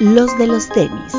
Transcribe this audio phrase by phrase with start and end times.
[0.00, 1.12] los de los tenis.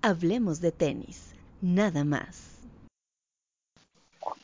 [0.00, 2.52] Hablemos de tenis, nada más.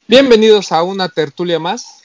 [0.07, 2.03] Bienvenidos a una tertulia más.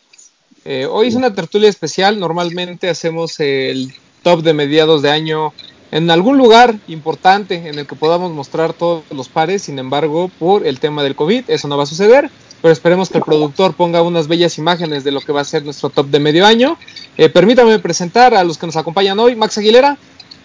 [0.64, 2.18] Eh, hoy es una tertulia especial.
[2.18, 5.54] Normalmente hacemos el top de mediados de año
[5.94, 9.62] en algún lugar importante en el que podamos mostrar todos los pares.
[9.62, 12.32] Sin embargo, por el tema del COVID, eso no va a suceder.
[12.64, 15.64] Pero esperemos que el productor ponga unas bellas imágenes de lo que va a ser
[15.64, 16.78] nuestro top de medio año.
[17.16, 19.36] Eh, permítame presentar a los que nos acompañan hoy.
[19.36, 19.96] Max Aguilera.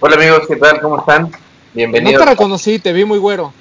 [0.00, 0.82] Hola amigos, ¿qué tal?
[0.82, 1.30] ¿Cómo están?
[1.72, 2.20] Bienvenidos.
[2.20, 3.54] No te reconocí, te vi muy güero.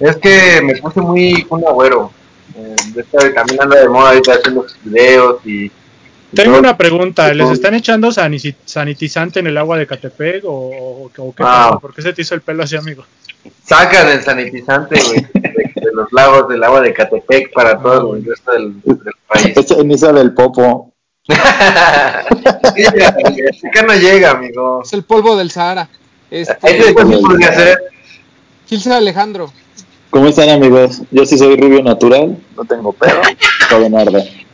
[0.00, 2.10] Es que me puse muy un agüero.
[2.56, 5.70] Eh, también anda de moda ahorita haciendo videos y
[6.34, 11.78] tengo una pregunta, ¿les están echando sanitizante en el agua de Catepec o, qué ah.
[11.80, 13.04] ¿Por qué se te hizo el pelo así, amigo?
[13.64, 18.52] Sacan el sanitizante, güey, de, los lagos del agua de Catepec para todo el resto
[18.52, 18.74] del,
[19.26, 19.54] país.
[19.56, 20.92] esa del popo.
[21.28, 22.24] Acá
[23.86, 24.82] no llega, amigo.
[24.82, 25.88] Es el polvo del Sahara.
[26.30, 27.78] Este, ¿Qué podría hacer?
[28.66, 29.50] Gilson Alejandro.
[30.10, 31.02] ¿Cómo están, amigos?
[31.10, 33.20] Yo sí soy rubio natural, no tengo pelo,
[33.68, 34.47] todo en orden.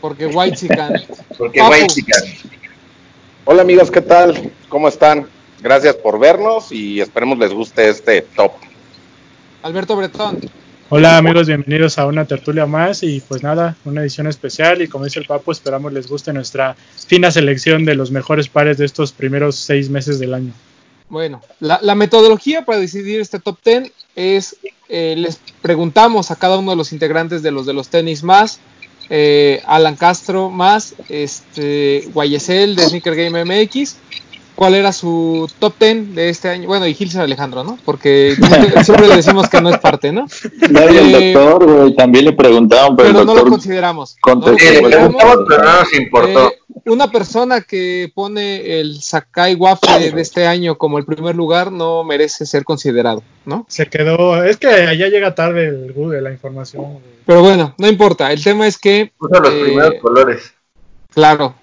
[0.00, 0.94] Porque White Chican.
[1.38, 2.22] Porque White Chican.
[3.44, 4.52] Hola amigos, ¿qué tal?
[4.68, 5.26] ¿Cómo están?
[5.60, 8.52] Gracias por vernos y esperemos les guste este top.
[9.62, 10.40] Alberto Bretón.
[10.88, 15.04] Hola amigos, bienvenidos a una tertulia más y pues nada, una edición especial y como
[15.04, 19.12] dice el Papo, esperamos les guste nuestra fina selección de los mejores pares de estos
[19.12, 20.52] primeros seis meses del año.
[21.08, 24.56] Bueno, la, metodología para decidir este top ten es,
[24.88, 28.60] eh, les preguntamos a cada uno de los integrantes de los de los tenis más
[29.14, 33.96] eh, Alan Castro más este Guayesel de Sneaker Game MX.
[34.54, 36.66] ¿Cuál era su top 10 de este año?
[36.66, 37.78] Bueno, y Gilson Alejandro, ¿no?
[37.84, 38.34] Porque
[38.84, 40.26] siempre le decimos que no es parte, ¿no?
[40.70, 44.16] Nadie el eh, doctor, güey, también le preguntaban, pero, no lo consideramos.
[44.26, 45.14] No lo consideramos
[45.46, 46.48] pero no nos importó.
[46.48, 51.70] Eh, una persona que pone el Sakai Waffle de este año como el primer lugar
[51.70, 53.66] no merece ser considerado, ¿no?
[53.68, 56.98] Se quedó, es que allá llega tarde el Google, la información.
[57.26, 59.12] Pero bueno, no importa, el tema es que...
[59.18, 60.54] Usa los eh, primeros colores.
[61.12, 61.54] Claro.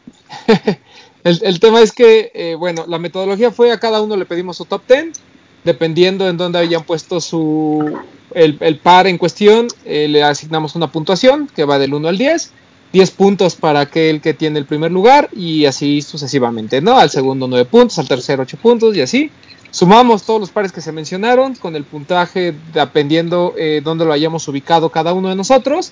[1.23, 4.65] el, tema es que, eh, bueno, la metodología fue a cada uno le pedimos su
[4.65, 5.19] top 10,
[5.63, 7.99] dependiendo en dónde hayan puesto su...
[8.31, 12.17] El, el par en cuestión, eh, le asignamos una puntuación que va del 1 al
[12.17, 12.53] 10
[12.91, 16.97] 10 puntos para aquel que tiene el primer lugar y así sucesivamente, ¿no?
[16.97, 19.31] Al segundo 9 puntos, al tercero 8 puntos y así.
[19.71, 24.47] Sumamos todos los pares que se mencionaron con el puntaje dependiendo eh, dónde lo hayamos
[24.47, 25.91] ubicado cada uno de nosotros.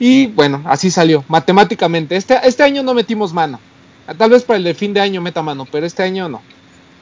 [0.00, 2.16] Y bueno, así salió, matemáticamente.
[2.16, 3.60] Este, este año no metimos mano.
[4.18, 6.42] Tal vez para el de fin de año meta mano, pero este año no.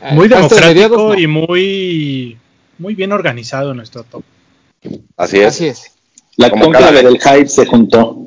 [0.03, 2.37] Eh, muy democrático y muy,
[2.79, 4.23] muy bien organizado nuestro top.
[5.17, 5.47] Así es.
[5.47, 5.93] Así es.
[6.37, 8.19] La compra del hype se juntó.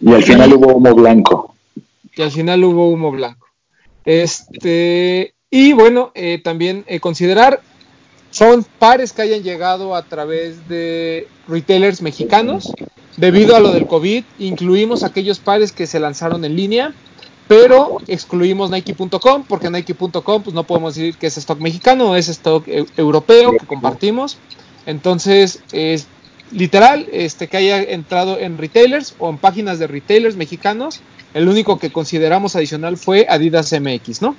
[0.00, 1.54] Y al final hubo humo blanco.
[2.16, 3.46] Y al final hubo humo blanco.
[4.04, 7.60] Este, y bueno, eh, también eh, considerar,
[8.30, 12.72] son pares que hayan llegado a través de retailers mexicanos.
[13.16, 16.94] Debido a lo del COVID, incluimos aquellos pares que se lanzaron en línea,
[17.48, 22.64] pero excluimos Nike.com, porque Nike.com pues no podemos decir que es stock mexicano, es stock
[22.96, 24.38] europeo que compartimos.
[24.86, 26.06] Entonces, es
[26.52, 31.00] literal, este, que haya entrado en retailers o en páginas de retailers mexicanos,
[31.34, 34.36] el único que consideramos adicional fue Adidas MX, ¿no?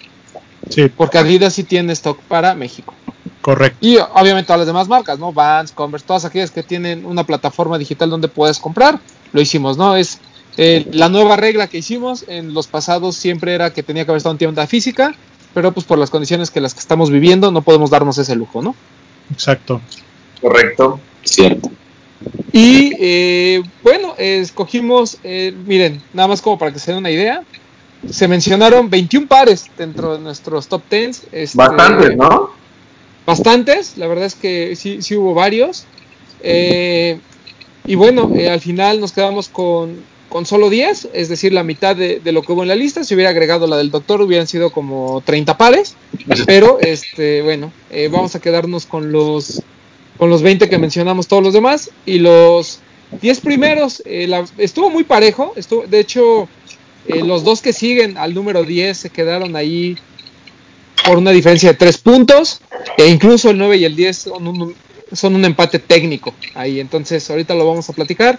[0.69, 0.89] Sí.
[0.89, 2.93] Porque Adidas sí tiene stock para México.
[3.41, 3.77] Correcto.
[3.81, 5.31] Y obviamente todas las demás marcas, ¿no?
[5.31, 8.99] Vans, Converse, todas aquellas que tienen una plataforma digital donde puedes comprar,
[9.31, 9.95] lo hicimos, ¿no?
[9.95, 10.19] Es
[10.57, 14.17] eh, la nueva regla que hicimos en los pasados siempre era que tenía que haber
[14.17, 15.15] estado en tienda física,
[15.53, 18.61] pero pues por las condiciones que las que estamos viviendo no podemos darnos ese lujo,
[18.61, 18.75] ¿no?
[19.31, 19.79] Exacto.
[20.41, 20.99] Correcto.
[21.23, 21.69] Cierto.
[22.51, 27.43] Y eh, bueno, escogimos, eh, miren, nada más como para que se den una idea,
[28.09, 31.27] se mencionaron 21 pares dentro de nuestros top 10.
[31.31, 32.51] Este, bastantes, ¿no?
[33.25, 35.85] Bastantes, la verdad es que sí, sí hubo varios.
[36.41, 37.19] Eh,
[37.85, 39.97] y bueno, al final nos quedamos con,
[40.29, 43.03] con, solo 10, es decir, la mitad de, de, lo que hubo en la lista.
[43.03, 45.95] Si hubiera agregado la del doctor, hubieran sido como 30 pares.
[46.45, 47.71] Pero, este, bueno,
[48.11, 49.61] vamos a quedarnos con los
[50.19, 51.89] con los 20 que mencionamos todos los demás.
[52.05, 52.81] Y los
[53.21, 55.53] 10 primeros, eh, estuvo muy parejo.
[55.55, 56.47] Estuvo, de hecho,
[57.07, 59.97] eh, los dos que siguen al número 10 se quedaron ahí
[61.05, 62.61] por una diferencia de 3 puntos.
[62.97, 64.75] E incluso el 9 y el 10 son un,
[65.13, 66.81] son un empate técnico ahí.
[66.81, 68.37] Entonces, ahorita lo vamos a platicar.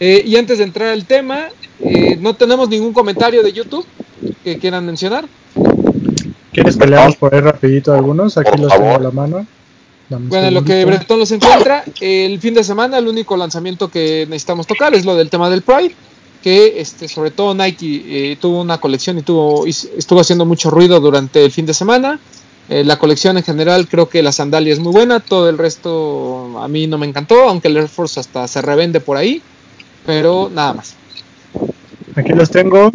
[0.00, 1.48] Eh, y antes de entrar al tema,
[2.20, 3.86] no tenemos ningún comentario de YouTube
[4.42, 5.26] que quieran mencionar.
[6.52, 8.38] ¿Quieres que leamos por ahí rapidito algunos?
[8.38, 9.46] Aquí los tengo a la mano.
[10.08, 10.84] Dame Bueno, en lo que.
[10.84, 15.16] Bretón los encuentra, el fin de semana el único lanzamiento que necesitamos tocar es lo
[15.16, 15.94] del tema del Pride,
[16.42, 21.00] que este, sobre todo Nike eh, tuvo una colección y tuvo, estuvo haciendo mucho ruido
[21.00, 22.18] durante el fin de semana.
[22.70, 26.60] Eh, la colección en general creo que la sandalia es muy buena, todo el resto
[26.60, 29.40] a mí no me encantó, aunque el Air Force hasta se revende por ahí,
[30.04, 30.94] pero nada más.
[32.14, 32.92] Aquí los tengo.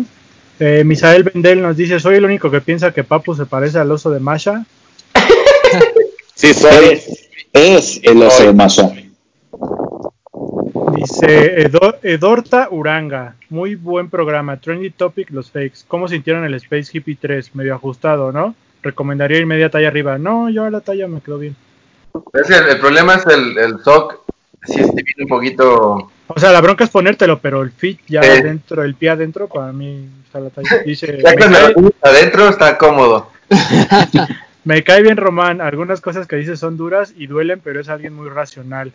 [0.60, 3.92] Eh, Misael Vendel nos dice, soy el único que piensa que Papu se parece al
[3.92, 4.66] oso de Masha.
[6.36, 7.00] Sí, soy.
[7.54, 9.04] Es el oso de.
[10.96, 15.80] Dice Edo- Edorta Uranga, muy buen programa, Trendy Topic, los fakes.
[15.88, 17.56] ¿Cómo sintieron el Space Hippie 3?
[17.56, 18.56] Medio ajustado, ¿no?
[18.82, 20.18] Recomendaría ir media talla arriba.
[20.18, 21.56] No, yo a la talla me quedó bien.
[22.34, 24.20] Es el, el problema es el, el sock,
[24.64, 26.12] si este viene un poquito...
[26.28, 28.30] O sea, la bronca es ponértelo, pero el fit ya Sí.
[28.30, 30.70] adentro, el pie adentro, para mí está la talla.
[30.86, 33.30] Dice, Ya cuando adentro está cómodo.
[34.64, 38.14] me cae bien Román, algunas cosas que dice son duras y duelen, pero es alguien
[38.14, 38.92] muy racional.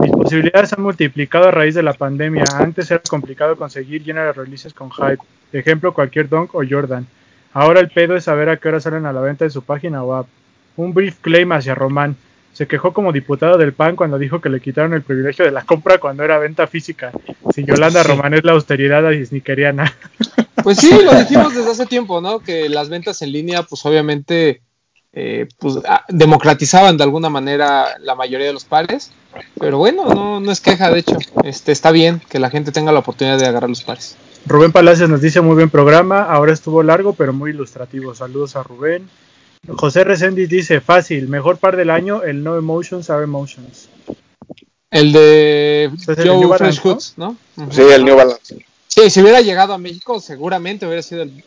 [0.00, 2.44] Mis posibilidades han multiplicado a raíz de la pandemia.
[2.54, 5.18] Antes era complicado conseguir llenas de releases con hype.
[5.52, 7.06] Ejemplo, cualquier Dunk o Jordan.
[7.52, 10.04] Ahora el pedo es saber a qué hora salen a la venta de su página
[10.04, 10.28] o app.
[10.76, 12.16] Un brief claim hacia Román.
[12.52, 15.62] Se quejó como diputado del PAN cuando dijo que le quitaron el privilegio de la
[15.62, 17.12] compra cuando era venta física.
[17.54, 18.02] Si Yolanda.
[18.02, 19.94] Román es la austeridad disniqueriana.
[20.62, 22.40] Pues sí, lo dijimos desde hace tiempo, ¿no?
[22.40, 24.62] Que las ventas en línea, pues obviamente,
[25.18, 29.12] eh, pues ah, democratizaban de alguna manera la mayoría de los pares.
[29.58, 32.92] Pero bueno, no, no es queja, de hecho, este está bien que la gente tenga
[32.92, 34.16] la oportunidad de agarrar los pares.
[34.44, 38.14] Rubén Palacios nos dice muy buen programa, ahora estuvo largo pero muy ilustrativo.
[38.14, 39.08] Saludos a Rubén.
[39.66, 43.88] José Reséndiz dice, fácil, mejor par del año, el No Emotions Are Emotions.
[44.90, 47.36] El de Ese es el New Joe Balance, Hoods, ¿no?
[47.70, 48.64] Sí, el New Balance.
[48.86, 51.42] Sí, si hubiera llegado a México, seguramente hubiera sido el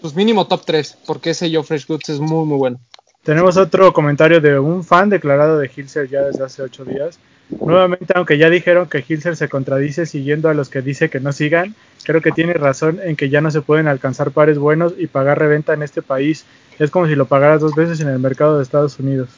[0.00, 2.80] pues mínimo top 3, porque ese Joe Fresh Goods es muy, muy bueno.
[3.22, 7.20] Tenemos otro comentario de un fan declarado de Hilser ya desde hace ocho días.
[7.50, 11.32] Nuevamente, aunque ya dijeron que Hilser se contradice siguiendo a los que dice que no
[11.32, 15.06] sigan, creo que tiene razón en que ya no se pueden alcanzar pares buenos y
[15.06, 16.44] pagar reventa en este país.
[16.80, 19.28] Es como si lo pagaras dos veces en el mercado de Estados Unidos.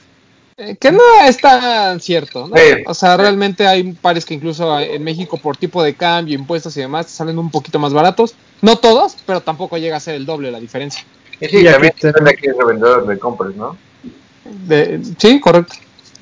[0.57, 2.57] Eh, que no es tan cierto, ¿no?
[2.57, 2.85] Sí.
[2.87, 6.81] O sea, realmente hay pares que incluso en México por tipo de cambio, impuestos y
[6.81, 8.35] demás salen un poquito más baratos.
[8.63, 11.05] No todos, pero tampoco llega a ser el doble la diferencia.
[11.41, 13.77] Y sí, Y aquí también depende de qué revendedor le compres, ¿no?
[14.67, 15.75] De- sí, correcto.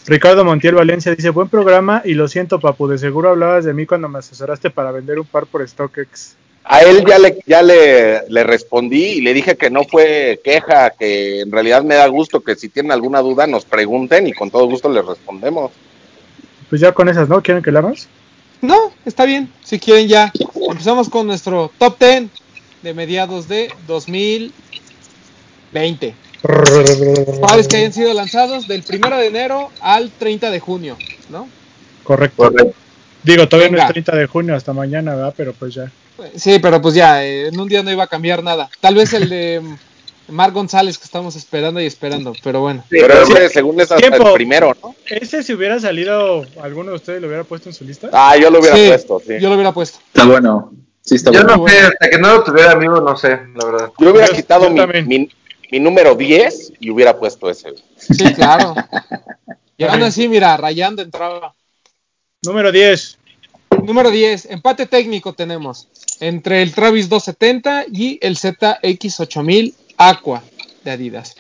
[0.07, 3.87] Ricardo Montiel Valencia dice, buen programa y lo siento, papu, de seguro hablabas de mí
[3.87, 6.37] cuando me asesoraste para vender un par por StockX.
[6.65, 10.91] A él ya le, ya le, le respondí y le dije que no fue queja,
[10.91, 14.51] que en realidad me da gusto que si tienen alguna duda nos pregunten y con
[14.51, 15.73] todo gusto les respondemos.
[16.69, 17.43] Pues ya con esas, ¿no?
[17.43, 18.09] ¿Quieren que la más?
[18.61, 19.53] No, está bien.
[19.65, 20.33] Si quieren ya.
[20.69, 22.25] Empezamos con nuestro top 10
[22.83, 23.73] de mediados de
[25.73, 26.15] 2020.
[27.41, 30.97] Pares que hayan sido lanzados del 1 de enero al 30 de junio,
[31.31, 31.49] ¿no?
[32.03, 32.45] Correcto.
[32.45, 32.73] Correcto.
[33.23, 33.87] Digo, todavía no Venga.
[33.87, 35.35] es 30 de junio, hasta mañana, ¿verdad?
[35.37, 35.91] Pero pues ya.
[36.37, 38.69] Sí, pero pues ya, eh, en un día no iba a cambiar nada.
[38.81, 39.63] Tal vez el de
[40.29, 42.83] Mar González que estamos esperando y esperando, pero bueno.
[42.91, 44.95] Sí, Pero ese, según es hasta el primero, ¿no?
[45.09, 48.09] Ese si hubiera salido, ¿alguno de ustedes lo hubiera puesto en su lista?
[48.13, 49.35] Ah, yo lo hubiera Sí, puesto, sí.
[49.41, 49.99] Yo lo hubiera puesto.
[50.09, 50.73] Está bueno.
[51.05, 51.57] Sí, está yo bueno.
[51.59, 53.93] no sé, hasta que no lo tuviera amigo, no sé, la verdad.
[53.99, 55.29] Yo hubiera Yo- quitado yo mi,
[55.73, 57.75] mi número 10 y hubiera puesto ese.
[57.97, 58.75] Sí, claro.
[59.79, 61.55] Y aún así, mira, rayando entraba.
[62.43, 63.19] Número 10.
[63.83, 65.89] Número 10, empate técnico tenemos
[66.21, 70.45] entre el Travis 270 y el ZX8000 Aqua
[70.85, 71.35] de Adidas.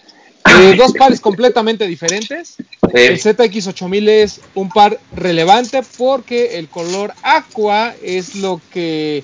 [0.59, 2.57] Eh, dos pares completamente diferentes.
[2.93, 3.29] El Sí.
[3.29, 9.23] ZX8000 es un par relevante porque el color Aqua es lo que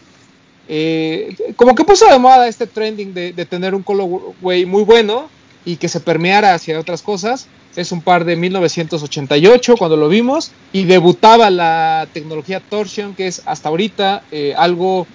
[0.69, 5.29] eh, como que puso de moda este trending de, de tener un colorway muy bueno
[5.65, 7.47] y que se permeara hacia otras cosas.
[7.77, 13.43] Es un par de 1988 cuando lo vimos y debutaba la tecnología Torsion, que es
[13.47, 15.07] hasta ahorita eh, algo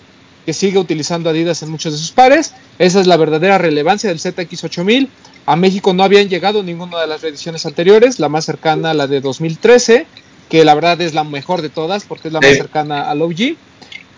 [0.46, 2.54] que sigue utilizando Adidas en muchos de sus pares.
[2.80, 5.08] Esa es la verdadera relevancia del ZX8000.
[5.46, 9.20] A México no habían llegado ninguna de las reediciones anteriores, la más cercana, la de
[9.22, 10.06] 2013,
[10.50, 12.48] que la verdad es la mejor de todas porque es la Sí.
[12.48, 13.56] más cercana al OG.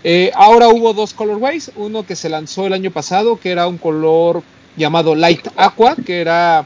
[0.08, 3.80] Eh, ahora hubo dos colorways, uno que se lanzó el año pasado, que era un
[3.80, 4.44] color
[4.78, 6.64] llamado Light Aqua, que era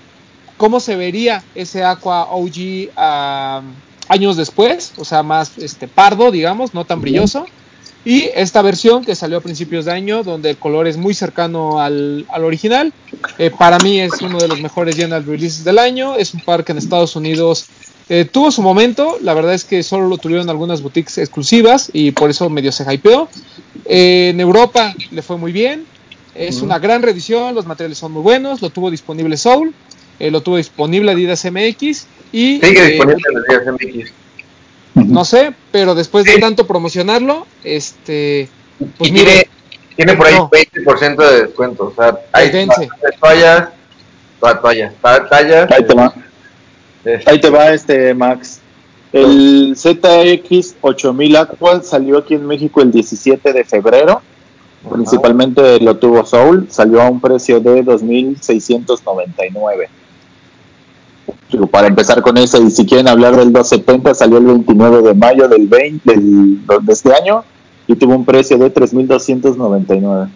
[0.58, 3.62] cómo se vería ese Aqua OG ah,
[4.10, 7.46] años después, o sea, más este pardo, digamos, no tan brilloso.
[8.04, 11.80] Y esta versión que salió a principios de año, donde el color es muy cercano
[11.80, 12.92] al, al original,
[13.38, 16.18] eh, para mí es uno de los mejores general releases del año.
[16.18, 17.68] Es un par que en Estados Unidos
[18.10, 19.18] eh, tuvo su momento.
[19.22, 22.92] La verdad es que solo lo tuvieron algunas boutiques exclusivas y por eso medio se
[22.92, 23.30] hypeó.
[23.86, 25.86] Eh, en Europa le fue muy bien.
[26.36, 28.62] Es una gran reedición, los materiales son muy buenos.
[28.62, 29.74] Lo tuvo disponible Soul.
[30.20, 34.12] eh, lo tuvo disponible Adidas MX y Sigue eh, disponible días MX.
[35.08, 38.50] no sé, pero después de tanto promocionarlo, este,
[38.98, 39.48] pues y mire,
[39.96, 40.50] tiene, tiene por ahí no.
[40.50, 41.86] 20% de descuento.
[41.86, 42.52] O sea, hay
[43.20, 43.70] toallas,
[44.40, 45.68] toa- toallas, ta- tallas.
[47.26, 47.72] Ahí te va.
[47.74, 48.60] este, Max.
[49.12, 54.22] El ZX 8000 Aqua salió aquí en México el 17 de febrero.
[54.92, 56.68] Principalmente lo tuvo Soul.
[56.70, 59.88] Salió a un precio de 2.699.
[61.52, 65.14] Digo, para empezar con eso, y si quieren hablar del 270, salió el 29 de
[65.16, 67.44] mayo del 20 del- de este año
[67.88, 70.30] y tuvo un precio de 3.299.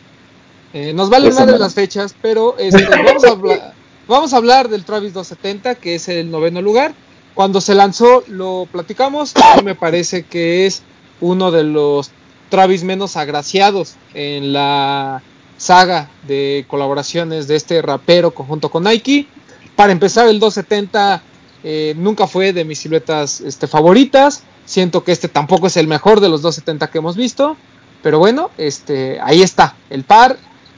[0.74, 1.58] eh, nos valen mera.
[1.60, 3.73] las fechas, pero este, vamos, a hablar,
[4.08, 6.94] vamos a hablar del Travis 270, que es el noveno lugar.
[7.34, 9.34] Cuando se lanzó, lo platicamos,
[9.64, 10.84] me parece que es
[11.22, 12.12] uno de los
[12.50, 15.24] Travis menos agraciados en la
[15.58, 19.28] saga de colaboraciones de este rapero conjunto con Nike.
[19.76, 21.24] Para empezar, el 270
[21.64, 24.44] eh, nunca fue de mis siluetas este, favoritas.
[24.66, 27.58] Siento que este tampoco es el mejor de los 270 que hemos visto.
[28.04, 30.38] Pero bueno, este, ahí está, el par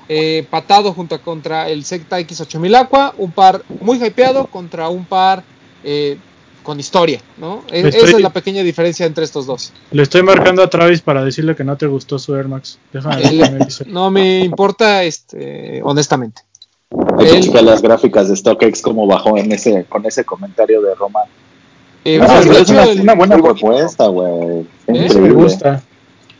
[0.09, 5.43] eh, patado junto contra el Secta X8000 Aqua, un par muy hypeado contra un par
[5.83, 6.17] eh,
[6.63, 7.63] con historia, ¿no?
[7.71, 9.71] E- Estoy- Esa es la pequeña diferencia entre estos dos.
[9.91, 12.79] Le estoy marcando a Travis para decirle que no te gustó su Air Max.
[12.91, 13.85] Déjame me dice.
[13.87, 16.41] No me importa, este, honestamente.
[17.19, 20.81] Hay que El- checar las gráficas de StockX como bajó en ese, con ese comentario
[20.81, 21.25] de Román.
[22.03, 24.61] Eh, No, pues, es una, el- una buena propuesta, güey.
[24.87, 25.09] ¿Eh?
[25.19, 25.81] Me gusta.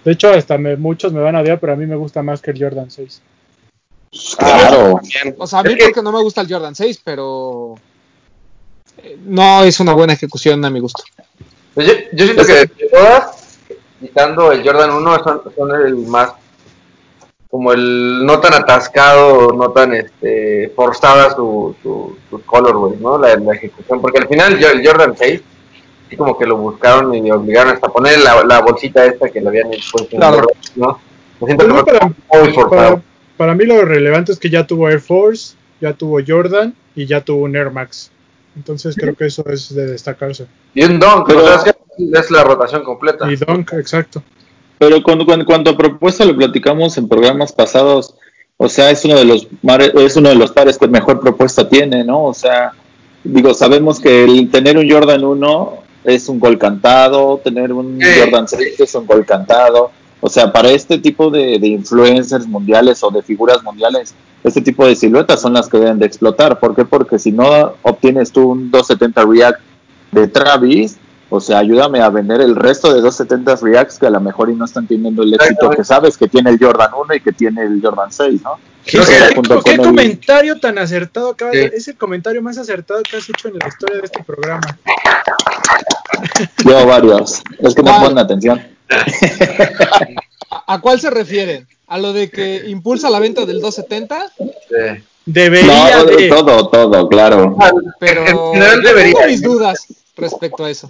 [0.03, 2.41] De hecho, hasta me- muchos me van a odiar, pero a mí me gusta más
[2.41, 3.21] que el Jordan 6.
[4.37, 4.95] Claro.
[5.01, 5.35] También.
[5.37, 7.75] o sea, a mí Es que- porque no me gusta el Jordan 6, pero
[9.03, 11.03] eh, no es una buena ejecución a mi gusto.
[11.73, 13.57] Pues yo, yo siento que de todas,
[13.99, 16.31] quitando el Jordan 1, son, son el más,
[17.49, 23.17] como el no tan atascado, no tan este, forzada su, su, su colorway, ¿no?
[23.17, 25.41] La, la ejecución, porque al final yo- el Jordan 6,
[26.09, 29.41] sí como que lo buscaron y le obligaron hasta poner la, la bolsita esta que
[29.41, 30.47] le habían puesto en Claro.
[30.75, 30.99] ¿no?
[31.41, 33.01] Yo siento que Pues fue para, muy forzado.
[33.37, 37.21] Para mí lo relevante es que ya tuvo Air Force, ya tuvo Jordan y ya
[37.21, 38.11] tuvo un Air Max.
[38.55, 40.47] Entonces creo que eso es de destacarse.
[40.73, 43.29] Y un dunk, Pero- o sea, es, que es la rotación completa.
[43.29, 44.23] Y Dunk, exacto.
[44.77, 48.15] Pero cuando, cuando, cuanto a propuesta lo platicamos en programas pasados,
[48.57, 49.47] o sea, es uno de los
[49.95, 52.25] es uno de los pares que mejor propuesta tiene, ¿no?
[52.25, 52.71] O sea,
[53.23, 57.99] digo, sabemos que el tener un Jordan 1 es un gol cantado, tener un.
[58.01, 59.91] Jordan 6 es un gol cantado.
[60.25, 64.83] O sea, para este tipo de, de influencers mundiales o de figuras mundiales, este tipo
[64.87, 66.59] de siluetas son las que deben de explotar.
[66.59, 66.83] ¿Por qué?
[66.83, 69.59] Porque si no obtienes tú un 270 React
[70.13, 70.97] de Travis,
[71.29, 74.55] o sea, ayúdame a vender el resto de 270 Reacts que a lo mejor y
[74.55, 77.61] no están teniendo el éxito que sabes que tiene el Jordan 1 y que tiene
[77.61, 78.53] el Jordan 6, ¿no?
[78.83, 81.75] ¿Qué, el- comentario tan acertado de- Sí.
[81.75, 84.61] Es el comentario más acertado que has hecho en la historia de este programa.
[86.63, 87.43] Llevo varios.
[87.59, 88.74] Es que no ponen atención.
[90.67, 91.67] ¿A, cuál se refieren?
[91.87, 94.31] ¿A lo de que impulsa la venta del 270?
[94.37, 95.03] Sí.
[95.25, 96.27] Debería No, de.
[96.29, 97.55] todo, todo, claro.
[97.99, 99.13] Pero En general debería.
[99.13, 100.87] tengo mis dudas respecto a eso.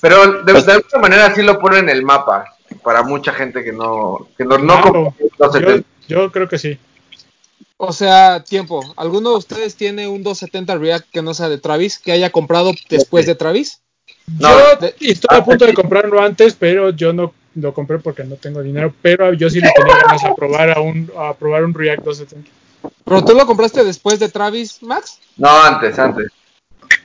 [0.00, 2.44] Pero de, de alguna manera sí lo ponen en el mapa
[2.82, 5.14] para mucha gente que no que no, no Claro.
[5.38, 5.88] Yo, 70.
[6.08, 6.78] yo creo que sí.
[7.76, 8.80] O sea, tiempo.
[8.96, 12.72] ¿Alguno de ustedes tiene un 270 React que no sea de Travis, que haya comprado
[12.88, 13.80] después de Travis?
[14.38, 18.24] No, yo de- estoy a punto de comprarlo antes, pero yo no lo compré porque
[18.24, 18.92] no tengo dinero.
[19.02, 22.50] Pero yo sí le tenía ganas a probar a un, a probar un React 270.
[23.04, 25.18] ¿Pero tú lo compraste después de Travis, Max?
[25.36, 26.30] no, antes, antes.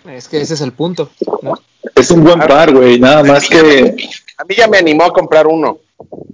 [0.06, 1.10] Es que ese es el punto.
[1.42, 1.54] ¿no?
[1.96, 3.00] Es un buen par, güey.
[3.00, 3.96] Nada más que
[4.38, 5.80] A mí ya me animó a comprar uno.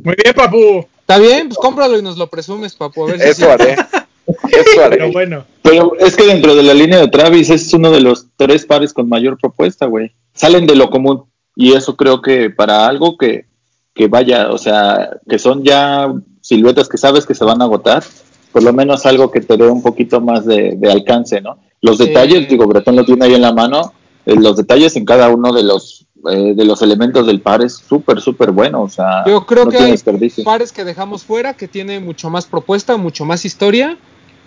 [0.03, 0.85] Muy bien, papu.
[0.99, 3.03] Está bien, pues cómpralo y nos lo presumes, papu.
[3.07, 3.51] A ver si Eso sí.
[3.51, 3.71] haré.
[3.73, 4.97] Eso haré.
[4.97, 8.27] Pero bueno, Pero es que dentro de la línea de Travis es uno de los
[8.37, 10.11] tres pares con mayor propuesta, güey.
[10.35, 11.23] Salen de lo común.
[11.55, 13.45] Y eso creo que para algo que,
[13.93, 18.03] que vaya, o sea, que son ya siluetas que sabes que se van a agotar,
[18.51, 21.57] por lo menos algo que te dé un poquito más de, de alcance, ¿no?
[21.81, 22.07] Los Sí.
[22.07, 23.93] detalles, digo, Bretón lo tiene ahí en la mano,
[24.25, 27.75] eh, los detalles en cada uno de los eh, de los elementos del par es
[27.75, 29.95] súper, súper bueno, o sea, Yo creo no que hay
[30.43, 33.95] pares que dejamos fuera que tiene mucho más propuesta, mucho más historia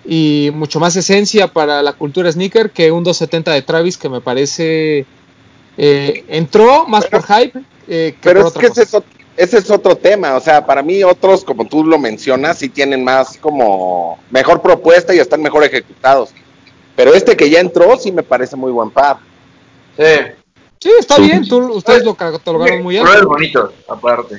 [0.04, 4.20] y mucho más esencia para la cultura sneaker que un 270 de Travis que me
[4.20, 5.06] parece
[5.78, 8.82] eh, entró más por hype eh, que Pero por es otra que cosa.
[8.82, 9.04] ese es, ot-
[9.36, 10.34] ese es otro tema.
[10.34, 15.14] O sea, para mí otros, como tú lo mencionas, sí tienen más como mejor propuesta
[15.14, 16.30] y están mejor ejecutados.
[16.96, 19.18] Pero este que ya entró sí me parece muy buen par.
[19.96, 20.04] Sí.
[20.80, 21.22] Sí, está Sí.
[21.22, 23.28] bien, tú, ustedes lo catalogaron muy alto.
[23.28, 24.36] bonitos, aparte.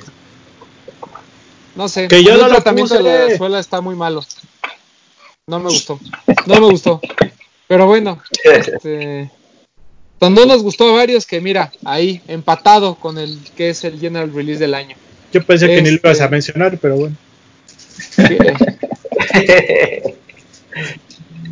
[1.74, 3.28] No sé, Que yo no el lo tratamiento de puse.
[3.32, 4.22] la suela está muy malo.
[5.46, 5.98] No me gustó.
[6.46, 7.00] No me gustó.
[7.68, 9.30] Pero bueno, este,
[10.28, 14.30] no nos gustó a varios que mira, ahí empatado con el que es el General
[14.34, 14.96] Release del año.
[15.32, 17.16] Yo pensé que ni lo ibas a Este- mencionar, pero bueno.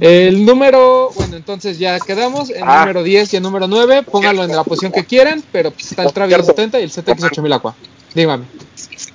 [0.00, 2.50] El número, bueno, entonces ya quedamos.
[2.50, 2.80] El Ah.
[2.80, 6.04] número 10 y el número 9, pónganlo en la posición que quieran, pero pues está
[6.04, 6.52] el Travis Cierto.
[6.52, 7.74] 70 y el ZX8000 Aqua.
[8.14, 8.44] Dígame.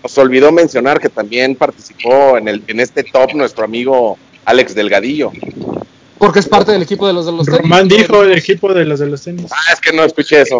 [0.04, 5.32] Nos olvidó mencionar que también participó en, el, en este top nuestro amigo Alex Delgadillo.
[6.24, 7.64] Porque es parte del equipo de los de los tenis.
[7.64, 9.52] Román dijo el equipo de los de los tenis.
[9.52, 10.58] Ah, es que no escuché eso.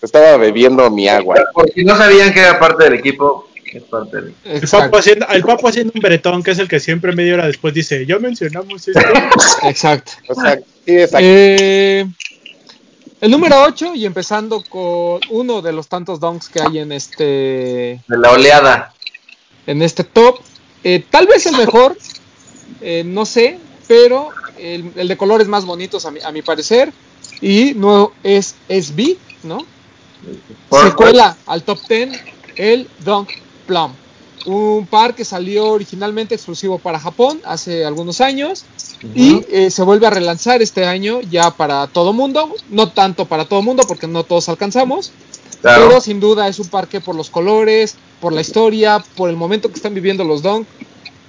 [0.00, 1.34] Estaba bebiendo mi agua.
[1.52, 4.34] Por si no sabían que era parte del equipo, es parte del.
[4.44, 4.86] El Exacto.
[4.86, 7.74] papo, haciendo, el papo haciendo un bretón, que es el que siempre media hora después
[7.74, 9.00] dice, ya mencionamos esto.
[9.64, 10.12] Exacto.
[10.28, 11.18] O sea, sí, exacto.
[11.20, 12.06] Eh,
[13.20, 18.00] el número 8 y empezando con uno de los tantos donks que hay en este
[18.06, 18.94] De la oleada.
[19.66, 20.38] en este top.
[20.84, 21.98] Eh, tal vez el mejor,
[22.80, 23.58] eh, no sé,
[23.90, 26.92] pero el, el de colores más bonitos a mi, a mi parecer.
[27.40, 29.66] Y no es SB, ¿no?
[30.70, 32.20] Se cuela al top 10
[32.54, 33.30] el Dunk
[33.66, 33.90] Plum.
[34.46, 38.64] Un par que salió originalmente exclusivo para Japón hace algunos años
[39.12, 42.54] y eh, se vuelve a relanzar este año ya para todo mundo.
[42.68, 45.10] No tanto para todo mundo porque no todos alcanzamos,
[45.62, 45.88] Claro.
[45.88, 49.68] pero sin duda es un parque por los colores, por la historia, por el momento
[49.68, 50.66] que están viviendo los Dunk.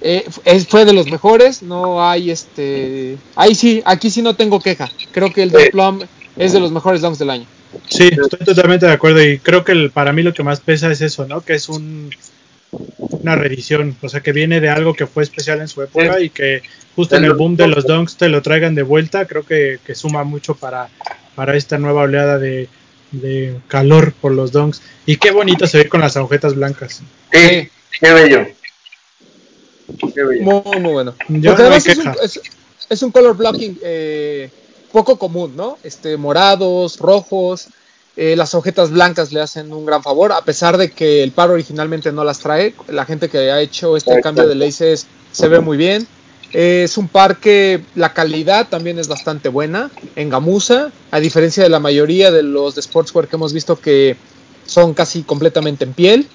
[0.04, 3.16] Eh, es- fue de los mejores, no hay este...
[3.36, 4.90] Ahí sí, aquí sí no tengo queja.
[5.12, 5.70] Creo que el Sí.
[5.70, 6.00] Plum
[6.36, 7.46] es de los mejores Dunks del año.
[7.88, 10.90] Sí, estoy totalmente de acuerdo y creo que el- para mí lo que más pesa
[10.90, 11.40] es eso, ¿no?
[11.42, 12.10] Que es un,
[13.22, 16.30] una reedición, o sea, que viene de algo que fue especial en su época y
[16.30, 16.62] que
[16.96, 19.94] justo en el boom de los donks te lo traigan de vuelta, creo que, que
[19.94, 20.88] suma mucho para,
[21.34, 22.68] para esta nueva oleada de,
[23.12, 24.82] de calor por los donks.
[25.06, 27.02] Y qué bonito se ve con las agujetas blancas.
[27.32, 27.68] Sí,
[28.00, 28.46] qué bello.
[30.40, 31.14] Muy, muy bueno.
[31.28, 32.40] Yo Porque no además es un, es,
[32.88, 34.50] es un color blocking eh,
[34.92, 35.78] poco común, ¿no?
[35.82, 37.68] Este, morados, rojos,
[38.14, 41.50] eh, las hojetas blancas le hacen un gran favor, a pesar de que el par
[41.50, 42.74] originalmente no las trae.
[42.88, 46.06] La gente que ha hecho este cambio de laces se ve muy bien.
[46.52, 51.62] Eh, es un par que la calidad también es bastante buena en gamuza, a diferencia
[51.62, 54.16] de la mayoría de los de sportswear que hemos visto que
[54.66, 56.28] son casi completamente en piel.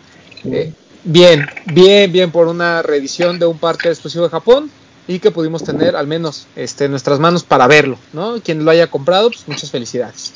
[0.46, 0.74] Eh,
[1.08, 4.70] bien, bien, bien por una reedición de un parque exclusivo de Japón
[5.08, 8.40] y que pudimos tener al menos este, en nuestras manos para verlo, ¿no?
[8.44, 10.34] Quien lo haya comprado, pues muchas felicidades.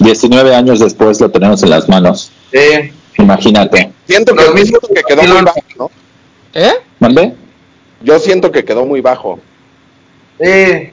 [0.00, 2.30] 19 años después lo tenemos en las manos.
[2.52, 2.92] Sí.
[3.18, 3.92] Imagínate.
[4.06, 5.90] Siento que, siento que quedó muy bajo, ¿no?
[6.54, 6.72] ¿Eh?
[6.98, 7.34] ¿Mande?
[8.02, 9.40] Yo siento que quedó muy bajo.
[10.40, 10.92] Sí.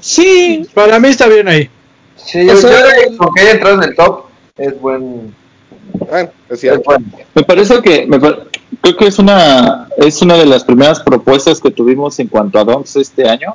[0.00, 1.68] Sí, Para mí está bien ahí.
[2.16, 4.24] Sí, O yo sea, creo que entrado en el top
[4.56, 5.34] es buen.
[5.92, 6.82] Bueno, es Es cierto.
[6.84, 7.06] bueno.
[7.34, 11.70] Me parece que me creo que es una es una de las primeras propuestas que
[11.70, 13.54] tuvimos en cuanto a donks este año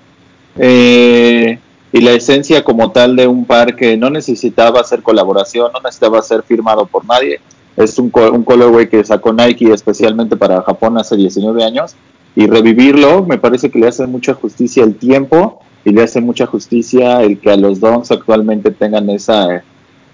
[0.60, 1.60] Eh,
[1.92, 6.22] y la esencia como tal de un par que no necesitaba hacer colaboración, no necesitaba
[6.22, 7.40] ser firmado por nadie.
[7.76, 11.96] Es un, un colorway que sacó Nike especialmente para Japón hace 19 años
[12.36, 16.46] y revivirlo me parece que le hace mucha justicia el tiempo y le hace mucha
[16.48, 19.64] justicia el que a los donks actualmente tengan esa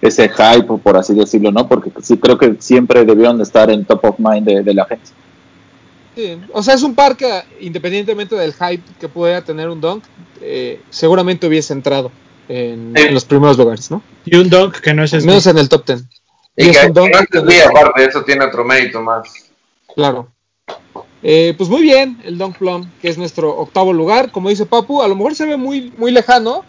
[0.07, 1.67] ese hype, por así decirlo, ¿no?
[1.67, 4.85] Porque sí creo que siempre debieron de estar en top of mind de, de la
[4.85, 5.05] gente.
[6.15, 6.37] sí.
[6.53, 10.03] O sea, es un par que independientemente del hype que pueda tener un dunk,
[10.41, 12.11] eh, seguramente hubiese entrado
[12.49, 13.01] en, Sí.
[13.07, 14.01] en los primeros lugares, ¿no?
[14.25, 16.03] Y un dunk que no es Al menos en el top 10.
[16.57, 19.27] Y Y es que un dunk no es muy aparte, eso tiene otro mérito más.
[19.95, 20.27] Claro.
[21.25, 24.29] Eh, pues muy bien, el Dunk Plum, que es nuestro octavo lugar.
[24.31, 26.65] Como dice Papu, a lo mejor se ve muy, muy lejano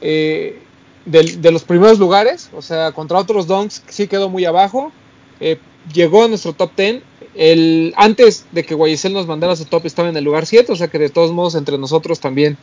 [0.00, 0.60] eh,
[1.04, 2.50] de, los primeros lugares.
[2.56, 4.92] O sea, contra otros Dunks sí quedó muy abajo.
[5.40, 5.58] Eh,
[5.92, 7.02] llegó a nuestro top 10.
[7.34, 10.72] El, antes de que Guayesel nos mandara su top estaba en el lugar 7.
[10.72, 12.56] O sea que de todos modos entre nosotros también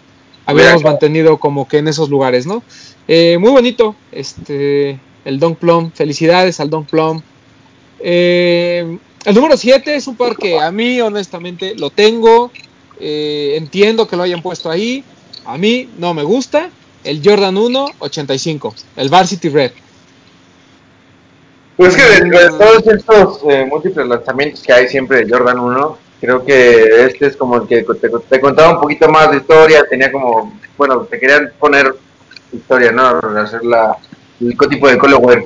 [0.46, 0.92] habíamos Mira.
[0.92, 2.64] mantenido como que en esos lugares, ¿no?
[3.08, 5.92] Eh, muy bonito, este, el Dunk Plum.
[5.92, 7.22] Felicidades al Dunk Plum.
[8.00, 12.52] Eh, el número 7 es un par que a mí honestamente lo tengo,
[13.00, 15.04] eh, entiendo que lo hayan puesto ahí,
[15.46, 16.70] a mí no me gusta,
[17.04, 19.72] el Jordan 1 85, el Varsity Red.
[21.78, 25.98] Pues que dentro de todos estos eh, múltiples lanzamientos que hay siempre de Jordan 1,
[26.20, 29.86] creo que este es como el que te, te contaba un poquito más de historia,
[29.90, 31.96] tenía como, bueno, te querían poner
[32.52, 33.08] historia, ¿no?
[33.40, 33.96] Hacer la,
[34.42, 35.46] el tipo de colorway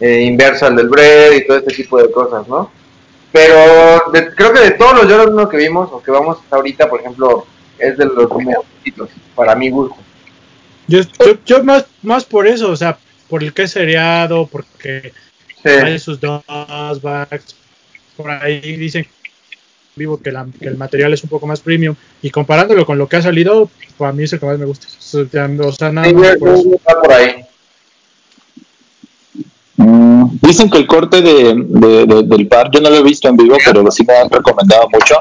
[0.00, 2.70] eh, inverso al del bread y todo este tipo de cosas, ¿no?
[3.30, 6.56] Pero de- creo que de todos los Jordan 1 que vimos o que vamos hasta
[6.56, 7.44] ahorita, por ejemplo,
[7.78, 9.96] es de los mejorcitos, para mi gusto.
[10.88, 15.12] Yo, yo, yo más, más por eso, o sea, por el que es seriado, porque
[15.62, 15.68] Sí.
[15.70, 16.42] hay sus dos
[17.02, 17.56] backs,
[18.16, 19.06] por ahí dicen
[19.96, 23.08] vivo que, la- que el material es un poco más premium y comparándolo con lo
[23.08, 24.88] que ha salido, para mí es el que más me gusta.
[24.88, 26.80] O sea, nada Sí, más por eso.
[27.10, 27.44] ahí.
[29.76, 33.28] Mm, Dicen que el corte de, de- de- del par, yo no lo he visto
[33.28, 35.16] en vivo, pero sí me han recomendado mucho.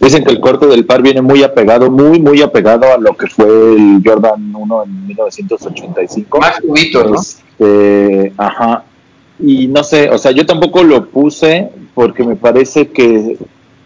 [0.00, 3.26] Dicen que el corte del par viene muy apegado, muy, muy apegado a lo que
[3.26, 6.38] fue el Jordan 1 en 1985.
[6.38, 7.16] Más cubito, ¿no?
[7.20, 8.84] Este, ajá.
[9.40, 13.38] Y no sé, o sea, yo tampoco lo puse porque me parece que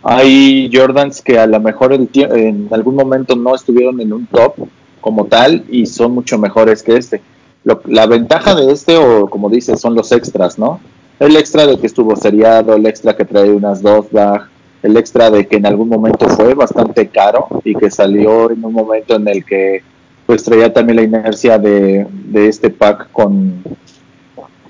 [0.02, 4.54] hay Jordans que a lo mejor el en algún momento no estuvieron en un top
[5.00, 7.22] como tal y son mucho mejores que este.
[7.64, 10.80] Lo- la ventaja de este, o como dices, son los extras, ¿no?
[11.20, 14.48] El extra de que estuvo seriado, el extra que trae unas dos bag,
[14.82, 18.72] el extra de que en algún momento fue bastante caro y que salió en un
[18.72, 19.82] momento en el que
[20.26, 23.62] pues traía también la inercia de, de este pack con,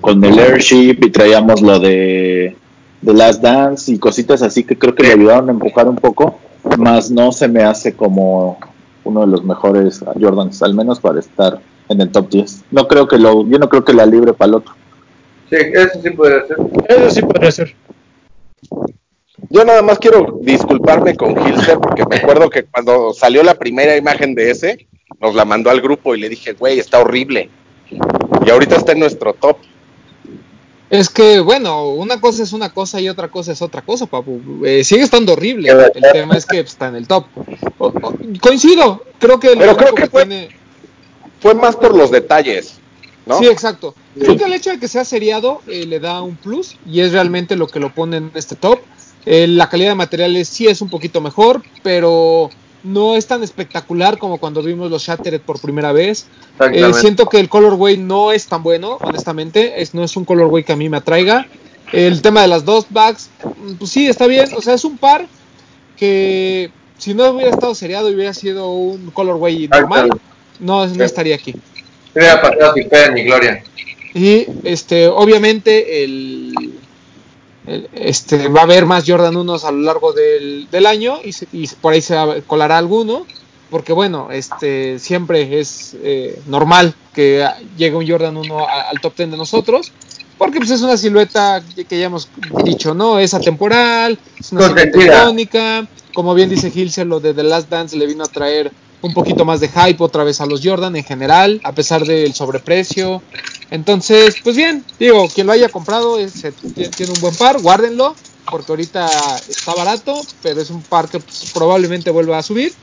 [0.01, 2.55] con el airship y traíamos lo de,
[3.01, 6.37] de Last Dance y cositas así que creo que le ayudaron a empujar un poco,
[6.77, 8.57] más no se me hace como
[9.03, 12.63] uno de los mejores Jordans, al menos para estar en el top 10.
[12.71, 14.73] No creo que lo, yo no creo que la libre para el otro.
[15.49, 16.57] Sí, eso sí podría ser.
[16.87, 17.75] Eso sí podría ser.
[19.49, 23.95] Yo nada más quiero disculparme con Hilster porque me acuerdo que cuando salió la primera
[23.95, 24.87] imagen de ese,
[25.19, 27.49] nos la mandó al grupo y le dije, güey, está horrible.
[28.45, 29.57] Y ahorita está en nuestro top.
[30.89, 34.61] Es que, bueno, una cosa es una cosa y otra cosa es otra cosa, papu.
[34.65, 35.69] Eh, sigue estando horrible.
[35.69, 37.25] El tema es que pues, está en el top.
[37.79, 40.49] O- o- coincido, creo que el Pero creo que fue- tiene-
[41.39, 42.75] Fue más por los detalles,
[43.25, 43.37] ¿no?
[43.39, 43.95] Sí, exacto.
[44.17, 47.11] Creo que el hecho de que sea seriado eh, le da un plus y es
[47.11, 48.79] realmente lo que lo pone en este top.
[49.25, 52.49] Eh, la calidad de materiales sí es un poquito mejor, pero
[52.83, 56.27] no es tan espectacular como cuando vimos los Shattered por primera vez.
[56.73, 59.81] Eh, siento que el colorway no es tan bueno, honestamente.
[59.81, 61.47] Es, no es un colorway que a mí me atraiga.
[61.93, 64.49] El tema de las dos bags, mm, pues sí, está bien.
[64.55, 65.27] O sea, es un par
[65.97, 70.09] que si no hubiera estado seriado y hubiera sido un colorway normal,
[70.59, 71.51] no, no estaría aquí.
[71.53, 71.59] Sí,
[72.15, 73.63] hubiera pasado sin pena ni gloria.
[74.13, 76.53] Y este, obviamente, el-
[77.93, 81.47] este, va a haber más Jordan 1 a lo largo del, del año y, se-
[81.51, 82.15] y por ahí se
[82.47, 83.25] colará alguno.
[83.69, 89.15] Porque bueno, este, siempre es eh, normal que llegue un Jordan 1 a- al top
[89.17, 89.91] 10 de nosotros.
[90.37, 92.27] Porque pues, es una silueta que ya hemos
[92.63, 93.17] dicho, ¿no?
[93.19, 95.87] Es atemporal, es una silueta icónica.
[96.13, 98.71] Como bien dice Hilser, lo de The Last Dance le vino a traer
[99.03, 102.33] un poquito más de hype otra vez a los Jordan en general, a pesar del
[102.33, 103.21] sobreprecio.
[103.69, 106.53] Entonces, pues bien, digo, quien lo haya comprado es- eh,
[106.95, 108.15] tiene un buen par, guárdenlo,
[108.49, 109.07] porque ahorita
[109.49, 112.73] está barato, pero es un par que pues, probablemente vuelva a subir.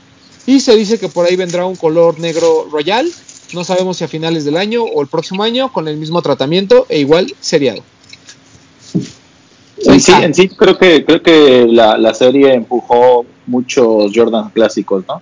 [0.45, 3.11] Y se dice que por ahí vendrá un color negro royal,
[3.53, 6.85] no sabemos si a finales del año o el próximo año, con el mismo tratamiento
[6.87, 7.83] e igual seriado.
[9.83, 15.03] En sí, en sí creo que creo que la, la serie empujó muchos Jordan clásicos,
[15.07, 15.21] ¿no?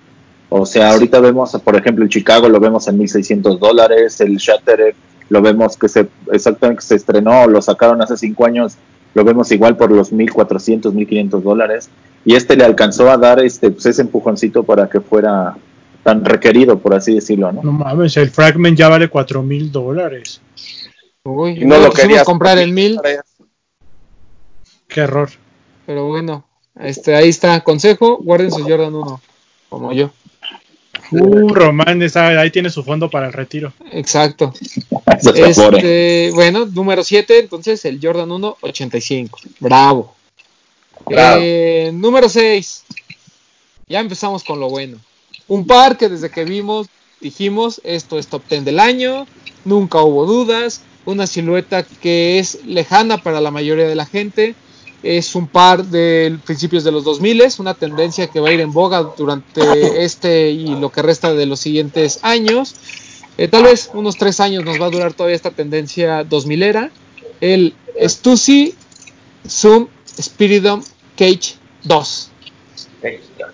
[0.52, 4.94] O sea, ahorita vemos, por ejemplo, el Chicago lo vemos en 1.600 dólares, el Shattered
[5.28, 8.74] lo vemos que se exactamente que se estrenó, lo sacaron hace cinco años,
[9.14, 11.88] lo vemos igual por los 1.400, 1.500 dólares,
[12.24, 15.56] y este le alcanzó a dar este pues, ese empujoncito para que fuera
[16.02, 17.62] tan requerido, por así decirlo, ¿no?
[17.62, 20.40] No mames, el Fragment ya vale 4 mil dólares.
[21.22, 23.00] Uy, Y no lo querías comprar en mil,
[24.88, 25.30] Qué error.
[25.86, 26.44] pero bueno,
[26.80, 29.20] este, ahí está, consejo, guarden su Jordan 1,
[29.68, 30.10] como yo.
[31.10, 33.72] Uh, Román, ahí tiene su fondo para el retiro.
[33.92, 34.52] Exacto.
[35.22, 35.78] Favore.
[35.78, 39.38] Este, bueno, número 7, entonces el Jordan 1, 85.
[39.58, 40.14] Bravo.
[41.06, 41.40] Bravo.
[41.42, 42.84] Eh, número 6.
[43.88, 44.98] Ya empezamos con lo bueno.
[45.48, 46.88] Un par que desde que vimos
[47.20, 49.26] dijimos, esto es top 10 del año,
[49.64, 54.54] nunca hubo dudas, una silueta que es lejana para la mayoría de la gente,
[55.02, 58.72] es un par de principios de los 2000, una tendencia que va a ir en
[58.72, 62.74] boga durante este y lo que resta de los siguientes años.
[63.38, 66.90] Eh, tal vez unos tres años nos va a durar todavía esta tendencia 2000era.
[67.40, 68.74] El Stussy
[69.48, 69.88] Zoom
[70.20, 70.82] Spiridom
[71.16, 72.30] Cage 2.
[73.02, 73.52] Extra.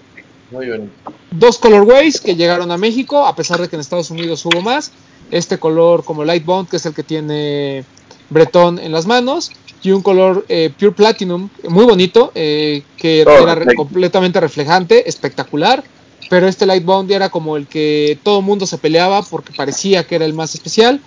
[0.51, 0.93] Muy bonito.
[1.31, 4.91] Dos colorways que llegaron a México, a pesar de que en Estados Unidos hubo más.
[5.31, 7.85] Este color como Light Bond, que es el que tiene
[8.31, 9.51] Breton en las manos.
[9.83, 15.09] Y un color eh, Pure Platinum, muy bonito, eh, que Oh, era re- completamente reflejante,
[15.09, 15.85] espectacular.
[16.29, 20.05] Pero este Light Bond era como el que todo el mundo se peleaba porque parecía
[20.05, 21.01] que era el más especial.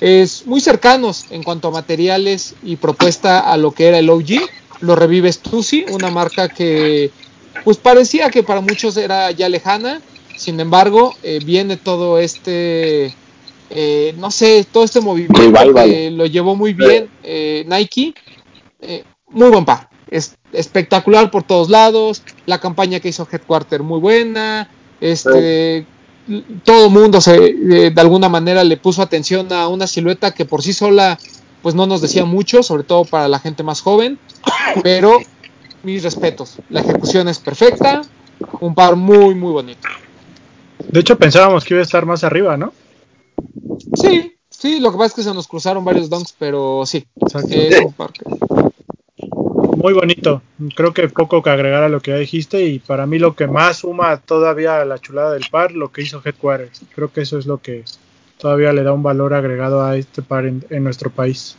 [0.00, 4.32] Es muy cercanos en cuanto a materiales y propuesta a lo que era el OG.
[4.80, 7.10] Lo revive Stussy, una marca que
[7.64, 10.02] pues parecía que para muchos era ya lejana.
[10.36, 13.14] Sin embargo, eh, viene todo este,
[13.70, 15.62] eh, no sé, todo este movimiento
[16.12, 18.14] lo llevó muy bien eh, Nike.
[18.80, 23.98] Eh, muy buen par, es espectacular por todos lados, la campaña que hizo Headquarter muy
[23.98, 25.84] buena, este,
[26.64, 30.62] todo mundo se, de, de alguna manera le puso atención a una silueta que por
[30.62, 31.18] sí sola
[31.62, 34.18] pues no nos decía mucho, sobre todo para la gente más joven,
[34.84, 35.18] pero
[35.82, 38.02] mis respetos, la ejecución es perfecta,
[38.60, 39.88] un par muy muy bonito.
[40.88, 42.72] De hecho pensábamos que iba a estar más arriba, ¿no?
[43.94, 47.54] Sí, sí, lo que pasa es que se nos cruzaron varios donks, pero sí, Exacto.
[47.54, 48.24] es un par que-
[49.76, 50.42] Muy bonito.
[50.74, 53.46] Creo que poco que agregar a lo que ya dijiste y para mí lo que
[53.46, 56.80] más suma todavía a la chulada del par, lo que hizo Headquarters.
[56.94, 57.84] Creo que eso es lo que
[58.38, 61.56] todavía le da un valor agregado a este par en, en nuestro país.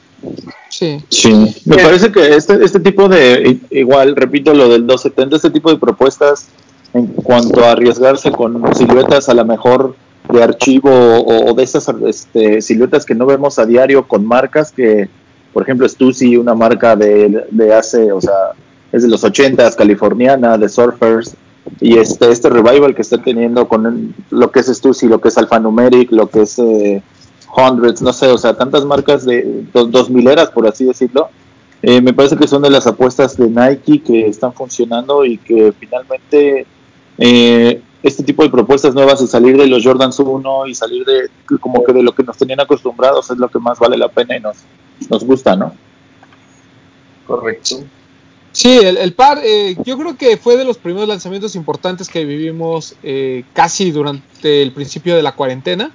[0.70, 1.04] sí.
[1.10, 1.32] Sí,
[1.66, 5.78] me parece que este, este tipo de, igual, repito lo del 270, este tipo de
[5.78, 6.48] propuestas
[6.94, 9.96] en cuanto a arriesgarse con siluetas a lo mejor
[10.32, 15.10] de archivo o, de esas este, siluetas que no vemos a diario con marcas que,
[15.54, 18.52] por ejemplo, Stussy, una marca de, hace, o sea,
[18.92, 21.36] es de los 80s, californiana, de surfers,
[21.82, 25.38] y este, este revival que está teniendo con lo que es Stussy, lo que es
[25.38, 27.02] Alphanumeric, lo que es eh,
[27.56, 31.30] Hundreds, no sé, o sea, tantas marcas de dos, dos mileras, por así decirlo.
[31.82, 35.74] Eh, me parece que son de las apuestas de Nike que están funcionando y que
[35.80, 36.66] finalmente
[37.18, 41.30] eh, este tipo de propuestas nuevas y salir de los Jordans 1 y salir de
[41.60, 44.38] como que de lo que nos tenían acostumbrados es lo que más vale la pena
[44.38, 44.58] y nos,
[45.10, 45.74] nos gusta, ¿no?
[47.26, 47.84] Correcto.
[48.52, 52.26] Sí, el, el par, eh, yo creo que fue de los primeros lanzamientos importantes que
[52.26, 55.92] vivimos eh, casi durante el principio de la cuarentena.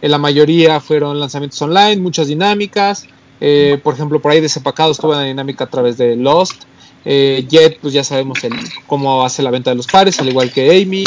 [0.00, 3.06] Eh, la mayoría fueron lanzamientos online, muchas dinámicas.
[3.40, 6.62] Eh, por ejemplo, por ahí desempacados tuvo una dinámica a través de Lost.
[7.04, 8.52] Eh, Jet, pues ya sabemos el,
[8.86, 11.04] cómo hace la venta de los pares, al igual que Amy.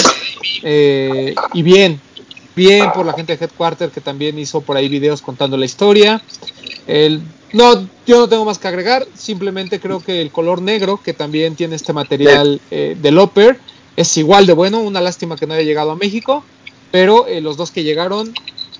[0.63, 1.99] Eh, y bien,
[2.55, 6.21] bien por la gente de Headquarter que también hizo por ahí videos contando la historia.
[6.87, 7.21] El,
[7.53, 11.55] no, yo no tengo más que agregar, simplemente creo que el color negro, que también
[11.55, 13.59] tiene este material eh, de Loper,
[13.95, 16.43] es igual de bueno, una lástima que no haya llegado a México,
[16.91, 18.33] pero eh, los dos que llegaron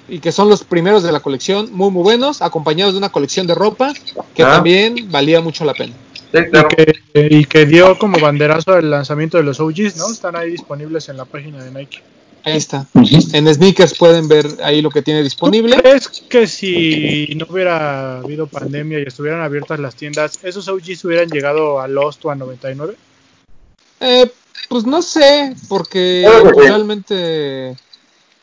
[0.10, 3.45] y que son los primeros de la colección, muy muy buenos, acompañados de una colección
[3.47, 3.93] de ropa
[4.34, 4.54] que Ah.
[4.56, 5.93] también valía mucho la pena.
[6.33, 6.69] Sí, claro.
[6.71, 10.11] Y, que, y que dio como banderazo el lanzamiento de los OGs, ¿no?
[10.11, 12.01] Están ahí disponibles en la página de Nike.
[12.45, 12.87] Ahí está.
[13.33, 15.77] En Sneakers pueden ver ahí lo que tiene disponible.
[15.77, 21.05] ¿Tú crees que si no hubiera habido pandemia y estuvieran abiertas las tiendas, esos OGs
[21.05, 22.95] hubieran llegado a Lost o a 99?
[24.01, 24.29] Eh,
[24.67, 27.77] pues no sé, porque realmente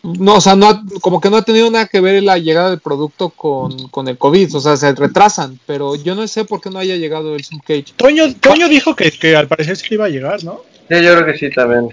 [0.03, 2.71] no, o sea, no ha- como que no ha tenido nada que ver la llegada
[2.71, 6.61] del producto con, con el COVID, o sea, se retrasan, pero yo no sé por
[6.61, 7.87] qué no haya llegado el Zoom Cage.
[7.97, 10.61] Toño, Toño dijo que, que al parecer sí iba a llegar, ¿no?
[10.89, 11.89] Sí, yo creo que sí también.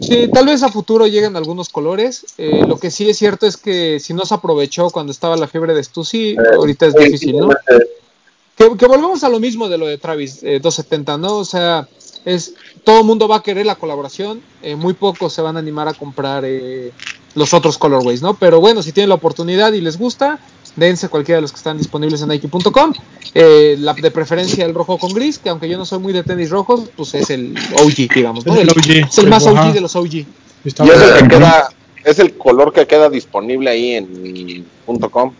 [0.00, 2.24] Sí, tal vez a futuro lleguen algunos colores.
[2.38, 5.46] eh, lo que sí es cierto es que si no se aprovechó cuando estaba la
[5.46, 7.50] fiebre de Stussy, ahorita es difícil, ¿no?
[8.56, 11.36] Que, que volvemos a lo mismo de lo de Travis eh, 270, ¿no?
[11.36, 11.86] O sea,
[12.24, 15.60] es todo el mundo va a querer la colaboración, eh, muy pocos se van a
[15.60, 16.92] animar a comprar eh,
[17.34, 18.34] los otros colorways, ¿no?
[18.34, 20.38] Pero bueno, si tienen la oportunidad y les gusta,
[20.76, 22.92] dense cualquiera de los que están disponibles en Nike.com.
[23.34, 26.22] Eh, la de preferencia el rojo con gris, que aunque yo no soy muy de
[26.24, 28.54] tenis rojos, pues es el OG, digamos, ¿no?
[28.54, 29.68] Es el El- OG, es el más ajá.
[29.68, 30.14] OG de los OG.
[30.14, 30.26] Y
[30.66, 31.68] es el que queda,
[32.04, 34.66] es el color que queda disponible ahí en
[35.10, 35.32] .com.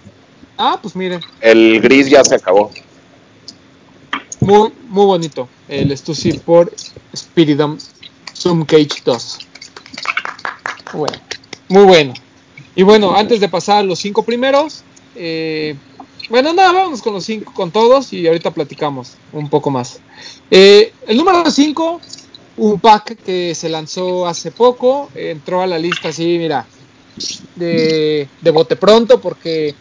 [0.57, 2.71] Ah, pues miren, El gris ya se acabó.
[4.41, 5.49] muy, muy bonito.
[5.69, 6.73] El Stussy por
[7.17, 7.77] Spiridom
[8.35, 9.39] Zoom Cage 2.
[10.95, 11.17] Bueno,
[11.71, 12.13] muy bueno.
[12.75, 14.83] Y bueno, antes de pasar a los cinco primeros,
[15.17, 15.75] eh,
[16.29, 20.01] bueno, nada, vamos con los cinco, con todos y ahorita platicamos un poco más.
[20.51, 22.01] Eh, el número 5,
[22.59, 26.67] un pack que se lanzó hace poco, entró a la lista así, mira,
[27.57, 29.75] de, de bote pronto porque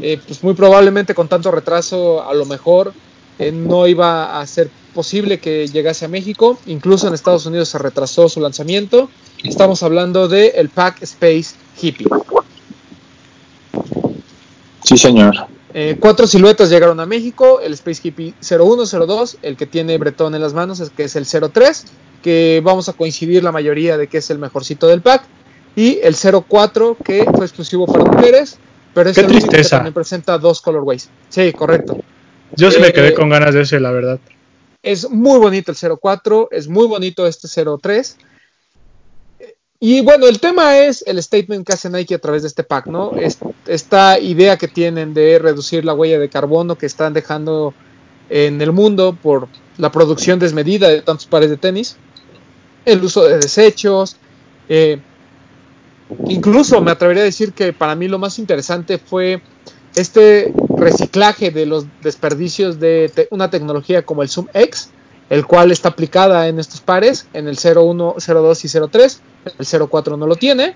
[0.00, 2.92] eh, pues muy probablemente con tanto retraso a lo mejor
[3.38, 6.58] eh, no iba a ser posible que llegase a México.
[6.66, 9.08] Incluso en Estados Unidos se retrasó su lanzamiento.
[9.44, 12.06] Estamos hablando de el Pack Space Hippie.
[14.84, 15.34] Sí, señor.
[15.72, 17.60] Eh, cuatro siluetas llegaron a México.
[17.60, 21.26] El Space Hippie 0102, el que tiene Bretón en las manos, es que es el
[21.26, 21.84] 03,
[22.22, 25.22] que vamos a coincidir la mayoría de que es el mejorcito del pack.
[25.76, 28.58] Y el 04, que fue exclusivo para mujeres,
[28.92, 29.76] pero es Qué el único que tristeza.
[29.76, 31.08] también presenta dos colorways.
[31.28, 31.98] Sí, correcto.
[32.56, 34.18] Yo sí me quedé Eh, con ganas de ese, la verdad.
[34.82, 37.46] Es muy bonito el 04, es muy bonito este
[37.80, 38.16] 03.
[39.82, 42.86] Y bueno, el tema es el statement que hace Nike a través de este pack,
[42.86, 43.12] ¿no?
[43.16, 47.72] Es- esta idea que tienen de reducir la huella de carbono que están dejando
[48.28, 51.96] en el mundo por la producción desmedida de tantos pares de tenis,
[52.84, 54.16] el uso de desechos,
[54.68, 55.00] eh,
[56.28, 59.40] incluso me atrevería a decir que para mí lo más interesante fue
[59.94, 64.90] este reciclaje de los desperdicios de una tecnología como el Zoom X
[65.30, 69.20] el cual está aplicada en estos pares, en el 01, 02 y 03.
[69.58, 70.74] El 04 no lo tiene,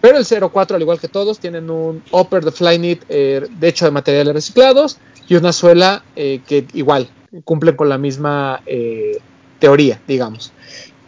[0.00, 3.84] pero el 04, al igual que todos, tienen un upper de Flyknit eh, de hecho
[3.84, 7.08] de materiales reciclados y una suela eh, que igual
[7.44, 9.18] cumplen con la misma eh,
[9.58, 10.52] teoría, digamos.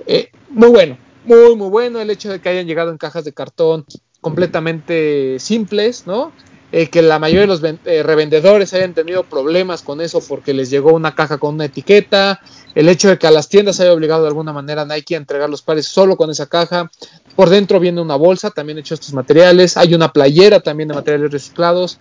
[0.06, 3.32] Eh, muy bueno, muy, muy bueno el hecho de que hayan llegado en cajas de
[3.32, 3.84] cartón
[4.20, 6.32] completamente simples, ¿no?
[6.70, 10.92] Que la mayoría de los ven- revendedores hayan tenido problemas con eso porque les llegó
[10.94, 12.40] una caja con una etiqueta,
[12.74, 15.18] el hecho de que a las tiendas haya obligado de alguna manera a Nike a
[15.18, 16.90] entregar los pares solo con esa caja,
[17.36, 20.94] por dentro viene una bolsa también hecho de estos materiales, hay una playera también de
[20.94, 22.00] materiales reciclados.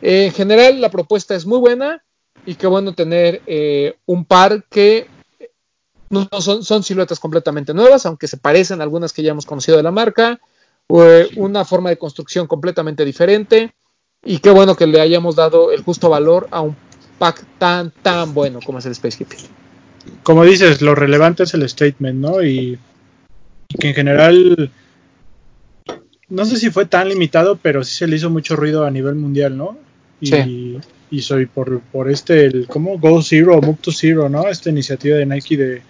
[0.00, 2.02] Eh, en general la propuesta es muy buena
[2.46, 5.08] y qué bueno tener eh, un par que
[6.10, 9.46] no, no son, son siluetas completamente nuevas, aunque se parecen a algunas que ya hemos
[9.46, 10.40] conocido de la marca,
[10.88, 13.74] eh, una forma de construcción completamente diferente.
[14.24, 16.76] Y qué bueno que le hayamos dado el justo valor a un
[17.18, 19.61] pack tan, tan bueno como es el Space Hippie.
[20.22, 22.42] Como dices, lo relevante es el statement, ¿no?
[22.42, 22.78] Y,
[23.68, 24.70] y que en general,
[26.28, 29.14] no sé si fue tan limitado, pero sí se le hizo mucho ruido a nivel
[29.14, 29.78] mundial, ¿no?
[30.20, 30.78] Y, Sí.
[31.10, 32.98] y soy por, por este, el, ¿cómo?
[32.98, 34.48] Go Zero, Move to Zero, ¿no?
[34.48, 35.82] Esta iniciativa de Nike de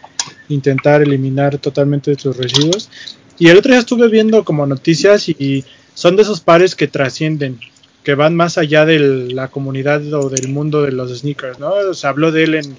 [0.49, 2.91] intentar eliminar totalmente sus residuos.
[3.39, 7.59] Y el otro día estuve viendo como noticias y son de esos pares que trascienden,
[8.05, 8.99] que van más allá de
[9.33, 11.95] la comunidad o del mundo de los sneakers, ¿no?
[11.95, 12.77] Se habló de él en,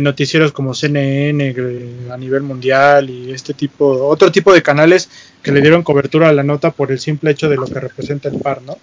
[0.00, 1.54] noticieros como CNN
[2.10, 5.08] a nivel mundial y este tipo, otro tipo de canales
[5.42, 8.28] que le dieron cobertura a la nota por el simple hecho de lo que representa
[8.28, 8.76] el par, ¿no?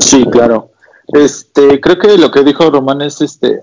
[0.00, 0.70] Sí, claro.
[1.08, 3.60] Este, creo que lo que dijo Román es este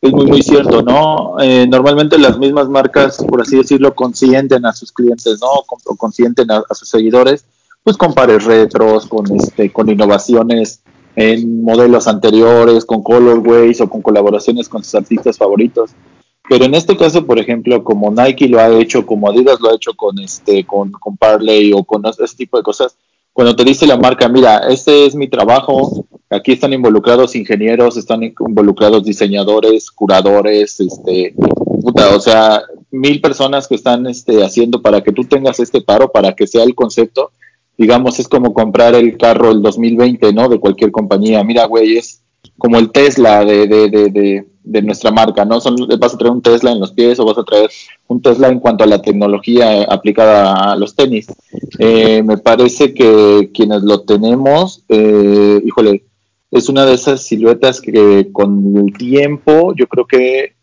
[0.00, 1.36] es muy muy cierto, ¿no?
[1.40, 5.48] Eh, normalmente las mismas marcas, por así decirlo, consienten a sus clientes, ¿no?
[5.48, 7.44] O consienten a, a sus seguidores,
[7.82, 10.80] pues con pares retros, con este, con innovaciones
[11.16, 15.90] en modelos anteriores, con colorways o con colaboraciones con sus artistas favoritos.
[16.48, 19.74] Pero en este caso, por ejemplo, como Nike lo ha hecho, como Adidas lo ha
[19.74, 22.96] hecho con este, con, con Parley o con ese tipo de cosas,
[23.32, 28.22] cuando te dice la marca, mira, este es mi trabajo, aquí están involucrados ingenieros, están
[28.22, 35.24] involucrados diseñadores, curadores, este, o sea, mil personas que están este, haciendo para que tú
[35.24, 37.30] tengas este paro, para que sea el concepto,
[37.76, 40.48] digamos, es como comprar el carro el 2020, ¿no?
[40.48, 41.44] De cualquier compañía.
[41.44, 42.22] Mira, güey, es
[42.58, 45.60] como el Tesla de, de, de, de, nuestra marca, ¿no?
[45.60, 47.70] Son, vas a traer un Tesla en los pies o vas a traer
[48.06, 51.26] un Tesla en cuanto a la tecnología aplicada a los tenis.
[51.78, 56.04] Eh, me parece que quienes lo tenemos, eh, híjole,
[56.50, 60.54] es una de esas siluetas que con el tiempo yo creo que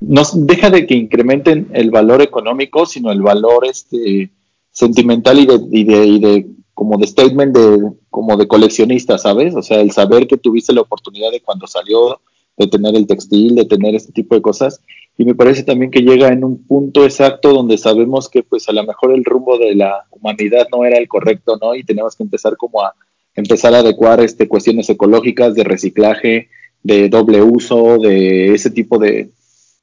[0.00, 4.30] no deja de que incrementen el valor económico, sino el valor este
[4.70, 9.54] sentimental y de, y de, y de como de statement de como de coleccionista, ¿sabes?
[9.54, 12.20] O sea, el saber que tuviste la oportunidad de cuando salió
[12.56, 14.80] de tener el textil, de tener este tipo de cosas
[15.20, 18.72] y me parece también que llega en un punto exacto donde sabemos que pues a
[18.72, 21.74] lo mejor el rumbo de la humanidad no era el correcto, ¿no?
[21.74, 22.94] Y tenemos que empezar como a
[23.34, 26.48] empezar a adecuar este cuestiones ecológicas de reciclaje,
[26.82, 29.30] de doble uso, de ese tipo de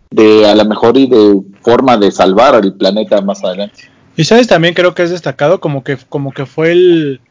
[0.10, 3.92] de a lo mejor y de forma de salvar al planeta más adelante.
[4.18, 7.22] Y sabes también creo que es destacado como que como que fue el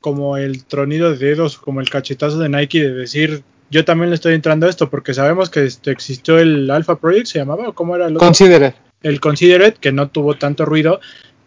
[0.00, 4.16] como el tronido de dedos, como el cachetazo de Nike de decir yo también le
[4.16, 7.72] estoy entrando a esto porque sabemos que este, existió el Alpha Project, se llamaba, o
[7.72, 8.26] cómo era el otro?
[8.26, 8.74] Consider.
[9.02, 11.00] el Considerate, que no tuvo tanto ruido,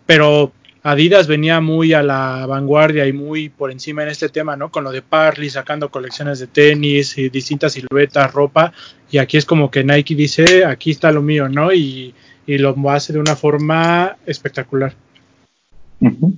[0.05, 0.51] pero
[0.83, 4.71] Adidas venía muy a la vanguardia y muy por encima en este tema, ¿no?
[4.71, 8.73] Con lo de Parley, sacando colecciones de tenis y distintas siluetas, ropa,
[9.09, 11.73] y aquí es como que Nike dice, aquí está lo mío, ¿no?
[11.73, 12.13] Y,
[12.47, 14.95] y lo hace de una forma espectacular.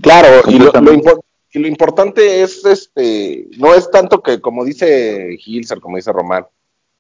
[0.02, 1.10] Claro, y lo, lo, Completamente.
[1.10, 1.20] impor-
[1.52, 6.46] y lo importante es, este, no es tanto que, como dice Hilser, como dice Román,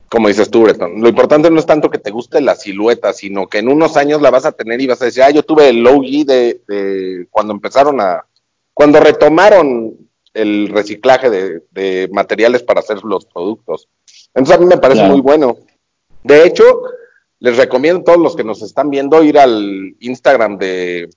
[0.09, 3.47] como dices tú, Breton, lo importante no es tanto que te guste la silueta, sino
[3.47, 5.69] que en unos años la vas a tener y vas a decir, ah, yo tuve
[5.69, 8.25] el low G de, de cuando empezaron a,
[8.73, 9.95] cuando retomaron
[10.33, 13.87] el reciclaje de, de materiales para hacer los productos.
[14.33, 15.13] Entonces a mí me parece Claro.
[15.13, 15.57] muy bueno.
[16.23, 16.81] De hecho,
[17.39, 21.10] les recomiendo a todos los que nos están viendo ir al Instagram de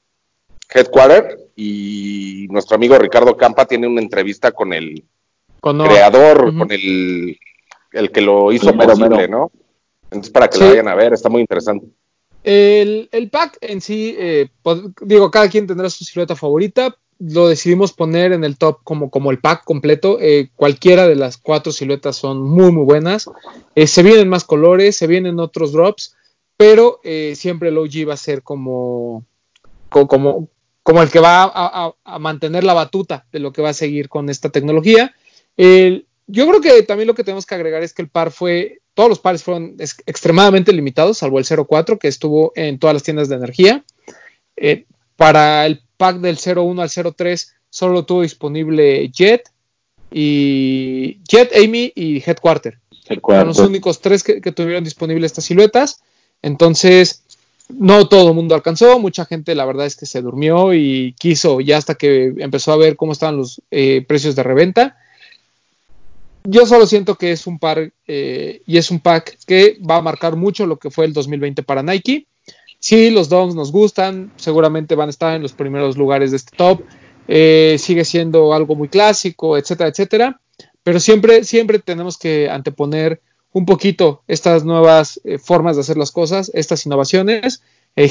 [0.73, 5.05] Headquarter y nuestro amigo Ricardo Campa tiene una entrevista con el
[5.61, 7.39] Con creador, con el,
[7.93, 9.29] el que lo hizo posible, mero.
[9.29, 9.53] ¿no?
[10.05, 10.63] Entonces, para que Sí.
[10.65, 11.87] lo vayan a ver, está muy interesante.
[12.45, 14.49] El, el pack en sí, eh,
[15.03, 16.97] digo, cada quien tendrá su silueta favorita.
[17.25, 20.19] Lo decidimos poner en el top como, como el pack completo.
[20.21, 23.31] Eh, cualquiera de las cuatro siluetas son muy, muy buenas.
[23.77, 26.17] Eh, se vienen más colores, se vienen otros drops,
[26.57, 29.25] pero eh, siempre el OG va a ser como,
[29.89, 30.49] co- como,
[30.83, 34.29] como el que va a, mantener la batuta de lo que va a seguir con
[34.29, 35.15] esta tecnología.
[36.27, 39.09] Yo creo que también lo que tenemos que agregar es que el par fue todos
[39.09, 43.37] los pares fueron extremadamente limitados, salvo el 04 que estuvo en todas las tiendas de
[43.37, 43.85] energía.
[45.17, 49.49] Para el pack del 01 al 03 solo tuvo disponible Jet
[50.11, 52.81] y Jet, Amy y Headquarter.
[53.23, 56.03] Fueron los únicos tres que, que tuvieron disponibles estas siluetas.
[56.43, 57.23] Entonces,
[57.69, 58.99] no todo el mundo alcanzó.
[58.99, 62.79] Mucha gente, la verdad es que se durmió y quiso, ya hasta que empezó a
[62.79, 64.97] ver cómo estaban los eh, precios de reventa.
[66.43, 70.03] Yo solo siento que es un par eh, y es un pack que va a
[70.03, 72.27] marcar mucho lo que fue el 2020 para Nike.
[72.83, 76.57] Sí, los Dongs nos gustan, seguramente van a estar en los primeros lugares de este
[76.57, 76.83] top.
[77.29, 80.41] Eh, sigue siendo algo muy clásico, etcétera, etcétera.
[80.83, 83.21] Pero siempre, siempre tenemos que anteponer
[83.53, 87.63] un poquito estas nuevas eh, formas de hacer las cosas, estas innovaciones.
[87.95, 88.11] Eh,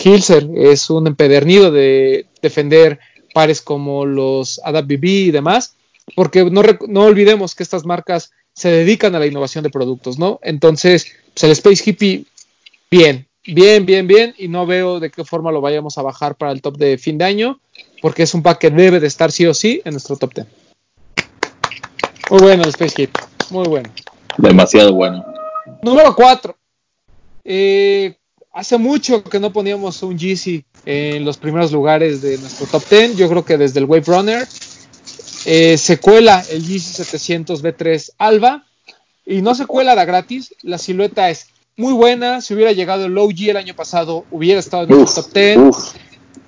[0.55, 3.01] es un empedernido de defender
[3.33, 5.75] pares como los Adapt BB y demás,
[6.15, 10.39] porque no, no olvidemos que estas marcas se dedican a la innovación de productos, ¿no?
[10.43, 12.23] Entonces, pues el Space Hippie,
[12.89, 16.51] bien, bien, bien, bien, y no veo de qué forma lo vayamos a bajar para
[16.51, 17.59] el top de fin de año,
[18.01, 20.47] porque es un pack que debe de estar sí o sí en nuestro top 10.
[22.29, 23.89] Muy bueno el Space Hippie, muy bueno.
[24.37, 25.25] Demasiado bueno.
[25.81, 26.55] Número 4.
[28.53, 33.17] hace mucho que no poníamos un Yeezy en los primeros lugares de nuestro top 10.
[33.17, 34.47] Yo creo que desde el Wave Runner.
[35.45, 38.65] Eh, se cuela el Yeezy 700 B3 Alba.
[39.25, 40.55] Y no se cuela da gratis.
[40.61, 41.47] La silueta es
[41.81, 42.39] muy buena.
[42.41, 45.93] Si hubiera llegado el OG el año pasado, hubiera estado en Uf, top 10 uf.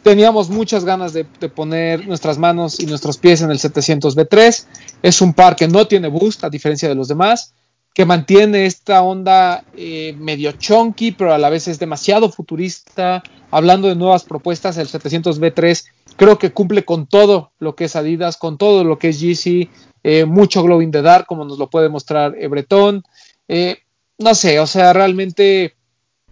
[0.03, 4.65] teníamos muchas ganas de, de poner nuestras manos y nuestros pies en el 700 B3.
[5.01, 7.53] Es un par que no tiene boost, a diferencia de los demás,
[7.93, 13.23] que mantiene esta onda eh, medio chunky, pero a la vez es demasiado futurista.
[13.51, 15.83] Hablando de nuevas propuestas, el 700 B3
[16.15, 19.69] creo que cumple con todo lo que es Adidas, con todo lo que es Yeezy,
[20.03, 23.03] eh, mucho glow in the dark, como nos lo puede mostrar Bretón.
[23.47, 23.82] Eh,
[24.23, 25.75] no sé, o sea, realmente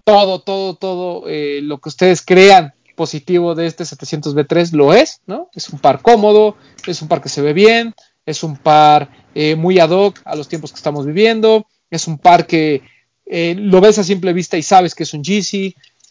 [0.03, 5.49] todo, todo, todo eh, lo que ustedes crean positivo de este 700B3 lo es, ¿no?
[5.53, 6.55] Es un par cómodo,
[6.87, 7.93] es un par que se ve bien,
[8.25, 12.17] es un par eh, muy ad hoc a los tiempos que estamos viviendo, es un
[12.17, 12.81] par que
[13.25, 15.23] eh, lo ves a simple vista y sabes que es un.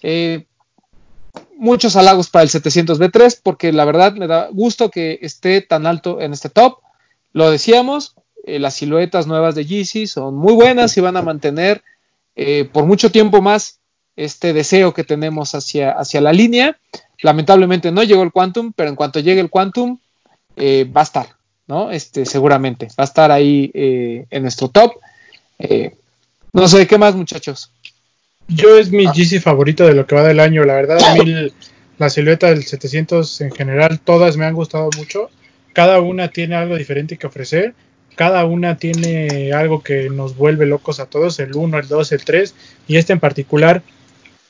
[0.03, 0.47] Eh,
[1.57, 6.21] muchos halagos para el 700B3 porque la verdad me da gusto que esté tan alto
[6.21, 6.79] en este top.
[7.33, 11.83] Lo decíamos, eh, las siluetas nuevas de Yeezy son muy buenas y van a mantener
[12.37, 13.81] eh, por mucho tiempo más
[14.17, 16.79] este deseo que tenemos hacia, hacia la línea.
[17.23, 19.99] Lamentablemente no llegó el Quantum, pero en cuanto llegue el Quantum,
[20.57, 21.27] eh, va a estar,
[21.67, 21.91] ¿no?
[21.91, 24.93] Este, seguramente, va a estar ahí eh, en nuestro top.
[26.53, 27.71] No sé, ¿qué más, muchachos?
[28.49, 30.65] Yo es mi Yeezy favorito de lo que va del año.
[30.65, 31.53] La verdad, a mí
[31.99, 35.29] la silueta del 700 en general, todas me han gustado mucho.
[35.73, 37.75] Cada una tiene algo diferente que ofrecer.
[38.17, 41.39] Cada una tiene algo que nos vuelve locos a todos.
[41.39, 42.55] El 1, el 2, el 3.
[42.89, 43.83] Y este en particular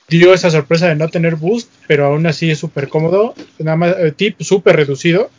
[0.09, 3.35] dio esa sorpresa de no tener boost, pero aún así es súper cómodo.
[3.59, 5.31] Nada más, eh, tip súper reducido.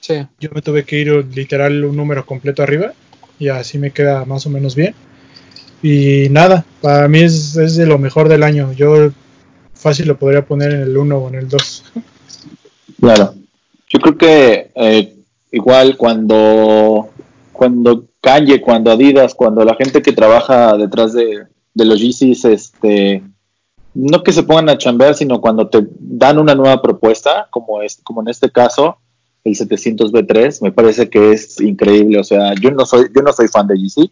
[0.00, 0.26] Sí.
[0.40, 2.92] Yo me tuve que ir uh, literal un número completo arriba
[3.38, 4.94] y así me queda más o menos bien.
[5.82, 8.72] Y nada, para mí es, es de lo mejor del año.
[8.72, 9.10] Yo
[9.74, 11.84] fácil lo podría poner en el 1 o en el 2.
[13.00, 13.34] Claro.
[13.88, 15.14] Yo creo que eh,
[15.52, 17.10] igual cuando,
[17.58, 23.24] cuando Kanye, cuando Adidas, cuando la gente que trabaja detrás de, los Yeezys, este,
[23.94, 28.00] no que se pongan a chambear, sino cuando te dan una nueva propuesta, como, es,
[28.04, 28.98] como en este caso,
[29.42, 32.20] el 700B3, me parece que es increíble.
[32.20, 34.08] O sea, yo no soy, yo no soy fan de Yeezy,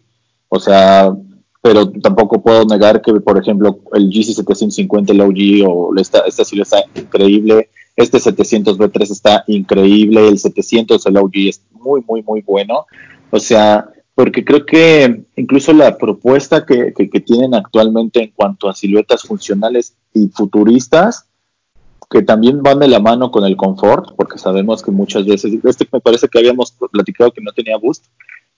[0.49, 1.15] o sea,
[1.61, 6.43] pero tampoco puedo negar que, por ejemplo, el Yeezy 750, el OG o esta, esta
[6.43, 7.69] silueta está increíble.
[7.95, 10.27] Este 700B3 está increíble.
[10.27, 12.85] El 700, el OG, es muy, muy, muy bueno.
[13.29, 18.69] O sea, porque creo que incluso la propuesta que, que, que tienen actualmente en cuanto
[18.69, 21.27] a siluetas funcionales y futuristas,
[22.09, 25.87] que también van de la mano con el confort, porque sabemos que muchas veces, este
[25.91, 28.05] me parece que habíamos platicado que no tenía boost,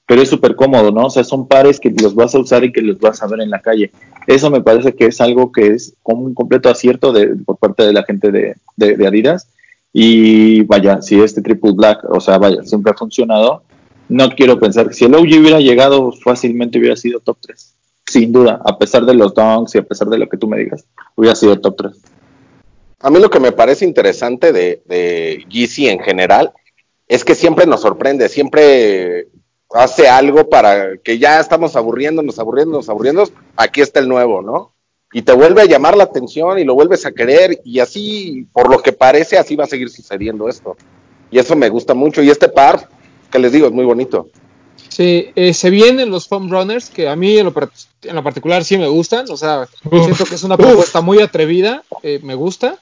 [0.05, 1.05] pero es súper cómodo, ¿no?
[1.05, 3.41] O sea, son pares que los vas a usar y que los vas a ver
[3.41, 3.91] en la calle.
[4.27, 7.83] Eso me parece que es algo que es como un completo acierto de, por parte
[7.83, 9.49] de la gente de, de, de Adidas.
[9.93, 13.63] Y vaya, si este Triple Black, o sea, vaya, siempre ha funcionado,
[14.09, 17.75] no quiero pensar que si el OG hubiera llegado fácilmente hubiera sido top 3.
[18.05, 20.57] Sin duda, a pesar de los donks y a pesar de lo que tú me
[20.57, 20.83] digas,
[21.15, 21.91] hubiera sido top 3.
[23.01, 26.51] A mí lo que me parece interesante de, de en general
[27.07, 29.27] es que siempre nos sorprende, siempre
[29.71, 34.73] hace algo para que ya estamos aburriéndonos, aburriéndonos, aburriéndonos, aquí está el nuevo, ¿no?
[35.11, 38.69] Y te vuelve a llamar la atención y lo vuelves a querer y así, por
[38.69, 40.77] lo que parece, así va a seguir sucediendo esto.
[41.31, 42.21] Y eso me gusta mucho.
[42.21, 42.89] Y este par,
[43.31, 44.27] que les digo, es muy bonito.
[44.87, 47.53] Sí, eh, se vienen los foam runners que a mí en lo,
[48.03, 50.03] en lo particular sí me gustan, o sea, Uf.
[50.05, 52.77] siento que es una propuesta muy atrevida, eh, me gusta.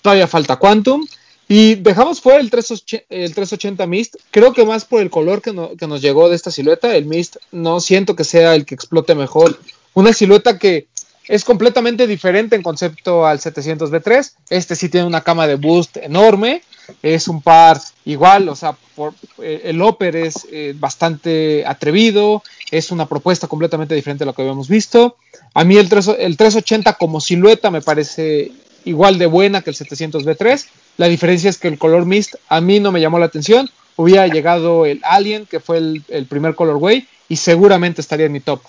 [0.00, 1.04] Todavía falta Quantum
[1.48, 5.52] y dejamos fuera el 380, el 380 Mist, creo que más por el color que,
[5.52, 8.74] no- que nos llegó de esta silueta, el Mist no siento que sea el que
[8.76, 9.58] explote mejor.
[9.94, 10.86] Una silueta que
[11.28, 15.96] es completamente diferente en concepto al 700 V3, este sí tiene una cama de boost
[15.98, 16.62] enorme,
[17.02, 22.90] es un par igual, o sea, por- eh, el Oper es eh, bastante atrevido, es
[22.90, 25.16] una propuesta completamente diferente a lo que habíamos visto.
[25.54, 28.50] A mí el, 3, el 380 como silueta me parece
[28.84, 30.66] igual de buena que el 700 V3.
[30.96, 33.70] La diferencia es que el color mist a mí no me llamó la atención.
[33.96, 38.40] Hubiera llegado el Alien, que fue el, el primer colorway, y seguramente estaría en mi
[38.40, 38.60] top.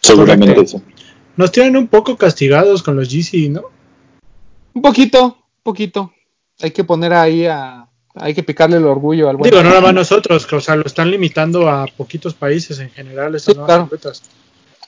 [0.00, 0.78] Seguramente Correcto.
[0.78, 0.91] sí.
[1.36, 3.62] Nos tienen un poco castigados con los GC, ¿no?
[4.74, 6.12] Un poquito, un poquito.
[6.60, 7.86] Hay que poner ahí a.
[8.14, 9.50] Hay que picarle el orgullo al buen.
[9.50, 12.90] Digo, no nada más nosotros, que, o sea, lo están limitando a poquitos países en
[12.90, 14.12] general estas Sí, nuevas claro.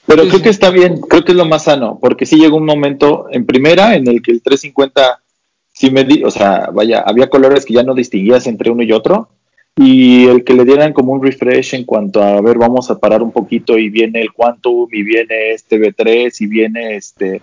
[0.07, 0.43] Pero Sí, creo sí.
[0.45, 3.47] que está bien, creo que es lo más sano, porque sí llegó un momento en
[3.47, 5.23] primera en el que el 350
[5.73, 8.93] sí me di, o sea, vaya, había colores que ya no distinguías entre uno y
[8.93, 9.31] otro,
[9.77, 12.99] y el que le dieran como un refresh en cuanto a, a ver, vamos a
[12.99, 17.41] parar un poquito y viene el Quantum, y viene este B3, y viene este...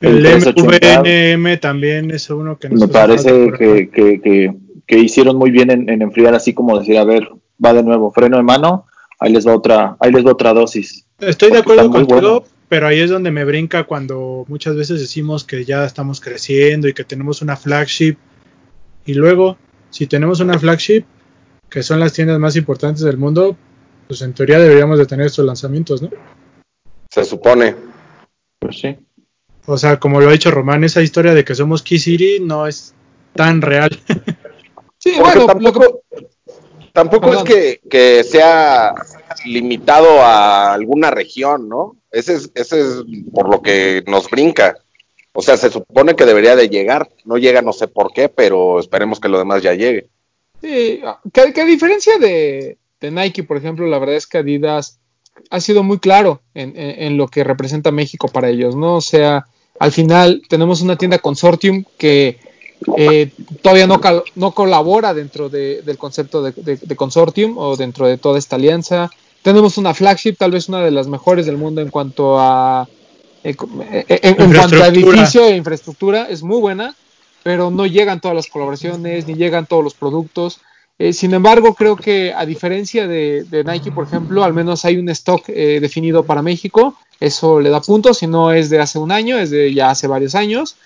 [0.00, 1.00] El 380.
[1.00, 4.54] MVNM también es uno que nos Me parece que, que, que,
[4.86, 7.28] que hicieron muy bien en, en enfriar así como decir, a ver,
[7.64, 8.86] va de nuevo, freno de mano,
[9.18, 11.06] ahí les va otra, ahí les va otra dosis.
[11.18, 15.64] Estoy de acuerdo contigo, pero ahí es donde me brinca cuando muchas veces decimos que
[15.64, 18.16] ya estamos creciendo y que tenemos una flagship.
[19.04, 19.58] Y luego,
[19.90, 21.04] si tenemos una flagship,
[21.70, 23.56] que son las tiendas más importantes del mundo,
[24.08, 26.10] pues en teoría deberíamos de tener estos lanzamientos, ¿no?
[27.10, 27.76] Se supone.
[28.58, 28.96] Pues sí.
[29.66, 32.66] O sea, como lo ha dicho Román, esa historia de que somos Key City no
[32.66, 32.94] es
[33.34, 33.90] tan real.
[34.98, 36.26] Sí, Porque bueno, tampoco, que-
[36.92, 38.94] tampoco es que, que sea
[39.46, 41.96] limitado a alguna región, ¿no?
[42.10, 44.76] Ese es, ese es por lo que nos brinca.
[45.32, 47.08] O sea, se supone que debería de llegar.
[47.24, 50.08] No llega, no sé por qué, pero esperemos que lo demás ya llegue.
[50.60, 51.00] Sí,
[51.32, 54.98] que, que a diferencia de, de Nike, por ejemplo, la verdad es que Adidas
[55.50, 58.96] ha sido muy claro en, en- en lo que representa México para ellos, ¿no?
[58.96, 59.46] O sea,
[59.78, 62.38] al final tenemos una tienda consortium que
[62.96, 63.30] eh,
[63.62, 68.06] todavía no, cal- no colabora dentro de- del concepto de, de- de consortium o dentro
[68.06, 69.10] de toda esta alianza.
[69.42, 72.86] Tenemos una flagship, tal vez una de las mejores del mundo en cuanto a
[73.42, 73.54] eh,
[74.08, 76.94] en, en cuanto a edificio e infraestructura, es muy buena
[77.42, 80.60] pero no llegan todas las colaboraciones, ni llegan todos los productos.
[80.98, 84.98] Eh, sin embargo, creo que a diferencia de, de Nike, por ejemplo, al menos hay
[84.98, 86.94] un stock eh, definido para México.
[87.18, 90.06] Eso le da puntos, si no es de hace un año, es de ya hace
[90.06, 90.76] varios años.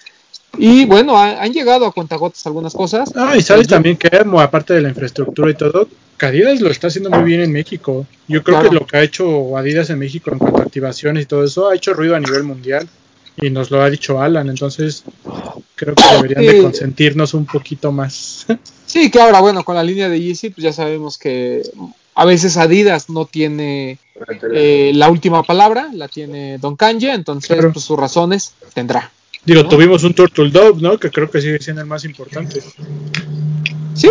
[0.56, 3.10] Y bueno, ha- han llegado a cuentagotas algunas cosas.
[3.16, 5.88] Ah, y sabes también que, aparte de la infraestructura y todo,
[6.20, 8.06] Adidas lo está haciendo muy bien en México.
[8.28, 8.70] Yo creo Claro.
[8.70, 11.68] que lo que ha hecho Adidas en México en cuanto a activaciones y todo eso
[11.68, 12.88] ha hecho ruido a nivel mundial.
[13.40, 15.02] Y nos lo ha dicho Alan, entonces
[15.74, 18.46] creo que deberían de consentirnos un poquito más.
[18.86, 21.62] Sí, que ahora, bueno, con la línea de Yeezy, pues ya sabemos que
[22.14, 23.98] a veces Adidas no tiene
[24.52, 27.72] eh, la última palabra, la tiene Don Kanye, entonces Claro.
[27.72, 29.10] pues, sus razones tendrá.
[29.44, 30.96] Digo, tuvimos un Turtle Dove, ¿no?
[30.98, 32.62] Que creo que sigue siendo el más importante.
[33.94, 34.10] Sí,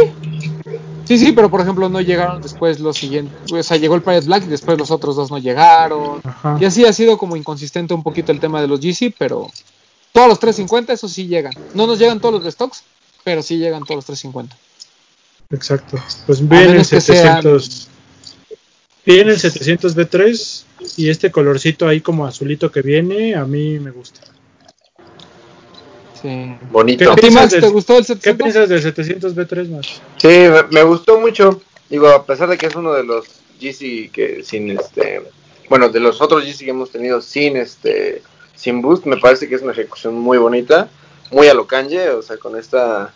[1.05, 3.51] sí, sí, pero por ejemplo no llegaron después los siguientes.
[3.51, 6.21] O sea, llegó el Pirate Black y después los otros dos no llegaron.
[6.23, 6.57] Ajá.
[6.59, 9.49] Y así ha sido como inconsistente un poquito el tema de los GC, pero
[10.11, 11.53] todos los 350, eso sí llegan.
[11.73, 12.83] No nos llegan todos los restocks,
[13.23, 14.55] pero sí llegan todos los 350.
[15.51, 15.97] Exacto.
[16.25, 17.87] Pues viene el menos que sean- 700.
[19.05, 20.63] Viene el 700 B3
[20.97, 24.21] y este colorcito ahí como azulito que viene, a mí me gusta.
[26.23, 26.55] Sí.
[26.71, 27.11] Bonito.
[27.11, 28.37] ¿A ti, piensas del- te gustó el ¿Qué 700?
[28.43, 30.01] piensas del 700 B3 más?
[30.17, 31.61] Sí, me, me gustó mucho.
[31.89, 33.25] Digo, a pesar de que es uno de los
[33.59, 35.21] GC que sin este.
[35.69, 38.21] Bueno, de los otros GC que hemos tenido sin este.
[38.55, 40.89] Sin boost, me parece que es una ejecución muy bonita.
[41.31, 43.13] Muy a lo Kanye, o sea, con esta.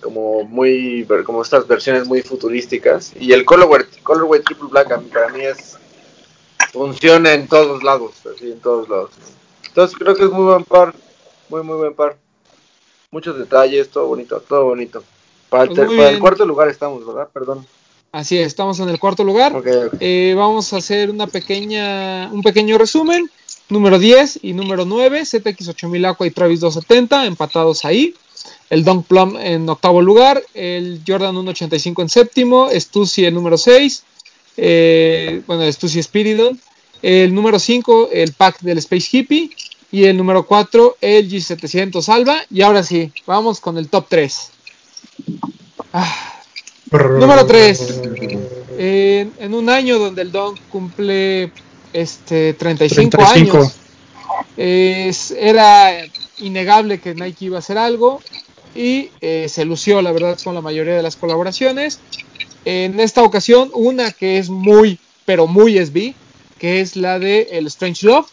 [0.00, 1.06] Como muy.
[1.26, 3.12] Como estas versiones muy futurísticas.
[3.20, 5.76] Y el Colorway, Colorway Triple Black a mí- para mí es.
[6.72, 9.10] Funciona en todos lados, así, en todos lados.
[9.66, 10.94] Entonces creo que es muy buen par.
[11.50, 12.16] Muy, muy buen par.
[13.12, 15.04] Muchos detalles, todo bonito, todo bonito.
[15.48, 17.28] Para el, ter- para el cuarto lugar estamos, ¿verdad?
[17.32, 17.64] Perdón.
[18.10, 19.54] Así es, estamos en el cuarto lugar.
[19.54, 19.94] Ok, ok.
[20.00, 23.30] Eh, vamos a hacer una pequeña, un pequeño resumen.
[23.68, 28.14] Número 10 y número 9, ZX8000 Aqua y Travis 270, empatados ahí.
[28.68, 30.42] El Dunk Plum en octavo lugar.
[30.52, 32.68] El Jordan 185 en séptimo.
[32.74, 34.04] Stussy el número 6.
[34.58, 36.58] eh, bueno, el Stussy Spiridon.
[37.00, 39.50] El número 5, el pack del Space Hippie.
[39.92, 42.40] Y el número 4, el G700 Alba.
[42.50, 44.50] Y ahora sí, vamos con el top 3.
[47.20, 48.00] Número 3.
[48.78, 51.52] En, en un año donde el Don cumple
[51.92, 53.56] este 35, 35.
[53.58, 53.72] años,
[54.56, 55.90] es- era
[56.38, 58.20] innegable que Nike iba a hacer algo
[58.74, 62.00] y eh, se lució, la verdad, con la mayoría de las colaboraciones.
[62.64, 66.14] En esta ocasión, una que es muy, pero muy SB,
[66.58, 68.26] que es la de el Strange Love,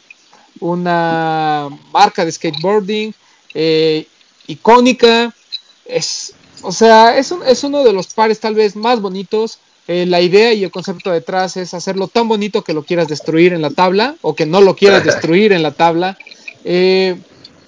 [0.59, 3.13] una marca de skateboarding
[3.53, 4.07] eh,
[4.47, 5.33] icónica.
[5.85, 9.59] Es, o sea, es, un- es uno de los pares tal vez más bonitos.
[9.87, 13.53] Eh, la idea y el concepto detrás es hacerlo tan bonito que lo quieras destruir
[13.53, 16.17] en la tabla o que no lo quieras destruir en la tabla.
[16.63, 17.17] Eh,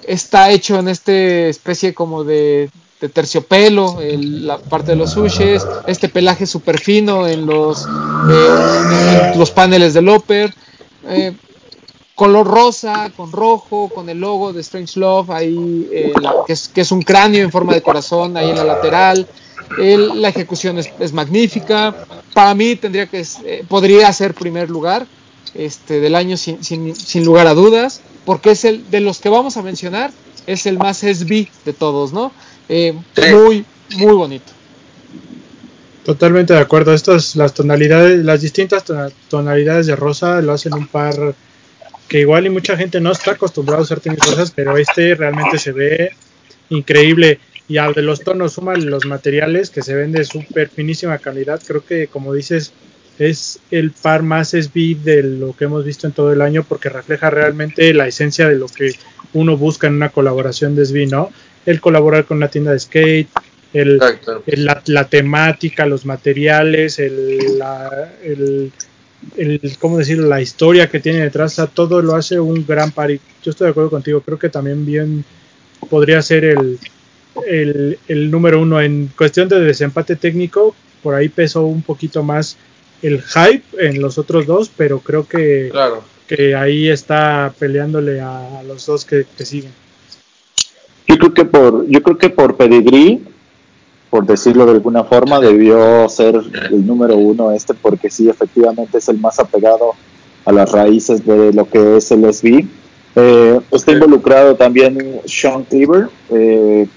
[0.03, 2.69] está hecho en este especie como de,
[2.99, 7.85] de terciopelo, el- la parte de los sushes, este pelaje súper fino en los,
[8.29, 10.09] eh, los paneles del
[11.07, 11.33] eh,
[12.21, 16.67] color rosa, con rojo, con el logo de Strange Love, ahí, eh, la- que, es,
[16.67, 19.27] que es un cráneo en forma de corazón ahí en la lateral.
[19.79, 21.95] El- la ejecución es, es magnífica.
[22.35, 25.07] Para mí tendría que eh, podría ser primer lugar
[25.55, 29.29] este, del año sin, sin, sin lugar a dudas, porque es el de los que
[29.29, 30.11] vamos a mencionar,
[30.45, 32.31] es el más SB de todos, ¿no?
[32.69, 32.93] Eh.
[33.33, 33.65] Muy,
[33.97, 34.51] muy bonito.
[36.05, 36.93] Totalmente de acuerdo.
[36.93, 41.15] Estas, las tonalidades, las distintas tona- tonalidades de rosa lo hacen un par
[42.11, 45.57] que igual y mucha gente no está acostumbrado a usar tenis rosas, pero este realmente
[45.57, 46.11] se ve
[46.67, 47.39] increíble.
[47.69, 51.61] Y al de los tonos, suman los materiales que se ven de súper finísima calidad.
[51.65, 52.73] Creo que, como dices,
[53.17, 56.89] es el par más SB de lo que hemos visto en todo el año porque
[56.89, 58.91] refleja realmente la esencia de lo que
[59.31, 61.29] uno busca en una colaboración de SB, ¿no?
[61.65, 63.29] El colaborar con una tienda de skate,
[63.71, 64.01] el,
[64.47, 68.73] la, la temática, los materiales, el, la, el,
[69.37, 70.27] el- ¿cómo decirlo?
[70.27, 73.11] La historia que tiene detrás, o sea, todo lo hace un gran par.
[73.11, 73.19] Yo
[73.51, 75.23] estoy de acuerdo contigo, creo que también bien
[75.89, 76.79] podría ser el,
[77.47, 80.75] el, el número uno en cuestión de desempate técnico.
[81.01, 82.57] Por ahí pesó un poquito más
[83.01, 86.03] el hype en los otros dos, pero creo que, Claro.
[86.27, 89.71] que ahí está peleándole a, a los dos que, que siguen.
[91.07, 93.23] Yo creo que por, yo creo que por pedigrí,
[94.11, 96.35] por decirlo de alguna forma, debió ser
[96.69, 99.93] el número uno este, porque sí, efectivamente es el más apegado
[100.45, 102.65] a las raíces de lo que es el SB.
[103.15, 106.09] Eh, está involucrado también Sean Cleaver.
[106.29, 106.87] Eh,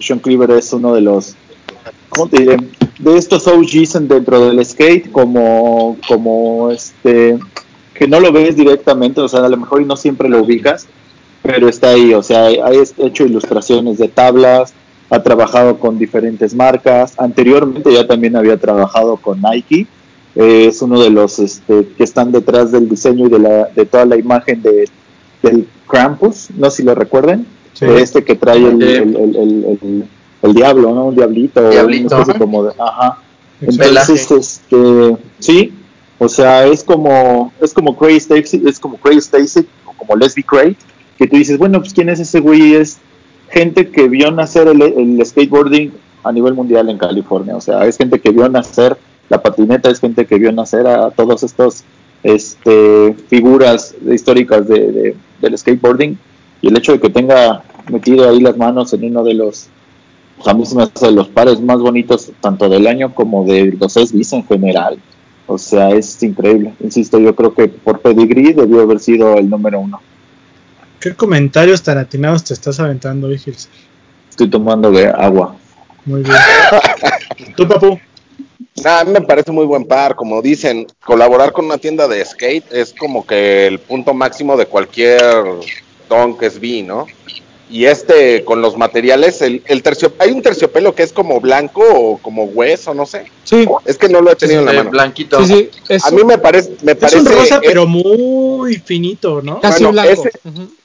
[0.00, 1.36] Sean Cleaver es uno de los,
[2.08, 2.56] ¿cómo te diré?
[2.98, 7.38] De estos OGs en- dentro del skate, como, como este,
[7.94, 10.86] que no lo ves directamente, o sea, a lo mejor y no siempre lo ubicas,
[11.42, 14.72] pero está ahí, o sea, ha hecho ilustraciones de tablas,
[15.12, 19.86] ha trabajado con diferentes marcas, anteriormente ya también había trabajado con Nike,
[20.34, 23.84] eh, es uno de los este, que están detrás del diseño y de, la, de
[23.84, 24.88] toda la imagen de,
[25.42, 27.86] del Krampus, no sé si lo recuerden, Sí.
[27.86, 30.04] de este que trae el, el, el, el- el-
[30.42, 31.06] el diablo, ¿no?
[31.06, 32.38] Un diablito, Diablito, una especie ajá.
[32.38, 33.18] como de, ajá.
[33.60, 35.72] Entonces, este, sí,
[36.18, 40.44] o sea, es como, es como Crazy Stacy, es como Crazy Stacy, o como Leslie
[40.44, 40.76] Cray,
[41.18, 42.98] que tú dices, bueno, pues quién es ese güey, es
[43.52, 45.92] gente que vio nacer el, el skateboarding
[46.24, 48.96] a nivel mundial en California, o sea, es gente que vio nacer
[49.28, 51.84] la patineta, es gente que vio nacer a todos estos
[52.22, 56.18] este, figuras históricas de, de- del skateboarding,
[56.60, 59.68] y el hecho de que tenga metido ahí las manos en uno de los
[60.36, 63.76] pues a mí me hace de los pares más bonitos tanto del año como de
[63.78, 64.98] los SBs en general.
[65.46, 66.74] O sea, es increíble.
[66.80, 70.00] Insisto, yo creo que por pedigrí debió haber sido el número uno.
[71.02, 73.72] ¿Qué comentarios tan atinados te estás aventando hoy, Gilser?
[74.30, 75.56] Estoy tomando de agua.
[76.04, 76.36] Muy bien.
[77.56, 77.98] ¿Tú, papu?
[78.84, 82.24] Nah, a mí me parece muy buen par, como dicen, colaborar con una tienda de
[82.24, 85.20] skate es como que el punto máximo de cualquier
[86.08, 87.06] don que es B, ¿no?
[87.74, 91.82] Y este, con los materiales, el, el tercio, hay un terciopelo que es como blanco
[91.82, 93.24] o como hueso, no sé.
[93.44, 94.90] Sí, Es que no lo he tenido en la mano.
[94.90, 95.42] blanquito.
[95.46, 95.80] sí, sí.
[95.88, 99.58] Es A mí me parece, me Es parece un rosa, es- pero muy finito, ¿no?
[99.60, 100.22] casi bueno, blanco.
[100.26, 100.38] ese-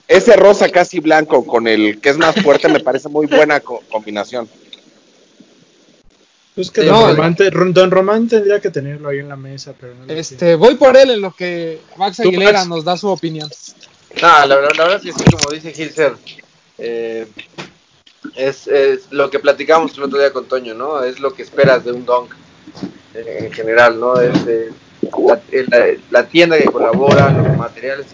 [0.07, 3.83] ese rosa casi blanco con el que es más fuerte me parece muy buena co-
[3.91, 4.47] combinación.
[6.55, 9.73] Es que Don, no, Román, te- Don Román tendría que tenerlo ahí en la mesa,
[9.79, 10.11] pero no.
[10.11, 12.67] Este, voy por él en lo que Max Aguilera Max.
[12.69, 13.49] nos da su opinión.
[14.21, 16.13] No, la, verdad- la verdad es que sí, como dice Gilser,
[16.78, 17.28] eh,
[18.36, 21.03] es, es lo que platicamos el otro día con Toño, ¿no?
[21.03, 22.32] Es lo que esperas de un donk
[23.13, 24.19] eh, en general, ¿no?
[24.19, 24.71] Es eh,
[25.67, 28.07] la, la tienda que colabora, los materiales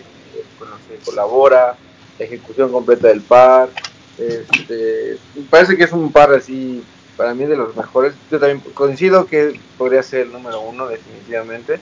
[0.59, 1.75] con los que colabora,
[2.19, 3.69] la ejecución completa del par.
[4.17, 5.17] Este,
[5.49, 6.83] parece que es un par así,
[7.17, 8.13] para mí de los mejores.
[8.31, 11.79] Yo también coincido que podría ser el número uno, definitivamente.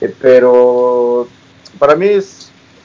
[0.00, 1.28] Eh, pero
[1.78, 2.39] para mí es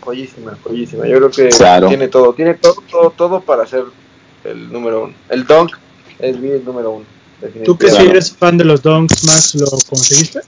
[0.05, 1.05] joyísima, joyísima.
[1.07, 1.87] Yo creo que Claro.
[1.89, 3.83] tiene todo, tiene todo, todo, todo para ser
[4.45, 5.13] el número uno.
[5.29, 5.71] El Dunk
[6.19, 7.05] es bien el número uno.
[7.65, 10.39] ¿Tú que si eres fan de los Donks, Max, lo conseguiste?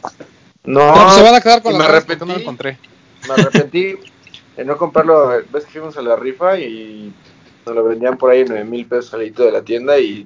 [0.64, 2.42] No, No, pues se van a quedar con la me porque no lo arrepentí.
[2.44, 2.78] encontré.
[3.28, 3.96] Me arrepentí
[4.56, 5.30] de no comprarlo.
[5.52, 7.12] Ves que fuimos a la rifa y
[7.66, 10.26] nos lo vendían por ahí en 9 mil pesos al de la tienda y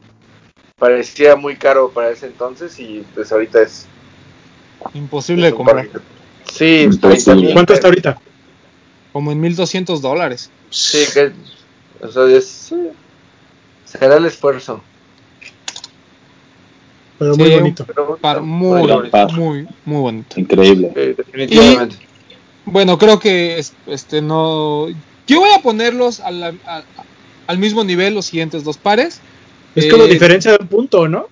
[0.77, 3.87] parecía muy caro para ese entonces y pues ahorita es...
[4.93, 5.87] Imposible de es comprar.
[5.87, 6.01] par-
[6.45, 7.15] Sí, Imposible.
[7.15, 8.17] 30 mil ¿Cuánto está ahorita?
[9.13, 10.49] Como en 1200 dólares.
[10.69, 11.31] Sí, que...
[12.01, 12.45] O sea, es...
[12.47, 12.75] sí,
[13.85, 14.81] será el esfuerzo.
[17.19, 17.85] Pero muy bonito.
[17.85, 19.31] Pero, Par muy, par.
[19.33, 20.39] muy, muy bonito.
[20.39, 20.91] Increíble.
[20.95, 21.97] Sí, definitivamente.
[22.65, 24.87] Bueno, creo que es- este no.
[25.27, 26.83] Yo voy a ponerlos a la- a-
[27.47, 29.19] al mismo nivel los siguientes dos pares.
[29.75, 31.27] Es como Eh, diferencia de un punto, ¿no?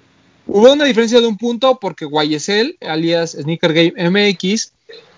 [0.47, 4.71] Hubo una diferencia de un punto porque YSL, alias Sneaker Game MX,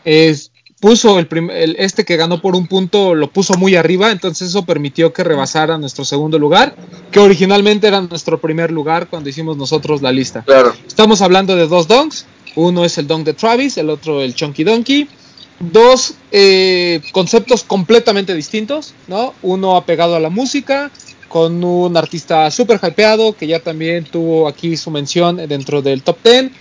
[0.03, 0.50] es,
[0.81, 4.65] puso el, el- este que ganó por un punto, lo puso muy arriba, entonces eso
[4.65, 6.75] permitió que rebasara nuestro segundo lugar,
[7.11, 10.41] que originalmente era nuestro primer lugar cuando hicimos nosotros la lista.
[10.43, 10.73] Claro.
[10.85, 12.25] Estamos hablando de dos donks.
[12.55, 15.07] Uno es el donk de Travis, el otro el Chunky Donkey.
[15.59, 19.33] Dos eh, conceptos completamente distintos, ¿no?
[19.43, 20.89] Uno apegado a la música,
[21.29, 26.17] con un artista súper hypeado, que ya también tuvo aquí su mención dentro del top
[26.23, 26.51] 10.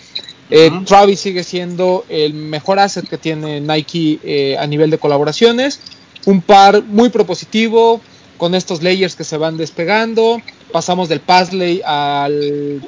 [0.50, 0.70] Eh.
[0.84, 5.80] Travis sigue siendo el mejor asset que tiene Nike eh, a nivel de colaboraciones.
[6.26, 8.00] Un par muy propositivo,
[8.36, 10.40] con estos layers que se van despegando.
[10.72, 12.82] Pasamos del Paisley al,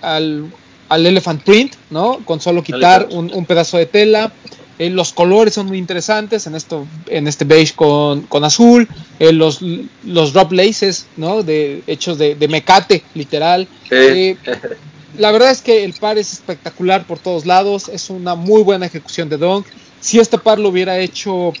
[0.00, 0.52] al,
[0.88, 2.18] al Elephant Print, ¿no?
[2.24, 4.32] Con solo quitar un, un pedazo de tela.
[4.78, 9.30] Eh, los colores son muy interesantes en esto en este beige con, con azul eh,
[9.30, 9.60] los,
[10.04, 13.94] los drop laces no de hechos de, de mecate literal Sí.
[13.94, 14.36] Eh,
[15.18, 18.86] la verdad es que el par es espectacular por todos lados, es una muy buena
[18.86, 19.66] ejecución de Donk.
[20.00, 21.52] Si este par lo hubiera hecho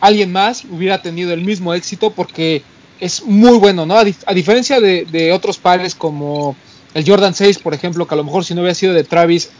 [0.00, 2.62] alguien más, hubiera tenido el mismo éxito porque
[3.00, 3.96] es muy bueno, ¿no?
[3.96, 6.56] A, dif- a diferencia de, de otros pares como
[6.94, 9.50] el Jordan 6, por ejemplo, que a lo mejor si no hubiera sido de Travis,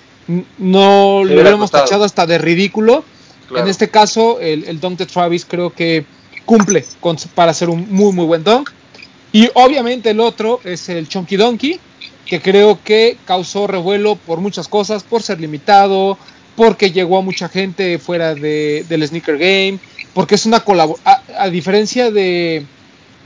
[0.59, 1.84] no lo hubiéramos costado.
[1.84, 3.05] tachado hasta de ridículo.
[3.49, 3.64] Claro.
[3.64, 6.05] En este caso, el, el dunk de Travis creo que
[6.45, 8.70] cumple con- para hacer un muy, muy buen dunk.
[9.32, 11.78] Y obviamente el otro es el Chunky Donkey,
[12.29, 16.18] que creo que causó revuelo por muchas cosas, por ser limitado,
[16.57, 19.79] porque llegó a mucha gente fuera de, del sneaker game,
[20.12, 22.66] porque es una colaboración, a, diferencia de,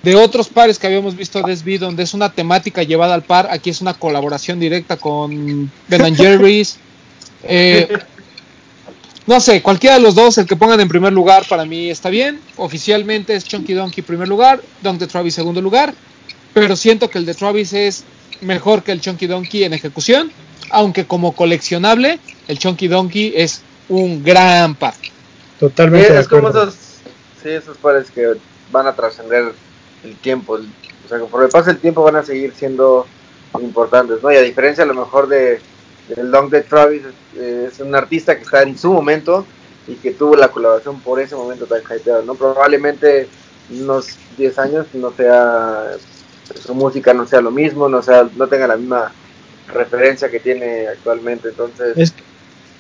[0.02, 3.48] de otros pares que habíamos visto de SB, donde es una temática llevada al par,
[3.50, 6.78] aquí es una colaboración directa con Ben Jerry's.
[7.44, 7.88] Eh,
[9.26, 12.08] no sé, cualquiera de los dos, el que pongan en primer lugar para mí está
[12.08, 12.38] bien.
[12.56, 15.92] Oficialmente es Chunky Donkey primer lugar, Dunk de Travis segundo lugar,
[16.54, 18.04] pero siento que el de Travis es
[18.40, 20.30] mejor que el Chunky Donkey en ejecución,
[20.70, 22.18] aunque como coleccionable,
[22.48, 24.94] el Chunky Donkey es un gran par.
[25.60, 26.74] Totalmente Sí, es como esos,
[27.42, 28.34] sí, esos pares que
[28.70, 29.52] van a trascender
[30.04, 30.56] el tiempo.
[30.56, 30.68] el-
[31.04, 33.06] O sea, conforme pasa el tiempo van a seguir siendo
[33.60, 34.32] importantes, ¿no?
[34.32, 35.60] Y a diferencia a lo mejor de
[36.08, 37.02] del Dunk de Travis,
[37.36, 39.46] eh, es un artista que está en su momento
[39.86, 42.34] y que tuvo la colaboración por ese momento tan hypeado, ¿no?
[42.34, 43.28] Probablemente
[43.70, 45.90] en unos 10 años no sea
[46.60, 49.12] su música no sea lo mismo, no sea no tenga la misma
[49.72, 52.14] referencia que tiene actualmente, entonces Es,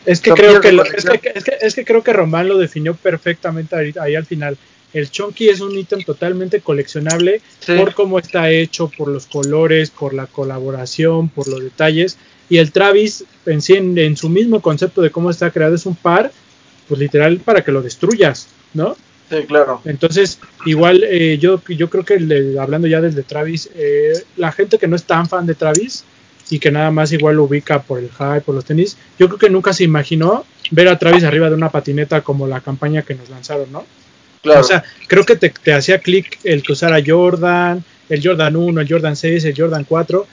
[0.04, 2.58] es que creo que, lo- es, que, es, que, es que creo que Román lo
[2.58, 4.56] definió perfectamente ahí, ahí al final.
[4.92, 7.76] El Chunky es un ítem totalmente coleccionable Sí.
[7.76, 12.18] por cómo está hecho, por los colores, por la colaboración, por los detalles.
[12.50, 15.86] Y el Travis, en, sí, en, en su mismo concepto de cómo está creado, es
[15.86, 16.30] un par,
[16.88, 18.96] pues literal para que lo destruyas, ¿no?
[19.32, 19.80] Sí, claro.
[19.84, 22.14] Entonces, igual eh, yo, yo creo que
[22.60, 26.04] hablando ya del de Travis, eh, la gente que no es tan fan de Travis
[26.50, 29.38] y que nada más igual lo ubica por el hype, por los tenis, yo creo
[29.38, 33.14] que nunca se imaginó ver a Travis arriba de una patineta como la campaña que
[33.14, 33.84] nos lanzaron, ¿no?
[34.42, 34.60] Claro.
[34.60, 38.80] O sea, creo que te, te hacía clic el que usara Jordan, el Jordan 1,
[38.80, 40.26] el Jordan 6, el Jordan 4,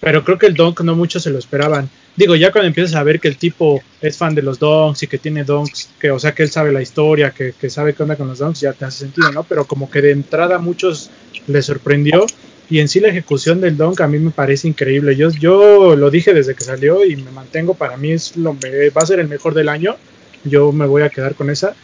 [0.00, 1.88] pero creo que el Dunk no muchos se lo esperaban.
[2.18, 5.06] Digo, ya cuando empiezas a ver que el tipo es fan de los Dunks y
[5.06, 8.02] que tiene Dunks, que, o sea, que él sabe la historia, que, que sabe qué
[8.02, 9.44] onda con los Dunks, ya te hace sentido, ¿no?
[9.44, 11.10] Pero como que de entrada a muchos
[11.46, 12.26] les sorprendió
[12.68, 15.14] y en sí la ejecución del Dunk a mí me parece increíble.
[15.14, 19.02] Yo, yo lo dije desde que salió y me mantengo, para mí es lo, va
[19.02, 19.94] a ser el mejor del año,
[20.42, 21.76] yo me voy a quedar con esa.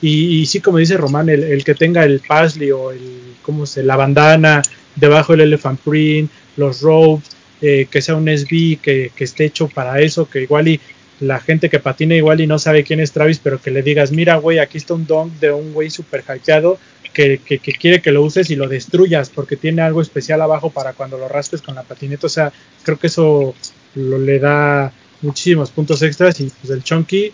[0.00, 3.66] Y, y sí, como dice Román, el, el que tenga el Paisley o el, ¿cómo
[3.66, 3.82] se?
[3.82, 4.62] La bandana,
[4.96, 7.24] debajo el Elephant Print, los robes,
[7.62, 10.80] eh, que sea un SB, que, que esté hecho para eso, que igual y
[11.20, 14.10] la gente que patina igual y no sabe quién es Travis, pero que le digas,
[14.10, 16.78] mira, güey, aquí está un dunk de un güey super hypeado
[17.12, 20.70] que, que, que quiere que lo uses y lo destruyas porque tiene algo especial abajo
[20.70, 22.26] para cuando lo raspes con la patineta.
[22.26, 22.52] O sea,
[22.82, 23.54] creo que eso
[23.94, 27.32] lo, le da muchísimos puntos extras y pues el Chunky,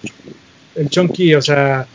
[0.75, 1.87] el Chunky, o sea,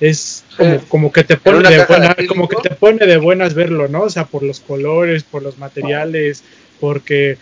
[0.00, 3.88] es como, como que te pone de buena, como que te pone de buenas verlo,
[3.88, 4.02] ¿no?
[4.02, 6.42] O sea, por los colores, por los materiales,
[6.80, 7.38] porque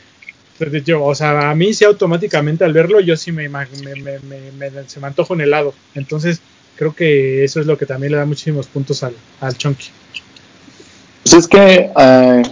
[0.84, 3.66] Yo, o sea, a mí sí automáticamente al verlo, yo sí me, me,
[4.02, 4.20] me,
[4.70, 5.74] me- se me antoja un helado.
[5.94, 6.40] Entonces,
[6.76, 9.88] creo que eso es lo que también le da muchísimos puntos al, al Chunky.
[11.22, 12.42] Pues es que, eh,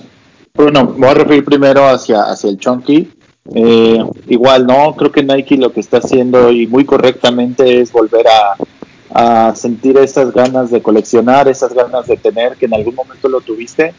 [0.54, 3.10] bueno, voy a referir primero hacia, hacia el Chunky.
[3.54, 3.98] Eh,
[4.28, 4.94] igual, ¿no?
[4.96, 9.98] Creo que Nike lo que está haciendo y muy correctamente es volver a, a sentir
[9.98, 13.92] esas ganas de coleccionar, esas ganas de tener, que en algún momento lo tuviste,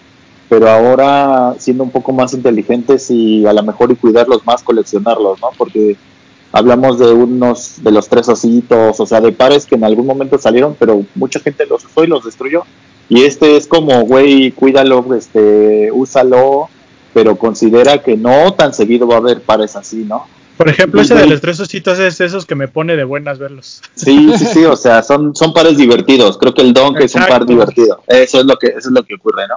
[0.49, 5.41] pero ahora siendo un poco más inteligentes y a lo mejor y cuidarlos más, coleccionarlos,
[5.41, 5.49] ¿no?
[5.57, 5.95] Porque
[6.51, 10.37] hablamos de unos, de los tres ositos, o sea, de pares que en algún momento
[10.37, 12.63] salieron, pero mucha gente los usó y los destruyó.
[13.09, 16.69] Y este es como, güey, cuídalo, este, úsalo,
[17.13, 20.25] pero considera que no tan seguido va a haber pares así, ¿no?
[20.57, 23.81] Por ejemplo, ese de los tres ositos es esos que me pone de buenas verlos.
[23.95, 26.37] Sí, sí, sí, o sea, son, son pares divertidos.
[26.37, 28.03] Creo que el Donk es un par divertido.
[28.07, 29.55] Eso es lo que, eso es lo que ocurre, ¿no?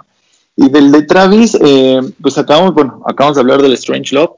[0.56, 4.30] Y del de Travis, eh, pues acabamos, bueno, acabamos de hablar del Strange Love.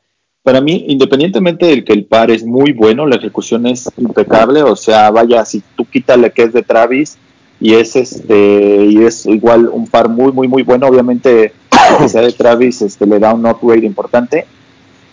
[0.43, 4.63] Para mí, independientemente del que el par es muy bueno, la ejecución es impecable.
[4.65, 7.19] O sea, vaya, si tú quítale que es de Travis
[7.61, 11.53] y es este, y es igual un par muy, muy, muy bueno, obviamente
[11.99, 14.47] que sea de Travis, este, le da un upgrade importante.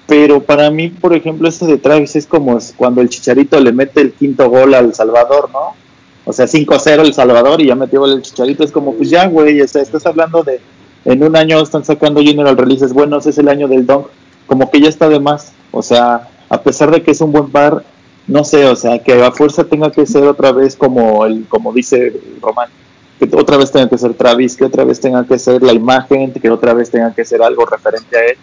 [0.07, 4.01] Pero para mí, por ejemplo, este de Travis es como cuando el Chicharito le mete
[4.01, 5.75] el quinto gol al Salvador, ¿no?
[6.25, 8.63] O sea, 5-0 el Salvador y ya metió el Chicharito.
[8.63, 10.59] Es como, pues ya, güey, o sea, estás hablando de,
[11.05, 14.07] en un año están sacando general releases buenos, es el año del Dunk,
[14.47, 15.53] como que ya está de más.
[15.71, 17.83] O sea, a pesar de que es un buen par,
[18.27, 21.71] no sé, o sea, que a fuerza tenga que ser otra vez como el, como
[21.71, 22.69] dice Román,
[23.19, 26.33] que otra vez tenga que ser Travis, que otra vez tenga que ser la imagen,
[26.33, 28.37] que otra vez tenga que ser algo referente a él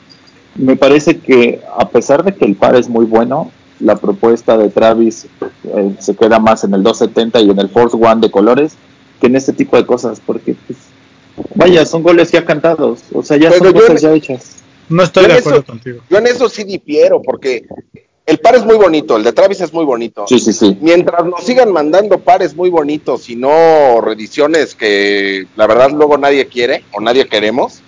[0.54, 3.50] me parece que a pesar de que el par es muy bueno,
[3.80, 5.26] la propuesta de Travis
[5.64, 8.76] eh, se queda más en el 270 y en el Force One de colores
[9.20, 10.78] que en este tipo de cosas, porque pues,
[11.55, 14.57] vaya, son goles ya cantados, o sea, ya Pero son cosas en- ya hechas.
[14.89, 16.01] No estoy de en acuerdo eso- contigo.
[16.11, 17.64] Yo en eso sí difiero, porque
[18.26, 20.26] el par es muy bonito, el de Travis es muy bonito.
[20.28, 20.76] Sí, sí, sí.
[20.80, 26.47] Mientras nos sigan mandando pares muy bonitos y no reediciones que la verdad luego nadie
[26.47, 27.80] quiere o nadie queremos,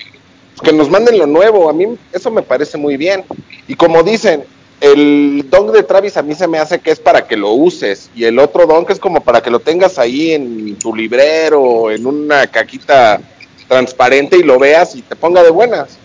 [0.56, 1.68] pues que nos manden lo nuevo.
[1.68, 3.24] A mí eso me parece muy bien.
[3.68, 4.44] Y como dicen,
[4.80, 8.10] el donk de Travis a mí se me hace que es para que lo uses
[8.14, 12.06] y el otro donk es como para que lo tengas ahí en tu librero, en
[12.06, 13.20] una caquita
[13.68, 15.98] transparente y lo veas y te ponga de buenas.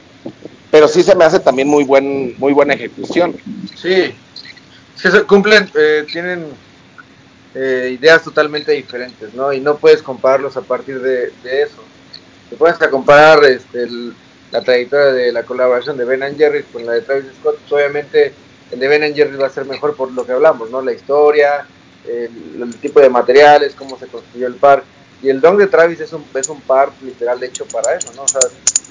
[0.71, 3.35] Pero sí se me hace también muy buen muy buena ejecución.
[3.75, 4.13] Sí,
[5.01, 6.45] que se cumplen, eh, tienen
[7.55, 9.51] eh, ideas totalmente diferentes, ¿no?
[9.51, 11.83] Y no puedes compararlos a partir de, eso.
[12.49, 13.87] Te puedes comparar este,
[14.51, 17.57] la trayectoria de la colaboración de Ben and Jerry con la de Travis Scott.
[17.71, 18.33] obviamente,
[18.71, 20.81] el de Ben and Jerry va a ser mejor por lo que hablamos, ¿no?
[20.81, 21.65] La historia,
[22.07, 24.83] el, el tipo de materiales, cómo se construyó el par.
[25.21, 28.23] Y el don de Travis es un, es un par literal hecho para eso, ¿no?
[28.23, 28.39] O sea,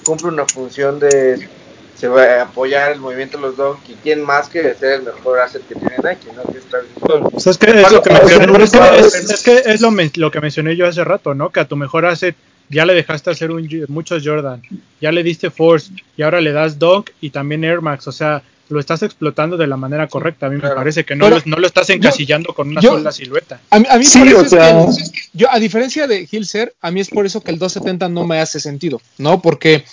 [0.05, 1.47] cumple una función de
[1.95, 5.03] se va a apoyar el movimiento de los Dunk y quién más que ser el
[5.03, 6.43] mejor asset que tiene Nike, ¿no?
[6.49, 7.33] Que es Travis Scott.
[7.51, 8.77] Es que es lo que, mencioné, es que,
[9.07, 11.49] es- es- que es lo, lo que mencioné yo hace rato, ¿no?
[11.49, 12.35] Que a tu mejor asset
[12.69, 14.61] ya le dejaste hacer un, muchos Jordan,
[15.01, 18.07] ya le diste Force y ahora le das Dunk y también Air Max.
[18.07, 20.45] O sea, lo estás explotando de la manera correcta.
[20.45, 22.91] A mí me parece que no, Pero lo, no lo estás encasillando con una yo-
[22.91, 23.59] sola silueta.
[23.71, 26.07] A mí, a mí Sí, por eso o es sea- que el- yo, a diferencia
[26.07, 29.41] de Hilser, a mí es por eso que el 270 no me hace sentido, ¿no?
[29.41, 29.83] Porque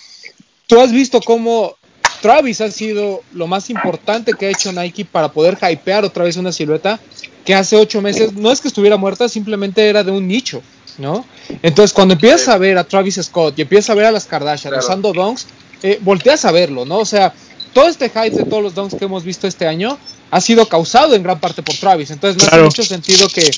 [0.67, 1.75] tú has visto cómo
[2.21, 6.35] Travis ha sido lo más importante que ha hecho Nike para poder hypear otra vez
[6.37, 6.99] una silueta
[7.45, 10.61] que hace ocho meses no es que estuviera muerta, simplemente era de un nicho,
[10.97, 11.25] ¿no?
[11.61, 14.71] Entonces, cuando empiezas a ver a Travis Scott y empiezas a ver a las Kardashian
[14.73, 14.85] Claro.
[14.85, 15.47] usando donks,
[15.83, 16.97] eh, volteas a verlo, ¿no?
[16.97, 17.33] O sea,
[17.77, 19.99] todo este hype de todos los donks que hemos visto este año
[20.31, 22.09] ha sido causado en gran parte por Travis.
[22.09, 22.63] Entonces, Claro.
[22.63, 23.51] hace mucho sentido que,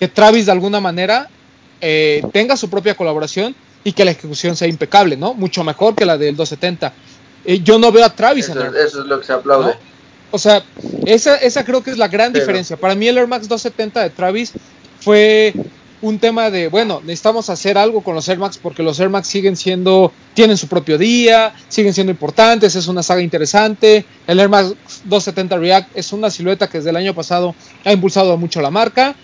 [0.00, 1.28] que Travis de alguna manera
[1.80, 3.54] eh, tenga su propia colaboración
[3.84, 5.34] y que la ejecución sea impecable, ¿no?
[5.34, 6.92] Mucho mejor que la del 270.
[7.44, 9.66] Eh, yo no veo a Travis Eso, en Max, eso es lo que se aplaude.
[9.66, 9.74] ¿no?
[10.32, 10.64] O sea,
[11.06, 12.76] esa, esa creo que es la gran diferencia.
[12.76, 14.50] Para mí el Air Max 270 de Travis
[15.00, 15.54] fue
[16.02, 19.28] un tema de, bueno, necesitamos hacer algo con los Air Max porque los Air Max
[19.28, 24.04] siguen siendo, tienen su propio día, siguen siendo importantes, es una saga interesante.
[24.26, 24.74] El Air Max
[25.04, 29.14] 270 React es una silueta que desde el año pasado ha impulsado mucho la marca,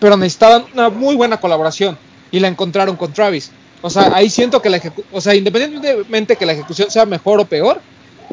[0.00, 1.96] pero necesitaban una muy buena colaboración
[2.30, 3.50] y la encontraron con Travis.
[3.82, 4.80] O sea, ahí siento que la
[5.12, 7.80] o sea, independientemente que la ejecución sea mejor o peor,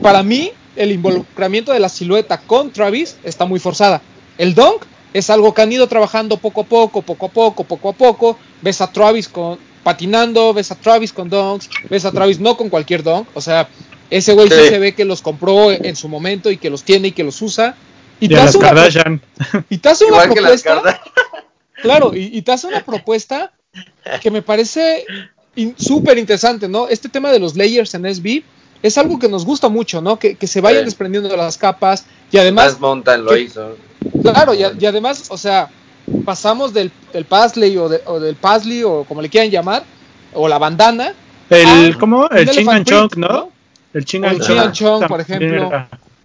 [0.02, 4.02] para mí el involucramiento de la silueta con Travis está muy forzada.
[4.38, 7.90] El dunk es algo que han ido trabajando poco a poco, poco a poco, poco
[7.90, 8.38] a poco.
[8.62, 12.70] Ves a Travis con patinando, ves a Travis con dunks, ves a Travis no con
[12.70, 13.68] cualquier dunk, o sea,
[14.10, 14.56] ese güey sí.
[14.56, 14.70] Sí.
[14.70, 17.42] se ve que los compró en su momento y que los tiene y que los
[17.42, 17.76] usa.
[18.20, 19.22] Y Y te hace una, Kardashian.
[19.70, 21.02] y te hace una propuesta,
[21.82, 23.52] claro, y, y te hace una propuesta
[24.22, 25.06] que me parece
[25.56, 26.88] in- súper interesante, ¿no?
[26.88, 28.44] Este tema de los layers en SB,
[28.82, 30.20] es algo que nos gusta mucho, ¿no?
[30.20, 30.86] Que, que se vayan Sí.
[30.86, 33.78] desprendiendo de las capas y además, Más Mountain lo que- hizo.
[34.22, 35.70] Claro, y, a- y además, o sea,
[36.26, 39.84] pasamos del, del Paisley o, de- o del Paisley o como le quieran llamar,
[40.34, 41.14] o la bandana,
[41.50, 42.30] El, ¿cómo?
[42.30, 43.50] El Ching and Chong, print, ¿no?
[43.94, 44.72] El Ching and el Chong.
[44.72, 45.72] Chong, por ejemplo.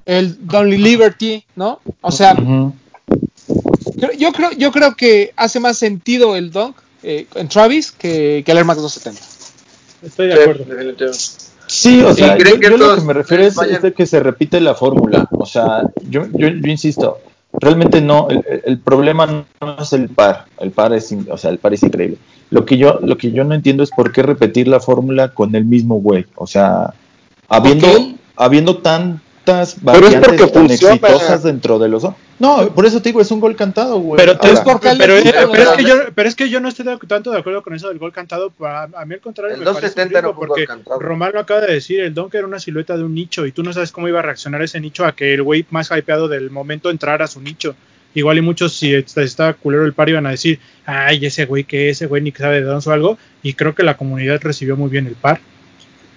[0.06, 1.80] el Donly Liberty, ¿no?
[2.00, 2.74] O sea, Ujú.
[3.96, 8.42] Yo, yo creo, yo creo que hace más sentido el Dunk eh, en Travis que,
[8.44, 9.20] que el Air Max 270.
[10.06, 11.12] Estoy de Sí, acuerdo.
[11.66, 13.92] Sí, o ¿Y sea, creen yo, que yo lo que me refiero es, es de
[13.92, 15.28] que se repite la fórmula.
[15.32, 17.18] O sea, yo, yo, yo insisto,
[17.60, 21.74] realmente no, el, problema no es el par, el par es, o sea, el par
[21.74, 22.18] es increíble.
[22.50, 25.54] Lo que yo, lo que yo no entiendo es por qué repetir la fórmula con
[25.54, 26.26] el mismo güey.
[26.34, 26.94] O sea,
[27.48, 27.88] habiendo,
[28.36, 28.78] habiendo
[29.52, 30.94] tantas Pero es variantes porque tan funciona.
[30.94, 32.04] exitosas dentro de los.
[32.38, 34.16] No, por eso te digo, es un gol cantado, güey.
[34.18, 35.14] Pero, Ahora, es porque pero,
[35.50, 37.74] pero es que yo, pero es que yo no estoy de- tanto de acuerdo con
[37.74, 38.52] eso del gol cantado.
[38.60, 40.76] A, a mí al contrario El me parece 270 no ridículo fue un porque gol
[40.76, 41.00] cantado.
[41.00, 43.62] Román lo acaba de decir, el Donk era una silueta de un nicho y tú
[43.62, 46.50] no sabes cómo iba a reaccionar ese nicho a que el güey más hypeado del
[46.50, 47.74] momento entrara a su nicho.
[48.14, 51.64] Igual y muchos si está- estaba culero el par iban a decir, ay, ese güey
[51.64, 53.18] que ese güey ni que sabe de dónde o algo.
[53.42, 55.40] Y creo que la comunidad recibió muy bien el par.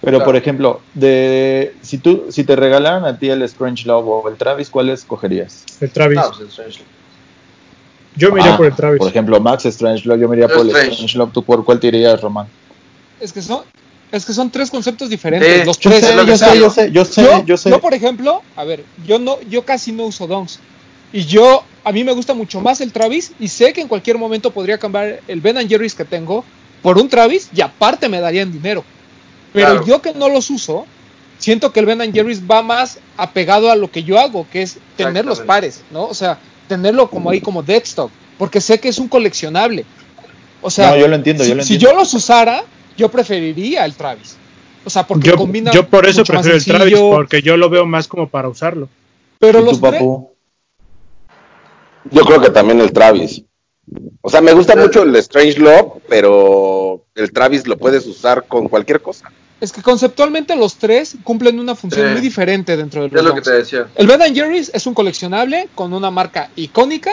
[0.02, 0.24] Pero Claro.
[0.24, 4.36] por ejemplo, de si tú si te regalaran a ti el Strange Love o el
[4.36, 5.64] Travis, ¿cuál escogerías?
[5.80, 6.18] El Travis.
[6.18, 6.74] No, pues el
[8.16, 8.98] yo me iría Ah, por el Travis.
[8.98, 10.90] Por ejemplo, Max Strange Love, yo me iría por el Strange.
[10.92, 11.32] Strange Love.
[11.32, 12.46] ¿Tú por cuál te irías, Román?
[13.20, 13.62] Es que son,
[14.10, 15.64] es que son tres conceptos diferentes.
[15.64, 16.04] Los Yo tres.
[16.04, 17.70] sé, yo sé, yo sé, yo sé, yo, yo sé.
[17.70, 20.58] yo, por ejemplo, a ver, yo no, yo casi no uso donks.
[21.12, 24.18] Y yo, a mí me gusta mucho más el Travis y sé que en cualquier
[24.18, 26.44] momento podría cambiar el Ben Jerry's que tengo
[26.82, 28.84] por un Travis y aparte me darían dinero.
[29.52, 29.86] Pero Claro.
[29.86, 30.86] yo que no los uso,
[31.38, 34.78] siento que el Ben Jerry's va más apegado a lo que yo hago, que es
[34.96, 36.04] tener los pares, ¿no?
[36.06, 36.38] O sea,
[36.68, 39.84] tenerlo como ahí como deadstock, porque sé que es un coleccionable.
[40.62, 41.92] O sea, No, yo lo entiendo, si, yo lo si entiendo.
[41.94, 42.62] yo los usara,
[42.96, 44.36] yo preferiría el Travis.
[44.84, 47.84] O sea, porque Yo, combina yo por eso prefiero el Travis, porque yo lo veo
[47.86, 48.88] más como para usarlo.
[49.38, 50.30] pero ¿Y los tú, tres- papu?
[52.10, 53.42] Yo creo que también el Travis.
[54.20, 58.68] O sea, me gusta mucho el Strange Love, pero el Travis lo puedes usar con
[58.68, 59.30] cualquier cosa.
[59.60, 62.12] Es que conceptualmente los tres cumplen una función Sí.
[62.12, 63.86] muy diferente dentro de Es lo que te decía.
[63.94, 67.12] El Ben Jerry's es un coleccionable con una marca icónica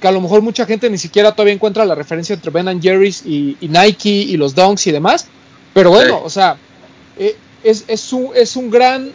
[0.00, 3.22] que a lo mejor mucha gente ni siquiera todavía encuentra la referencia entre Ben Jerry's
[3.26, 5.26] y, y Nike y los Dunks y demás.
[5.74, 6.22] Pero bueno, Sí.
[6.24, 6.56] o sea,
[7.18, 9.10] eh, es, es, un, es un gran...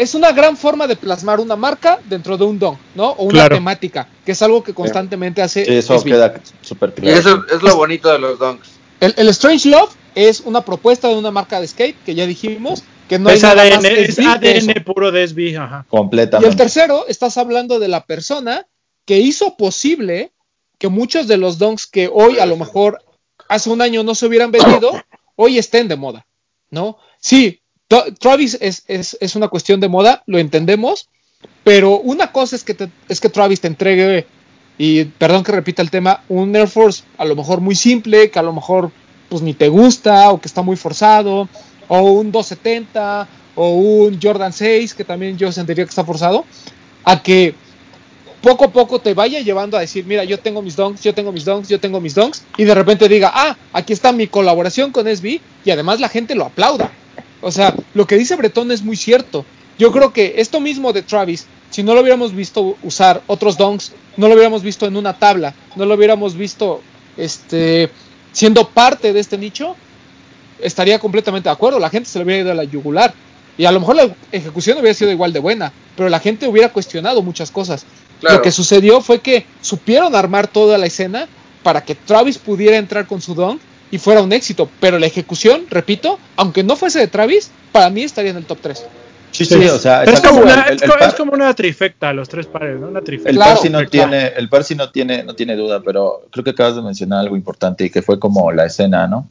[0.00, 3.10] Es una gran forma de plasmar una marca dentro de un dunk, ¿no?
[3.10, 3.56] O una Claro.
[3.56, 6.04] temática, que es algo que constantemente hace Sí, eso SB.
[6.10, 7.18] queda súper Y claro.
[7.18, 8.68] eso es lo bonito de los donks.
[9.00, 12.82] El, el Strange Love es una propuesta de una marca de skate que ya dijimos
[13.10, 14.18] que no es hay nada ADN, más es.
[14.18, 15.84] ADN puro de SB, ajá.
[15.86, 16.48] Y Completamente.
[16.50, 18.66] el tercero, estás hablando de la persona
[19.04, 20.32] que hizo posible
[20.78, 23.02] que muchos de los donks que hoy a lo mejor
[23.48, 24.92] hace un año no se hubieran vendido,
[25.36, 26.24] hoy estén de moda,
[26.70, 26.96] ¿no?
[27.20, 27.59] Sí,
[28.18, 31.08] Travis es, es, es una cuestión de moda, lo entendemos,
[31.64, 34.26] pero una cosa es que, te- es que Travis te entregue,
[34.78, 38.38] y perdón que repita el tema, un Air Force a lo mejor muy simple, que
[38.38, 38.90] a lo mejor
[39.28, 41.48] pues ni te gusta o que está muy forzado,
[41.88, 46.44] o un 270, o un Jordan 6, que también yo sentiría que está forzado,
[47.04, 47.54] a que
[48.42, 51.32] poco a poco te vaya llevando a decir, mira, yo tengo mis donks, yo tengo
[51.32, 54.92] mis donks, yo tengo mis donks, y de repente diga, ah, aquí está mi colaboración
[54.92, 56.90] con SB, y además la gente lo aplauda.
[57.40, 59.44] O sea, lo que dice Bretón es muy cierto.
[59.78, 63.92] Yo creo que esto mismo de Travis, si no lo hubiéramos visto usar otros donks,
[64.16, 66.82] no lo hubiéramos visto en una tabla, no lo hubiéramos visto
[67.16, 67.90] este,
[68.32, 69.76] siendo parte de este nicho,
[70.60, 71.78] estaría completamente de acuerdo.
[71.78, 73.14] La gente se le hubiera ido a la yugular.
[73.56, 76.70] Y a lo mejor la ejecución hubiera sido igual de buena, pero la gente hubiera
[76.70, 77.84] cuestionado muchas cosas.
[78.20, 78.36] Claro.
[78.36, 81.28] Lo que sucedió fue que supieron armar toda la escena
[81.62, 83.60] para que Travis pudiera entrar con su don
[83.90, 84.68] y fuera un éxito.
[84.80, 88.58] Pero la ejecución, repito, aunque no fuese de Travis, para mí estaría en el top
[88.62, 88.84] 3.
[89.32, 91.54] Sí, sí, o sea, es, como una, el- es, el co- par- es como una
[91.54, 92.88] trifecta, los tres pares, ¿no?
[92.88, 93.30] Una trifecta.
[93.30, 96.50] El Claro, Parsi no tiene, el Parsi no tiene, no tiene duda, pero creo que
[96.50, 99.28] acabas de mencionar algo importante y que fue como la escena, ¿no?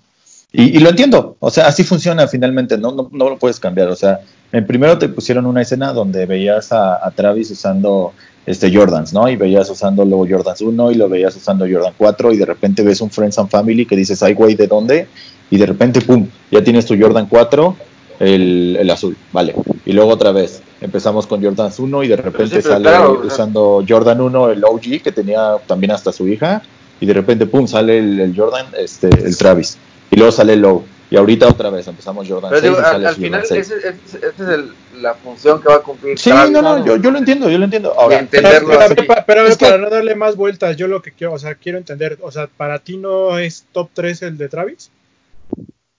[0.53, 3.89] Y, y lo entiendo, o sea, así funciona finalmente, no, no, no lo puedes cambiar,
[3.89, 8.13] o sea, en primero te pusieron una escena donde veías a, a Travis usando
[8.49, 9.29] este Jordans, ¿no?
[9.29, 12.81] Y veías usando luego Jordans 1 y lo veías usando Jordan 4 y de repente
[12.81, 15.07] ves un Friends and Family que dices, ay güey, ¿de dónde?
[15.51, 17.75] Y de repente, pum, ya tienes tu Jordan 4,
[18.19, 19.53] el, el azul, vale.
[19.85, 23.15] Y luego otra vez, empezamos con Jordans 1 y de repente sí, sale claro, o
[23.17, 26.61] sea- usando Jordan 1 el OG que tenía también hasta su hija
[26.99, 29.77] y de repente, pum, sale el, el Jordan, este, el Travis.
[30.11, 30.83] Y luego sale el Low.
[31.11, 33.41] Y ahorita otra vez empezamos Jordan Pero 6 digo, y al, sale al su final,
[33.41, 33.83] Jordan esa 6.
[33.85, 34.69] es, esa es el-
[35.01, 36.17] la función que va a cumplir.
[36.19, 37.93] Sí, no, no, yo, yo lo entiendo, yo lo entiendo.
[37.95, 38.95] Y Ahora, entenderlo Pero, así.
[38.95, 41.55] pero- pero Es que- para no darle más vueltas, yo lo que quiero, o sea,
[41.55, 44.91] quiero entender, o sea, para ti no es top 3 el de Travis?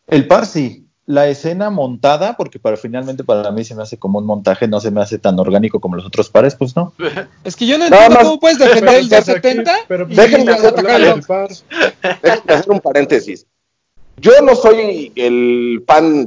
[0.07, 4.19] el par sí, la escena montada, porque para finalmente para mí se me hace como
[4.19, 6.93] un montaje, no se me hace tan orgánico como los otros pares, pues no.
[7.45, 10.75] Es que yo no entiendo más- cómo puedes defender el Pero, 270 pero, déjenme hacer.
[12.23, 13.47] Déjenme hacer un paréntesis.
[14.17, 16.27] Yo no soy el fan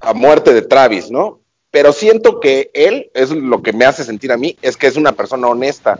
[0.00, 1.38] a muerte de Travis, ¿no?
[1.72, 4.96] Pero siento que él, es lo que me hace sentir a mí, es que es
[4.96, 5.98] una persona honesta.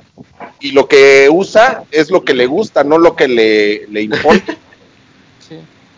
[0.60, 4.54] Y lo que usa es lo que le gusta, no lo que le, le importa.
[5.48, 5.56] Sí.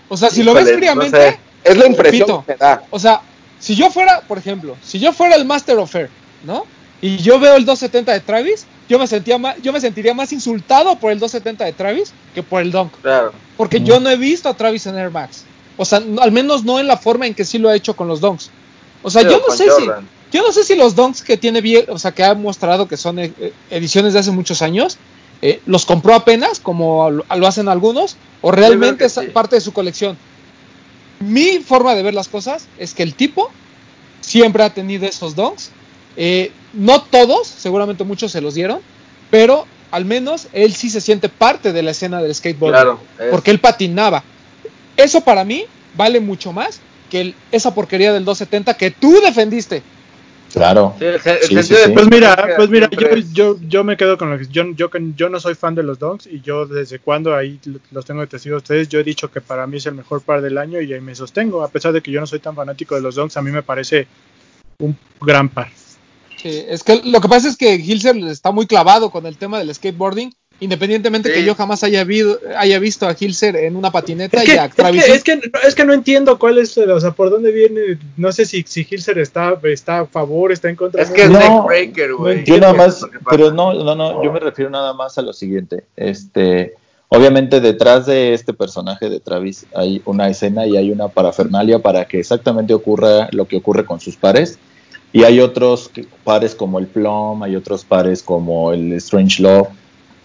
[0.08, 1.38] O sea, si lo ves no fríamente, sé.
[1.64, 2.44] Es la impresión Repito.
[2.46, 2.82] que me da.
[2.90, 3.20] o sea,
[3.58, 6.08] si yo fuera, por ejemplo, si yo fuera el Master of Air,
[6.44, 6.64] ¿no?
[7.02, 10.32] Y yo veo el 270 de Travis, yo me sentía más, yo me sentiría más
[10.32, 12.92] insultado por el 270 de Travis que por el Dunk.
[13.02, 13.32] Claro.
[13.56, 15.44] Porque yo no he visto a Travis en Air Max.
[15.76, 17.94] O sea, no- al menos no en la forma en que sí lo ha hecho
[17.94, 18.50] con los Donks.
[19.04, 19.86] O sea, Sí, yo no sé si,
[20.32, 22.96] yo no sé si los Donks que tiene bien, o sea, que ha mostrado que
[22.96, 23.32] son eh,
[23.70, 24.96] ediciones de hace muchos años,
[25.42, 29.26] eh, los compró apenas, como lo, hacen algunos, o realmente es sí.
[29.32, 30.16] parte de su colección.
[31.20, 33.50] Mi forma de ver las cosas es que el tipo
[34.22, 35.70] siempre ha tenido esos Donks.
[36.16, 38.80] Eh, no todos, seguramente muchos se los dieron,
[39.30, 43.00] pero al menos él sí se siente parte de la escena del skateboard Claro.
[43.30, 44.24] porque él patinaba.
[44.96, 46.80] Eso para mí vale mucho más
[47.14, 49.84] que el- esa porquería del 270 que tú defendiste.
[50.52, 50.96] Claro.
[50.98, 51.04] Sí.
[51.94, 52.98] Pues mira, pues mira, yo,
[53.32, 56.00] yo, yo me quedo con lo que yo, yo, yo no soy fan de los
[56.00, 57.60] donks y yo desde cuando ahí
[57.92, 60.22] los tengo de testigo a ustedes, yo he dicho que para mí es el mejor
[60.22, 62.56] par del año y ahí me sostengo, a pesar de que yo no soy tan
[62.56, 64.08] fanático de los donks, a mí me parece
[64.80, 65.70] un gran par.
[66.36, 69.58] Sí, es que lo que pasa es que Hilser está muy clavado con el tema
[69.60, 70.34] del skateboarding,
[70.64, 71.34] independientemente Sí.
[71.36, 74.64] que yo jamás haya, vido- haya visto a Hilser en una patineta Es y a
[74.64, 75.04] es, Travis.
[75.04, 78.32] que, es, que, es que no entiendo cuál es, o sea, por dónde viene, no
[78.32, 81.02] sé si, si Hilser está, está a favor, está en contra.
[81.02, 82.44] Es que es No, neckbreaker, güey.
[82.44, 85.32] Yo nada más, es pero no, no, no, yo me refiero nada más a lo
[85.32, 85.84] siguiente.
[85.96, 86.74] Este,
[87.08, 92.06] obviamente detrás de este personaje de Travis hay una escena y hay una parafernalia para
[92.06, 94.58] que exactamente ocurra lo que ocurre con sus pares.
[95.12, 95.92] Y hay otros
[96.24, 99.68] pares como el Plum, hay otros pares como el Strange Love,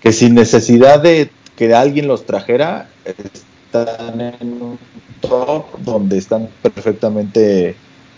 [0.02, 4.80] que sin necesidad de que alguien los trajera, están en un
[5.22, 7.76] top donde están perfectamente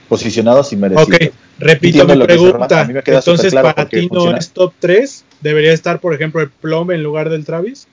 [0.07, 1.07] posicionados y merecidos.
[1.07, 2.87] Ok, repito mi que pregunta.
[3.03, 4.37] queda Entonces, claro para ti no funciona.
[4.37, 7.87] es top 3, debería estar, por ejemplo, el Plum en lugar del Travis.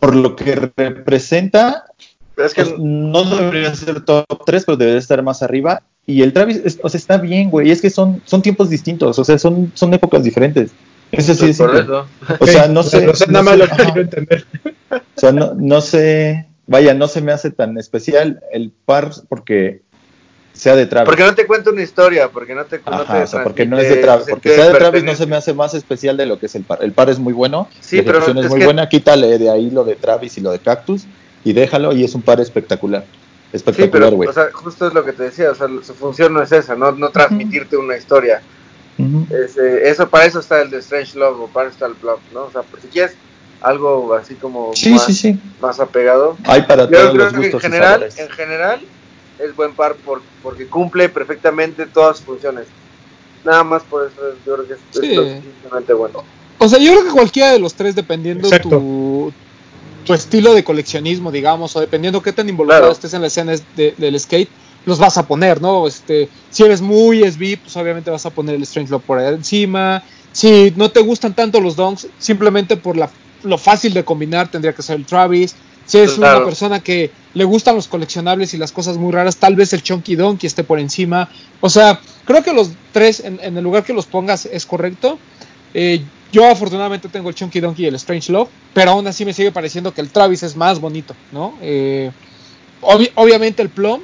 [0.00, 1.84] por lo que representa,
[2.38, 5.82] es que pues, no debería ser top 3, pero debería estar más arriba.
[6.06, 7.70] Y el Travis, es- o sea, está bien, güey.
[7.70, 10.70] Es que son, son tiempos distintos, o sea, son, son épocas diferentes.
[11.12, 11.80] Eso sí es por simple.
[11.82, 12.06] eso.
[12.38, 13.06] O sea, no sé.
[13.06, 14.46] no nada más sé, lo que quiero entender.
[14.90, 16.46] O sea, no, no sé.
[16.66, 19.82] Vaya, no se me hace tan especial el par porque
[20.52, 21.06] sea de Travis.
[21.06, 23.66] Porque no te cuenta una historia, porque no te no Ajá, te o sea, porque
[23.66, 26.26] no es de Travis, porque sea de Travis no se me hace más especial de
[26.26, 26.78] lo que es el par.
[26.82, 29.38] El par es muy bueno, Sí, la pero ejecución es es muy que- buena, quítale
[29.38, 31.06] de ahí lo de Travis y lo de Cactus
[31.44, 33.04] y déjalo y es un par espectacular.
[33.04, 34.28] Sí, Espectacular, pero güey.
[34.28, 36.76] o sea, justo es lo que te decía, o sea, su función no es esa,
[36.76, 38.42] no, no transmitirte una historia.
[39.04, 39.26] Ujú.
[39.34, 41.96] Es, eh, eso para eso está el de Strange Love o para eso está el
[41.96, 42.44] Plum, ¿no?
[42.44, 43.18] O sea, si quieres
[43.60, 45.40] algo así como Sí, más, sí, sí.
[45.58, 46.38] más apegado.
[46.44, 48.88] Hay para Yo todos creo los que en gustos y general, en general
[49.38, 52.68] es buen par por, porque cumple perfectamente todas sus funciones.
[53.44, 56.24] Nada más por eso es- yo creo que es, suficientemente bueno.
[56.58, 58.68] O sea, yo creo que cualquiera de los tres, dependiendo Exacto.
[58.68, 59.32] tu,
[60.04, 62.92] tu estilo de coleccionismo, digamos, o dependiendo qué tan involucrado Claro.
[62.92, 64.52] estés en la escena de- del skate,
[64.86, 65.86] los vas a poner, ¿no?
[65.86, 69.34] Este, si eres muy SB, pues obviamente vas a poner el Strange Love por ahí
[69.34, 70.02] encima.
[70.32, 73.10] Si no te gustan tanto los donks, simplemente por la,
[73.42, 75.54] lo fácil de combinar, tendría que ser el Travis.
[75.86, 76.36] Si eres Claro.
[76.38, 79.82] una persona que le gustan los coleccionables y las cosas muy raras, tal vez el
[79.82, 81.28] Chunky Donkey esté por encima.
[81.60, 85.18] O sea, creo que los tres, en, en el lugar que los pongas, es correcto.
[85.74, 86.00] Eh,
[86.32, 89.50] yo afortunadamente tengo el Chunky Donkey y el Strange Love, pero aún así me sigue
[89.50, 91.54] pareciendo que el Travis es más bonito, ¿no?
[91.60, 92.12] Eh,
[92.82, 94.00] obvi- obviamente el Plum,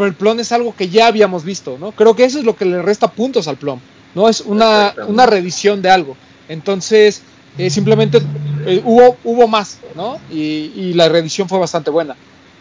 [0.00, 1.92] pero el Plum es algo que ya habíamos visto, ¿no?
[1.92, 3.78] Creo que eso es lo que le resta puntos al Plum,
[4.14, 4.28] ¿no?
[4.28, 6.16] Es una, una reedición de algo.
[6.48, 7.22] Entonces,
[7.58, 8.18] eh, simplemente
[8.66, 10.18] eh, hubo, hubo más, ¿no?
[10.30, 12.16] Y, y la reedición fue bastante buena.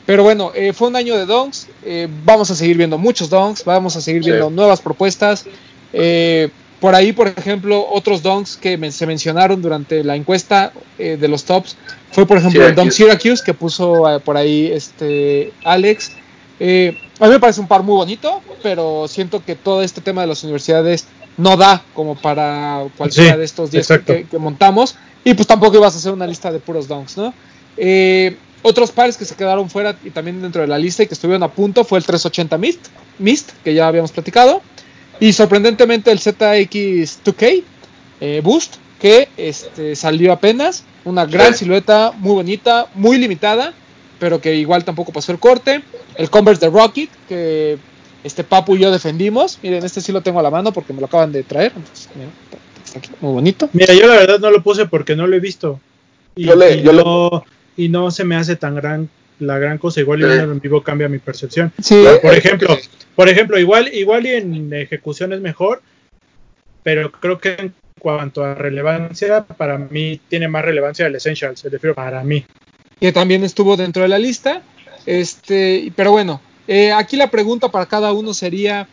[0.05, 1.67] Pero bueno, eh, fue un año de donks.
[1.85, 3.63] eh, vamos a seguir viendo muchos donks.
[3.63, 4.29] Vamos a seguir Sí.
[4.31, 5.45] viendo nuevas propuestas.
[5.93, 6.49] Eh,
[6.79, 11.27] por ahí, por ejemplo, otros donks que men- se mencionaron durante la encuesta eh, de
[11.27, 11.75] los tops
[12.11, 16.11] fue, por ejemplo, el Donk Syracuse que puso por ahí este Alex.
[16.59, 20.21] Eh, a mí me parece un par muy bonito, pero siento que todo este tema
[20.21, 21.07] de las universidades
[21.37, 24.13] no da como para cualquiera Sí, de estos 10 exacto.
[24.13, 24.95] que, que montamos.
[25.23, 27.33] Y pues tampoco ibas a hacer una lista de puros donks, ¿no?
[27.77, 31.13] Eh, otros pares que se quedaron fuera y también dentro de la lista y que
[31.13, 32.87] estuvieron a punto fue el 380 Mist,
[33.17, 34.61] Mist que ya habíamos platicado.
[35.19, 37.63] Y sorprendentemente el ZX2K
[38.21, 40.83] eh, Boost, que este, salió apenas.
[41.05, 43.73] Una gran silueta, muy bonita, muy limitada.
[44.19, 45.81] Pero que igual tampoco pasó el corte.
[46.15, 47.77] El Converse de Rocket, que
[48.23, 49.59] este Papu y yo defendimos.
[49.63, 51.71] Miren, este sí lo tengo a la mano porque me lo acaban de traer.
[51.75, 52.29] Entonces, mira,
[52.85, 53.69] está aquí, muy bonito.
[53.73, 55.79] Mira, yo la verdad no lo puse porque no lo he visto.
[56.35, 57.43] Y, Yo le- y yo le- no,
[57.77, 59.09] y no se me hace tan gran
[59.39, 60.01] la gran cosa.
[60.01, 60.29] Igual y Sí.
[60.31, 61.71] en vivo cambia mi percepción.
[61.81, 62.77] Sí, Por ejemplo,
[63.15, 65.81] por ejemplo, igual, igual y en ejecución es mejor,
[66.83, 71.71] pero creo que en cuanto a relevancia, para mí tiene más relevancia el Essentials, el
[71.71, 72.45] de para mí.
[72.99, 74.61] Que también estuvo dentro de la lista.
[75.05, 78.87] Este, pero bueno, eh, aquí la pregunta para cada uno sería,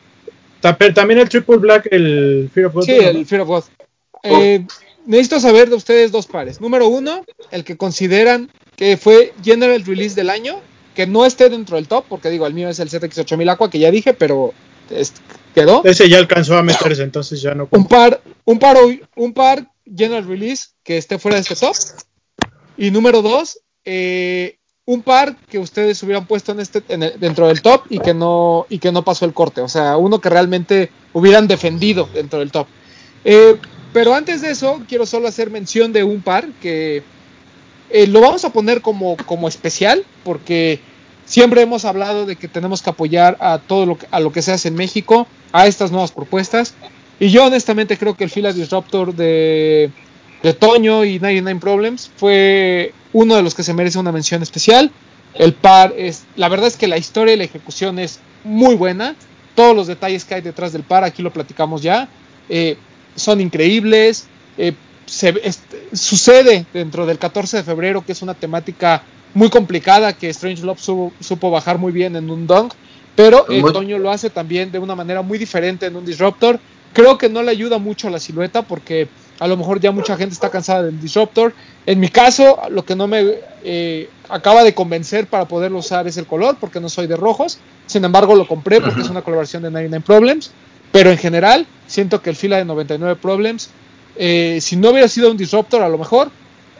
[0.60, 2.84] También el Triple Black, el Fear of God.
[2.84, 3.64] sí, el Fear of God.
[4.22, 4.64] Eh,
[5.04, 6.60] necesito saber de ustedes dos pares.
[6.60, 10.60] Número uno, el que consideran que fue General Release del año,
[10.94, 13.78] que no esté dentro del top, porque digo, el mío es el ZX8000 Aqua, que
[13.78, 14.52] ya dije, pero
[14.90, 15.12] es-
[15.54, 15.82] quedó.
[15.84, 17.68] Ese ya alcanzó a meterse, entonces ya no.
[17.70, 18.76] Un par, un par,
[19.16, 21.74] un par General Release que esté fuera de este top.
[22.78, 26.80] Y número dos, eh, un par que ustedes hubieran puesto en este,
[27.18, 29.60] dentro del top y que no y que no pasó el corte.
[29.60, 32.66] O sea, uno que realmente hubieran defendido dentro del top.
[33.24, 33.56] Eh,
[33.92, 37.02] pero antes de eso, quiero solo hacer mención de un par que
[37.90, 40.80] eh, lo vamos a poner como, como especial porque
[41.24, 44.42] siempre hemos hablado de que tenemos que apoyar a todo lo que, a lo que
[44.42, 46.74] se hace en México, a estas nuevas propuestas.
[47.18, 49.90] Y yo honestamente creo que el Fila Disruptor de,
[50.42, 54.90] de Toño y 99 Problems fue uno de los que se merece una mención especial.
[55.32, 59.16] El par es, la verdad es que la historia y la ejecución es muy buena.
[59.54, 62.10] Todos los detalles que hay detrás del par, aquí lo platicamos ya,
[62.50, 62.76] eh,
[63.14, 64.26] son increíbles.
[64.58, 64.74] Eh,
[65.06, 69.02] se, este, sucede dentro del 14 de febrero, que es una temática
[69.32, 72.74] muy complicada que Strange Love supo, supo bajar muy bien en un dunk,
[73.14, 76.60] pero eh, Toño lo hace también de una manera muy diferente en un Disruptor.
[76.92, 80.18] Creo que no le ayuda mucho a la silueta porque a lo mejor ya mucha
[80.18, 81.54] gente está cansada del Disruptor.
[81.86, 83.24] En mi caso, lo que no me
[83.62, 87.58] eh, acaba de convencer para poderlo usar es el color, porque no soy de rojos.
[87.86, 90.50] Sin embargo, lo compré porque es una colaboración de 99 Problems.
[90.90, 93.70] Pero en general, siento que el fila de 99 Problems,
[94.16, 96.30] eh, si no hubiera sido un Disruptor, a lo mejor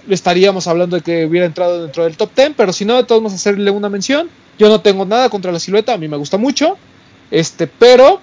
[0.09, 2.53] estaríamos hablando de que hubiera entrado dentro del top 10.
[2.57, 4.28] Pero si no, de todos vamos a hacerle una mención.
[4.59, 6.77] Yo no tengo nada contra la silueta, a mí me gusta mucho.
[7.31, 8.20] Este, pero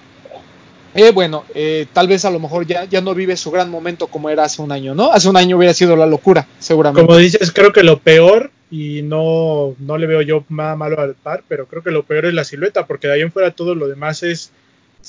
[0.94, 4.06] eh, bueno, eh, tal vez a lo mejor ya, ya no vive su gran momento
[4.06, 5.12] como era hace un año, ¿no?
[5.12, 7.06] Hace un año hubiera sido la locura, seguramente.
[7.06, 11.14] Como dices, creo que lo peor, y no, no le veo yo nada malo al
[11.14, 13.74] par, pero creo que lo peor es la silueta, porque de ahí en fuera todo
[13.74, 14.52] lo demás es,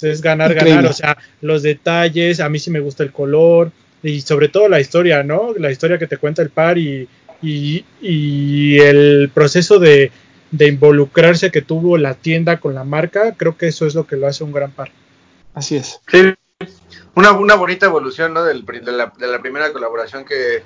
[0.01, 0.75] es ganar, Increíble.
[0.75, 0.91] ganar.
[0.91, 3.71] O sea, los detalles, a mí sí me gusta el color,
[4.03, 5.53] y sobre todo la historia, ¿no?
[5.57, 7.07] La historia que te cuenta el par y,
[7.41, 10.11] y, y el proceso de,
[10.51, 14.15] de involucrarse que tuvo la tienda con la marca, creo que eso es lo que
[14.15, 14.91] lo hace un gran par.
[15.55, 15.99] Así es.
[16.07, 16.33] Sí,
[17.15, 18.43] una, una bonita evolución ¿no?
[18.43, 20.63] Del de, la, de la primera colaboración que,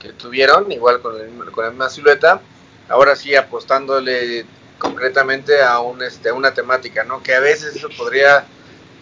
[0.00, 2.40] que tuvieron, igual con, el- con la misma silueta,
[2.88, 4.44] ahora sí apostándole
[4.78, 7.22] concretamente a, un, este, una temática, ¿no?
[7.22, 8.44] Que a veces eso podría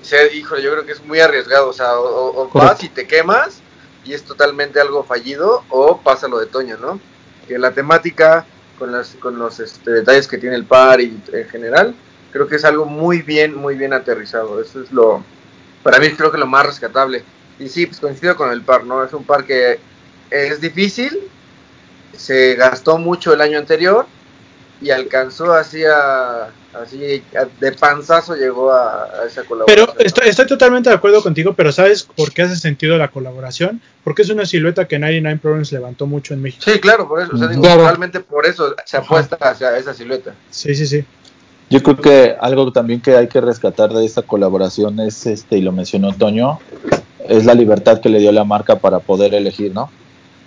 [0.03, 3.61] ser, híjole, yo creo que es muy arriesgado, o sea, o, vas y te quemas
[4.05, 7.01] y es totalmente algo fallido, o pasa lo de Toño, ¿no?
[7.49, 8.45] Que la temática
[8.79, 11.95] con, las, con los este, detalles que tiene el par y en general,
[12.33, 14.61] creo que es algo muy bien, muy bien aterrizado.
[14.61, 15.25] Eso es lo,
[15.83, 17.25] para mí creo que lo más rescatable.
[17.59, 19.05] Y sí, pues coincido con el par, ¿no?
[19.05, 19.81] Es un par que
[20.31, 21.17] es difícil,
[22.13, 24.09] se gastó mucho el año anterior
[24.81, 29.67] y alcanzó así a, así a- de panzazo llegó a, a esa colaboración.
[29.67, 30.05] Pero ¿no?
[30.05, 33.81] estoy, estoy totalmente de acuerdo contigo, pero ¿sabes por qué hace sentido la colaboración?
[34.03, 36.65] Porque es una silueta que 99 Problems levantó mucho en México.
[36.67, 37.85] Sí, claro, por eso, o sea, digo, Claro.
[37.85, 40.35] realmente por eso se apuesta hacia esa silueta.
[40.51, 41.05] Sí, sí, sí.
[41.73, 45.63] Yo creo que algo también que hay que rescatar de esta colaboración es, este, y
[45.63, 46.59] lo mencionó Toño,
[47.29, 49.91] es la libertad que le dio la marca para poder elegir, ¿no?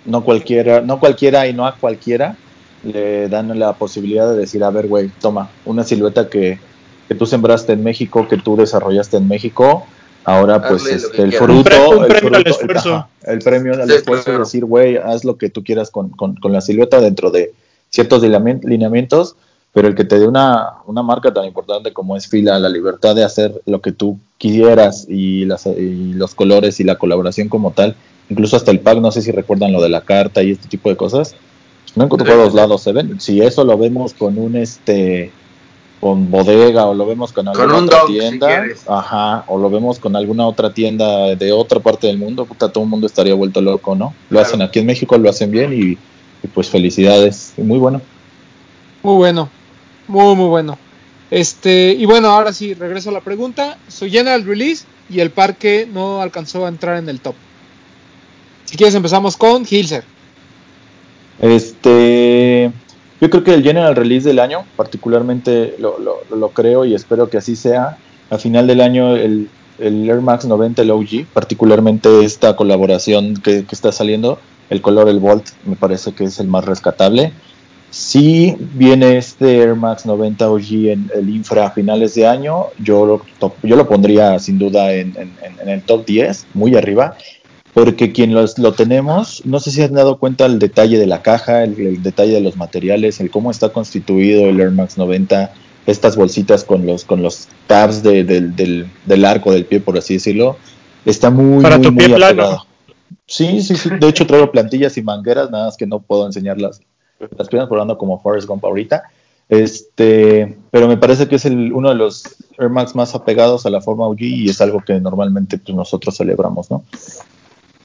[0.04, 2.36] No cualquiera, no cualquiera y no a cualquiera
[2.84, 6.60] le dan la posibilidad de decir, a ver, güey, toma, una silueta que,
[7.08, 9.84] que tú sembraste en México, que tú desarrollaste en México,
[10.24, 12.94] ahora pues Hazle este, el fruto, Un pre- un el, premio al fruto- esfuerzo.
[12.94, 14.42] ajá, el premio al Sí, esfuerzo claro.
[14.42, 17.52] es decir, güey, haz lo que tú quieras con, con, con la silueta dentro de
[17.90, 19.34] ciertos lineamientos,
[19.76, 23.14] pero el que te dé una, una marca tan importante como es Fila, la libertad
[23.14, 27.72] de hacer lo que tú quieras y, las, y los colores y la colaboración como
[27.72, 27.94] tal,
[28.30, 30.88] incluso hasta el pack, no sé si recuerdan lo de la carta y este tipo
[30.88, 31.34] de cosas,
[31.94, 33.20] no en todos lados se ven.
[33.20, 35.30] Si eso lo vemos con un este
[36.00, 39.98] con bodega o lo vemos con alguna Con otra dog, tienda, ajá, o lo vemos
[39.98, 43.60] con alguna otra tienda de otra parte del mundo, puta, todo el mundo estaría vuelto
[43.60, 44.14] loco, ¿no?
[44.30, 44.46] Lo Claro.
[44.46, 48.00] hacen aquí en México, lo hacen bien y, y pues felicidades, y muy bueno.
[49.02, 49.50] Muy bueno.
[50.08, 50.78] Muy, muy bueno.
[51.30, 53.78] Este, y bueno, ahora sí, regreso a la pregunta.
[53.88, 57.34] Su General Release y el parque no alcanzó a entrar en el top.
[58.64, 60.04] Si quieres empezamos con Hilser.
[61.38, 62.72] Este,
[63.20, 67.28] Yo creo que el General Release del año, particularmente lo, lo, lo creo y espero
[67.28, 67.98] que así sea.
[68.30, 73.64] A final del año el, el Air Max 90, el OG, particularmente esta colaboración que,
[73.64, 74.38] que está saliendo,
[74.70, 77.32] el color, el Volt, me parece que es el más rescatable.
[77.98, 83.06] Si viene este Air Max 90 OG en el infra a finales de año, yo
[83.06, 87.16] lo, top- yo lo pondría sin duda en, en- el top 10, muy arriba,
[87.72, 91.22] porque quien los- lo tenemos, no sé si han dado cuenta el detalle de la
[91.22, 95.54] caja, el, el detalle de los materiales, el cómo está constituido el Air Max 90,
[95.86, 99.96] estas bolsitas con los, con los tabs de- del, del- del arco del pie, por
[99.96, 100.58] así decirlo,
[101.06, 102.66] está muy, Para muy, tu pie muy plano.
[103.26, 103.88] Sí, sí, sí.
[103.98, 106.58] De hecho, traigo plantillas y mangueras, nada más que no puedo enseñar
[107.18, 109.04] las, piernas por ando como Forrest Gump ahorita.
[109.48, 113.70] Este, pero me parece que es el, uno de los Air Max más apegados a
[113.70, 116.82] la forma OG y es algo que normalmente pues, nosotros celebramos, ¿no?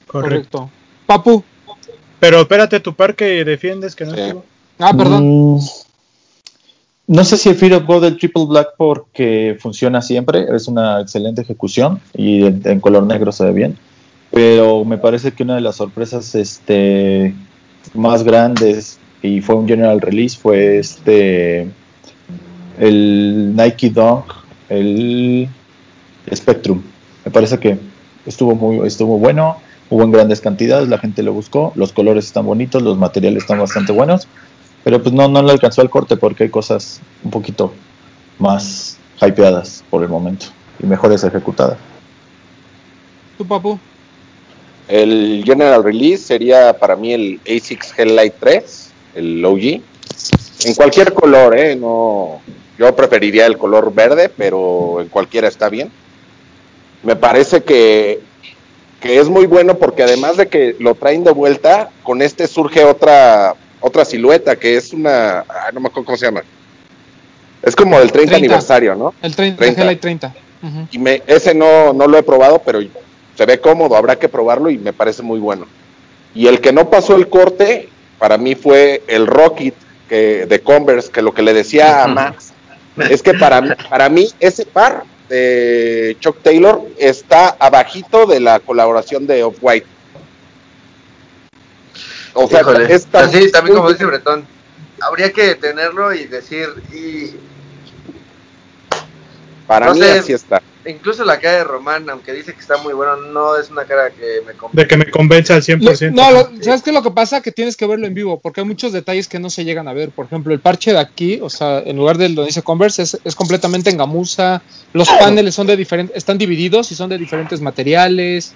[0.08, 0.60] Correcto.
[0.60, 0.70] Correcto.
[1.06, 1.44] Papu.
[2.20, 4.22] Pero espérate, tu par que defiendes que no Sí.
[4.22, 4.46] estuvo.
[4.80, 5.56] Ah, perdón.
[5.56, 5.60] Mm,
[7.08, 11.02] no sé si el Fear of God del Triple Black porque funciona siempre, es una
[11.02, 13.78] excelente ejecución y en, en color negro se ve bien,
[14.32, 17.36] pero me parece que una de las sorpresas este,
[17.94, 21.68] más grandes y fue un general release fue este
[22.80, 24.26] el Nike Dunk,
[24.70, 25.48] el
[26.34, 26.82] Spectrum.
[27.26, 27.78] Me parece que
[28.26, 29.58] estuvo muy estuvo bueno,
[29.90, 33.60] hubo en grandes cantidades, la gente lo buscó, los colores están bonitos, los materiales están
[33.60, 34.28] bastante buenos,
[34.84, 37.74] pero pues no, no le alcanzó el corte porque hay cosas un poquito
[38.40, 40.48] más hypeadas por el momento
[40.82, 41.78] y mejores ejecutadas.
[43.38, 43.80] Tu papu.
[44.88, 49.82] El General Release sería para mí el ASICS Helllight 3, el OG.
[50.66, 51.76] En cualquier color, ¿eh?
[51.76, 52.42] No,
[52.78, 55.92] yo preferiría el color verde, pero en cualquiera está bien.
[57.04, 58.20] Me parece que,
[59.00, 62.84] que es muy bueno porque además de que lo traen de vuelta, con este surge
[62.84, 65.40] otra otra silueta que es una...
[65.40, 66.44] ah, no me acuerdo cómo se llama.
[67.64, 68.36] Es como del 30, 30.
[68.36, 69.14] aniversario, ¿no?
[69.22, 69.82] El 30, 30.
[69.82, 70.36] Hellite 30.
[70.64, 70.88] Ujú.
[70.92, 72.80] Y me, ese no, no lo he probado, pero
[73.36, 75.66] se ve cómodo, habrá que probarlo y me parece muy bueno.
[76.34, 77.90] Y el que no pasó el corte,
[78.22, 79.74] para mí fue el Rocket
[80.08, 82.54] que, de Converse, que lo que le decía a Max,
[83.10, 89.26] es que para, para mí ese par de Chuck Taylor está abajito de la colaboración
[89.26, 89.88] de Off-White.
[92.34, 92.94] O sea, Híjole.
[92.94, 94.46] es tan- Así también como dice Bretón,
[95.02, 97.32] habría que tenerlo y decir, y
[99.66, 100.20] para no mí sé.
[100.20, 100.62] así está.
[100.86, 104.10] Incluso la cara de Román, aunque dice que está muy bueno, no es una cara
[104.10, 104.82] que me compre.
[104.84, 106.12] De que me convence al Lo- 100%.
[106.14, 107.42] no, lo- ¿sabes qué es lo que pasa?
[107.42, 109.94] Que tienes que verlo en vivo, porque hay muchos detalles que no se llegan a
[109.94, 110.10] ver.
[110.12, 113.20] Por ejemplo, el parche de aquí, o sea, en lugar del donde dice Converse, es,
[113.24, 114.62] es completamente en gamuza.
[114.94, 118.54] Los paneles son de diferentes, están divididos y son de diferentes materiales.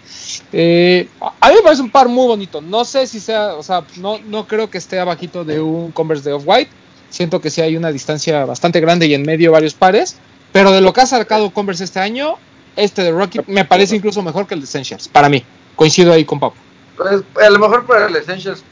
[0.52, 2.60] Eh, a a mí me parece un par muy bonito.
[2.62, 6.24] No sé si sea, o sea, no, no creo que esté abajito de un Converse
[6.30, 6.72] de Off-White.
[7.10, 10.16] Siento que sí hay una distancia bastante grande y en medio varios pares.
[10.56, 12.36] Pero de lo que ha sacado Converse este año,
[12.78, 15.44] este de Rocky me parece incluso mejor que el de Essentials, para mí.
[15.76, 16.56] Coincido ahí con Papo.
[16.96, 18.64] Pues, a lo mejor para el Essentials.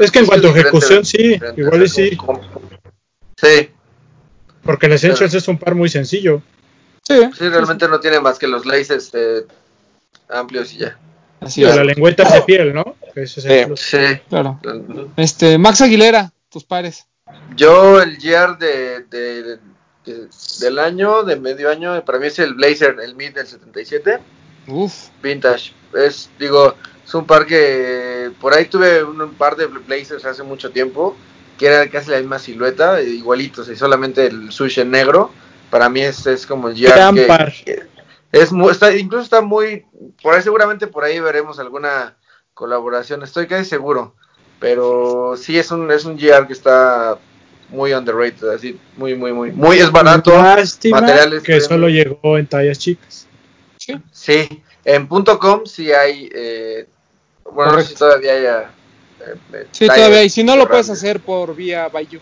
[0.00, 2.16] Es que en cuanto a ejecución, sí, igual y sí.
[3.36, 3.70] Sí,
[4.62, 6.42] Porque el Essentials es un par muy sencillo.
[7.02, 9.44] Sí, sí, realmente no tiene más que los laces eh,
[10.28, 10.96] amplios y ya.
[11.40, 11.74] así Sí, es.
[11.74, 12.94] la lengüeta es de piel, ¿no?
[13.16, 13.98] Ese es Sí.
[14.28, 14.60] Claro.
[15.16, 17.04] Este, Max Aguilera, tus pares.
[17.56, 19.58] Yo el GR de, de-
[20.04, 20.28] de-
[20.60, 24.20] del año, de medio año, para mí es el Blazer, el Mid del 77,
[24.68, 25.72] Uf, vintage.
[25.94, 26.74] Es, digo,
[27.04, 31.16] es un par que por ahí tuve un, par de Blazers hace mucho tiempo,
[31.58, 35.30] que era casi la misma silueta, eh, igualitos, y solamente el sushi en negro.
[35.70, 37.52] Para mí es, es como el GR Gran que, par.
[37.64, 37.86] que
[38.32, 39.86] es muy, está, incluso está muy,
[40.22, 42.16] por ahí seguramente por ahí veremos alguna
[42.54, 44.14] colaboración, estoy casi seguro.
[44.60, 47.18] Pero sí es un, es un GR que está
[47.68, 50.30] muy underrated, así, muy, muy, muy, muy, es barato.
[50.32, 51.68] Lástima materiales que premium.
[51.68, 53.26] solo llegó en tallas chicas.
[53.78, 53.96] sí.
[54.12, 56.86] Sí, en .com sí hay, eh,
[57.52, 58.60] bueno, no sé si todavía haya.
[59.20, 60.22] eh, eh, Sí, todavía.
[60.24, 62.20] Y si no lo puedes hacer por vía Bayou.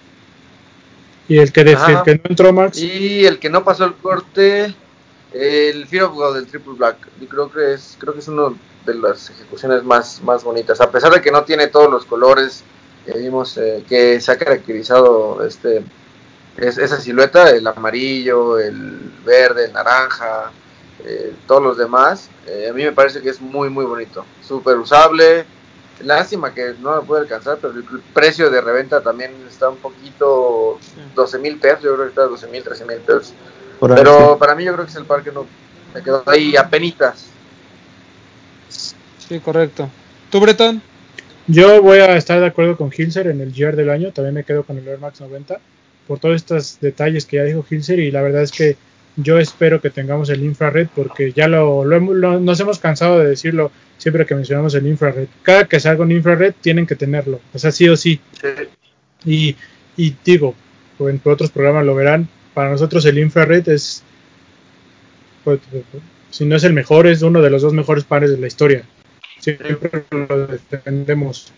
[1.29, 1.93] Y el que, de- Ajá.
[1.93, 4.75] el que no entró Max, Y el que no pasó el corte,
[5.33, 6.97] el Fear of God del Triple Black.
[7.21, 10.81] Yo creo que es, creo que es uno de las ejecuciones más, más bonitas.
[10.81, 12.65] A pesar de que no tiene todos los colores
[13.05, 15.85] que vimos eh, que se ha caracterizado este
[16.57, 20.51] es, esa silueta, el amarillo, el verde, el naranja,
[21.05, 24.77] eh, todos los demás, eh, a mí me parece que es muy muy bonito, súper
[24.77, 25.45] usable.
[26.01, 30.79] Lástima que no lo puede alcanzar, pero el precio de reventa también está un poquito
[31.15, 33.35] 12 mil pesos, yo creo que está 12 mil, 13 mil pesos.
[33.79, 34.39] Por Pero sí.
[34.41, 35.47] para mí yo creo que es el par que no
[35.95, 37.27] me quedó ahí a penitas.
[39.19, 39.89] Sí, correcto.
[40.31, 40.83] ¿Tú, Bretón?
[41.49, 44.45] Yo voy a estar de acuerdo con Hilser en el GR del año, también me
[44.45, 45.59] quedo con el Air Max 90
[46.07, 48.77] por todos estos detalles que ya dijo Hilser y la verdad es que
[49.17, 53.29] yo espero que tengamos el infrared porque ya lo, lo, lo, nos hemos cansado de
[53.29, 55.29] decirlo siempre que mencionamos el infrared.
[55.43, 58.21] Cada que salga un infrared tienen que tenerlo, o sea, sí o sí.
[59.25, 59.57] Y,
[59.97, 60.55] y digo,
[61.01, 64.03] en otros programas lo verán, para nosotros el infrared es,
[65.45, 65.61] pues,
[66.31, 68.85] si no es el mejor, es uno de los dos mejores pares de la historia.
[69.43, 71.53] Siempre lo defendemos.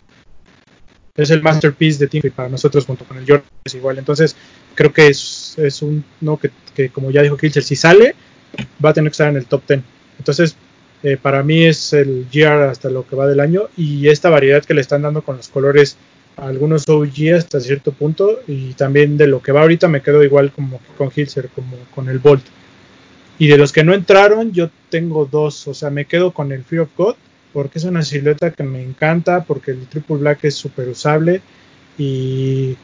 [1.15, 3.99] Es el masterpiece de Team para nosotros junto con el Jordan es igual.
[3.99, 4.35] Entonces,
[4.75, 8.15] creo que es, es un no que, que, como ya dijo Kilcher, si sale,
[8.83, 9.81] va a tener que estar en el top 10.
[10.19, 10.57] Entonces,
[11.03, 14.65] eh, para mí es el GR hasta lo que va del año y esta variedad
[14.65, 15.99] que le están dando con los colores
[16.39, 20.25] a algunos OG hasta cierto punto y también de lo que va ahorita me quedo
[20.25, 22.47] igual como con Hilser, como con el Bolt.
[23.39, 26.65] Y de los que no entraron, yo tengo dos, o sea, me quedo con el
[26.65, 27.17] Fear of God
[27.55, 31.41] porque es una silueta que me encanta, porque el Triple Black es súper usable
[31.97, 32.77] y,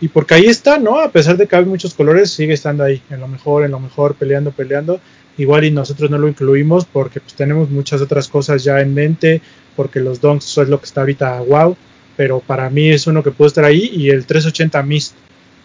[0.00, 0.98] y porque ahí está, ¿no?
[0.98, 3.78] A pesar de que hay muchos colores, sigue estando ahí, en lo mejor, en lo
[3.78, 5.00] mejor, peleando, peleando.
[5.38, 9.40] Igual y nosotros no lo incluimos porque pues tenemos muchas otras cosas ya en mente,
[9.76, 11.76] porque los donks es lo que está ahorita wow,
[12.16, 15.14] pero para mí es uno que puede estar ahí y el 380 Mist,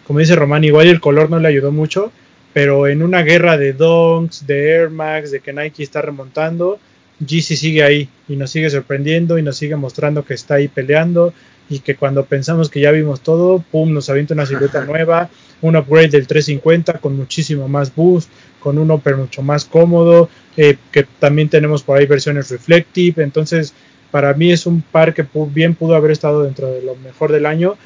[0.06, 2.12] como dice Román, igual el color no le ayudó mucho,
[2.52, 6.78] pero en una guerra de donks, de Air Max, de que Nike está remontando,
[7.26, 11.32] GC sigue ahí y nos sigue sorprendiendo y nos sigue mostrando que está ahí peleando
[11.68, 15.30] y que cuando pensamos que ya vimos todo, pum, nos avienta una silueta nueva,
[15.62, 18.28] un upgrade del 350 con muchísimo más boost,
[18.60, 23.72] con un upper mucho más cómodo, eh, que también tenemos por ahí versiones reflective, entonces
[24.10, 27.46] para mí es un par que bien pudo haber estado dentro de lo mejor del
[27.46, 27.76] año,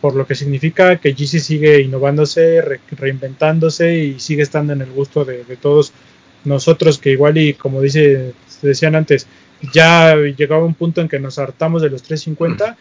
[0.00, 4.92] por lo que significa que GC sigue innovándose, re reinventándose y sigue estando en el
[4.92, 5.92] gusto de, de todos
[6.44, 9.26] nosotros que igual y como dice decían antes,
[9.72, 12.76] ya llegaba un punto en que nos hartamos de los 350,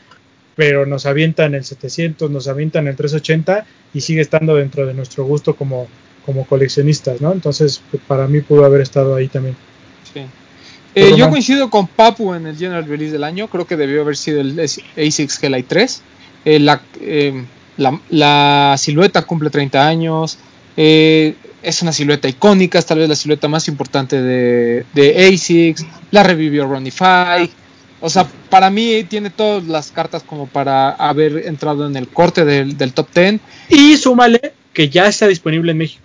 [0.56, 5.26] pero nos avientan el 700, nos avientan el 380 y sigue estando dentro de nuestro
[5.26, 5.88] gusto como,
[6.26, 7.32] como coleccionistas, ¿no?
[7.32, 9.56] Entonces, para mí pudo haber estado ahí también.
[10.14, 10.22] Sí.
[10.96, 14.16] Eh, yo coincido con Papu en el General Release del año, creo que debió haber
[14.16, 16.02] sido el ASICS Hellite 3.
[16.46, 17.46] Eh, la, eh,
[17.78, 20.38] la, la, silueta cumple 30 años,
[20.76, 25.86] eh, es una silueta icónica, es tal vez la silueta más importante de, de ASICS,
[26.12, 27.50] la revivió Ronnie Five.
[28.02, 32.44] O sea, para mí tiene todas las cartas como para haber entrado en el corte
[32.44, 33.40] del, del top 10.
[33.70, 36.04] Y súmale que ya está disponible en México.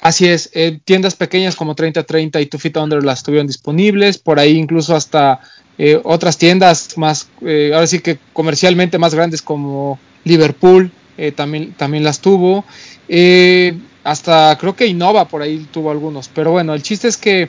[0.00, 4.38] Así es, eh, tiendas pequeñas como 3030 y Two Feet Under las tuvieron disponibles, por
[4.38, 5.40] ahí incluso hasta
[5.78, 10.90] eh, otras tiendas más, eh, ahora sí que comercialmente más grandes como Liverpool
[11.36, 12.64] también, también las tuvo.
[13.08, 16.28] Eh, hasta creo que Innova por ahí tuvo algunos.
[16.28, 17.48] Pero bueno, el chiste es que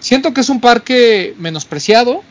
[0.00, 2.22] siento que es un parque menospreciado.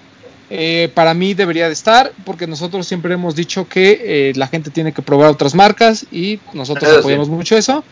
[0.50, 4.72] Eh, para mí debería de estar, porque nosotros siempre hemos dicho que eh, la gente
[4.72, 7.34] tiene que probar otras marcas y nosotros eso apoyamos sí.
[7.34, 7.84] mucho eso.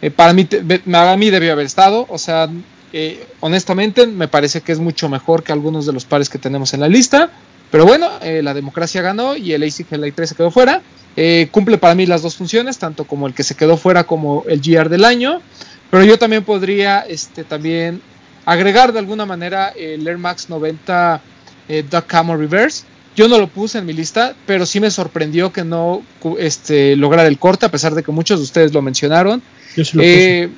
[0.00, 2.48] Eh, para, mí, para mí debió haber estado, o sea,
[2.92, 6.74] eh, honestamente me parece que es mucho mejor que algunos de los pares que tenemos
[6.74, 7.30] en la lista.
[7.74, 10.80] Pero bueno, eh, la democracia ganó y el ASIC Light 3 se quedó fuera.
[11.16, 14.44] Eh, cumple para mí las dos funciones, tanto como el que se quedó fuera como
[14.46, 15.40] el GR del año.
[15.90, 18.00] Pero yo también podría este, también
[18.44, 21.20] agregar de alguna manera el Air Max 90
[21.68, 22.84] eh, Duck Camo Reverse.
[23.16, 26.04] Yo no lo puse en mi lista, pero sí me sorprendió que no
[26.38, 29.42] este, lograra el corte, a pesar de que muchos de ustedes lo mencionaron.
[29.76, 30.48] Yo sí lo puse.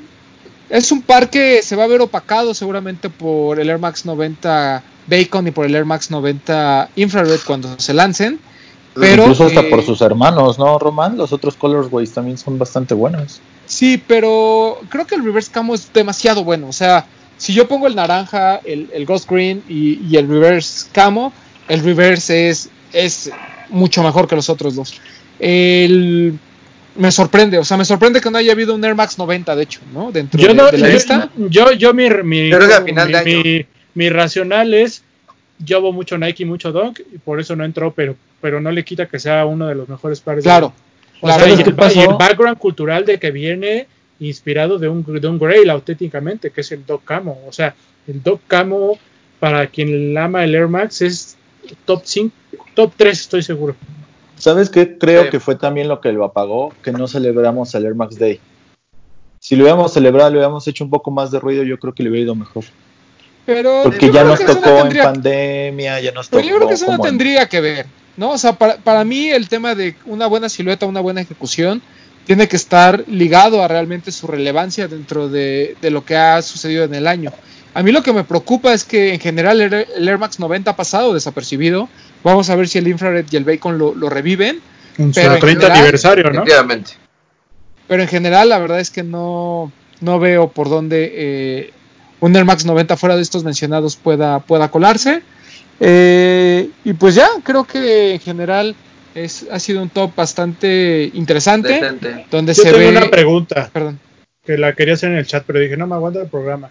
[0.69, 4.83] es un par que se va a ver opacado seguramente por el Air Max 90
[5.07, 8.39] Bacon y por el Air Max 90 Infrared cuando se lancen.
[8.95, 11.19] Pero, Incluso hasta eh, por sus hermanos, ¿no, Román?
[11.19, 13.41] Los otros colorways también son bastante buenos.
[13.67, 16.69] Sí, pero creo que el reverse camo es demasiado bueno.
[16.69, 17.05] O sea,
[17.37, 21.33] si yo pongo el naranja, el, el ghost green y, y, el reverse camo,
[21.69, 23.31] el reverse es, es
[23.69, 24.99] mucho mejor que los otros dos.
[25.39, 26.39] El,
[26.97, 29.63] me sorprende, o sea, me sorprende que no haya habido un Air Max 90, de
[29.63, 30.11] hecho, ¿no?
[30.11, 31.31] Dentro yo de, no, de la yo, lista.
[31.37, 33.43] Yo, yo mi, mi, Pero es a final mi, de año.
[33.43, 33.67] mi,
[33.97, 35.03] mi racional es
[35.59, 38.71] yo hago mucho Nike y mucho Dunk y por eso no entró, pero, pero no
[38.71, 40.45] le quita que sea uno de los mejores pares.
[40.45, 40.69] Claro.
[41.15, 43.87] De o claro, sea, y, el, y, el, background cultural de que viene
[44.21, 47.41] inspirado de un, de un Grail auténticamente, que es el Doc Camo.
[47.49, 47.75] O sea,
[48.07, 48.99] el Doc Camo,
[49.41, 51.37] para quien ama el Air Max, es
[51.87, 52.35] top 5,
[52.75, 53.77] top 3, estoy seguro.
[54.37, 54.99] ¿Sabes qué?
[54.99, 55.31] Creo sí.
[55.31, 58.41] que fue también lo que lo apagó, que no celebramos el Air Max Day.
[59.39, 62.03] Si lo hubiéramos celebrado, le hubiéramos hecho un poco más de ruido, yo creo que
[62.03, 62.65] le hubiera ido mejor.
[63.47, 66.43] Pero Porque ya nos tocó no tendría, en pandemia, ya nos tocó.
[66.43, 67.49] Pero yo creo que eso no tendría en...
[67.49, 67.87] que ver,
[68.17, 68.33] ¿no?
[68.33, 71.81] O sea, para, para, mí el tema de una buena silueta, una buena ejecución,
[72.27, 76.85] tiene que estar ligado a realmente su relevancia dentro de, de lo que ha sucedido
[76.85, 77.33] en el año.
[77.77, 80.77] A mí lo que me preocupa es que en general el, Air Max 90 ha
[80.77, 81.91] pasado desapercibido.
[82.25, 84.63] Vamos a ver si el Infrared y el Bacon lo, lo reviven.
[84.97, 86.43] Un Pero en 30 general, aniversario, ¿no?
[86.43, 86.93] Efectivamente.
[87.87, 89.71] Pero en general, la verdad es que no,
[90.01, 91.73] no veo por dónde eh,
[92.21, 95.23] un Air Max 90 fuera de estos mencionados pueda, pueda colarse.
[95.81, 98.75] Eh, y pues ya, creo que en general
[99.15, 101.69] es, ha sido un top bastante interesante.
[101.73, 102.27] Decente.
[102.31, 102.97] Donde Yo se tengo ve.
[102.97, 103.99] una pregunta Perdón.
[104.45, 106.71] que la quería hacer en el chat, pero dije, no me aguanta el programa.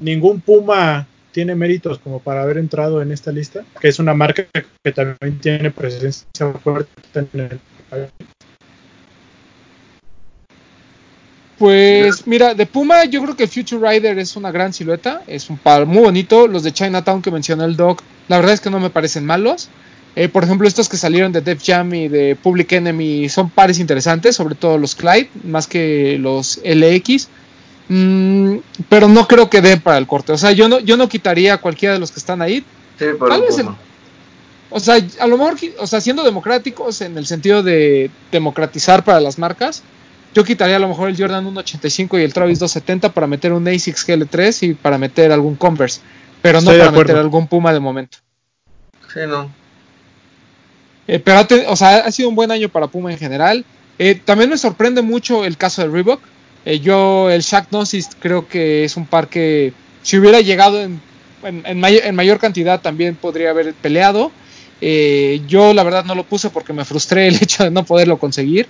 [0.00, 3.64] ¿Ningún Puma tiene méritos como para haber entrado en esta lista?
[3.80, 4.46] Que es una marca
[4.82, 7.60] que también tiene presencia fuerte en el
[7.90, 8.10] país.
[11.58, 15.48] Pues mira, de Puma yo creo que el Future Rider es una gran silueta, es
[15.48, 16.46] un par muy bonito.
[16.46, 19.70] Los de Chinatown que mencionó el Doc, la verdad es que no me parecen malos.
[20.16, 23.78] Eh, por ejemplo, estos que salieron de Def Jam y de Public Enemy son pares
[23.78, 27.28] interesantes, sobre todo los Clyde, más que los LX.
[27.88, 28.56] Mm,
[28.88, 30.32] pero no creo que den para el corte.
[30.32, 32.64] O sea, yo no, yo no quitaría a cualquiera de los que están ahí.
[32.98, 33.78] Sí, por Tal vez Puma.
[34.70, 39.20] O sea, a lo mejor, o sea, siendo democráticos en el sentido de democratizar para
[39.20, 39.82] las marcas,
[40.36, 43.66] yo quitaría a lo mejor el Jordan 185 y el Travis 270 para meter un
[43.66, 46.02] ASICS GL3 y para meter algún Converse,
[46.42, 48.18] pero no Estoy para meter algún Puma de momento.
[49.12, 49.50] Sí, no.
[51.08, 53.64] Eh, pero o sea, ha sido un buen año para Puma en general.
[53.98, 56.20] Eh, también me sorprende mucho el caso de Reebok.
[56.66, 59.72] Eh, yo, el Shaq Gnosis, creo que es un par que
[60.02, 61.00] si hubiera llegado en,
[61.44, 64.32] en- en may- en mayor cantidad también podría haber peleado.
[64.82, 68.18] Eh, yo, la verdad, no lo puse porque me frustré el hecho de no poderlo
[68.18, 68.66] conseguir.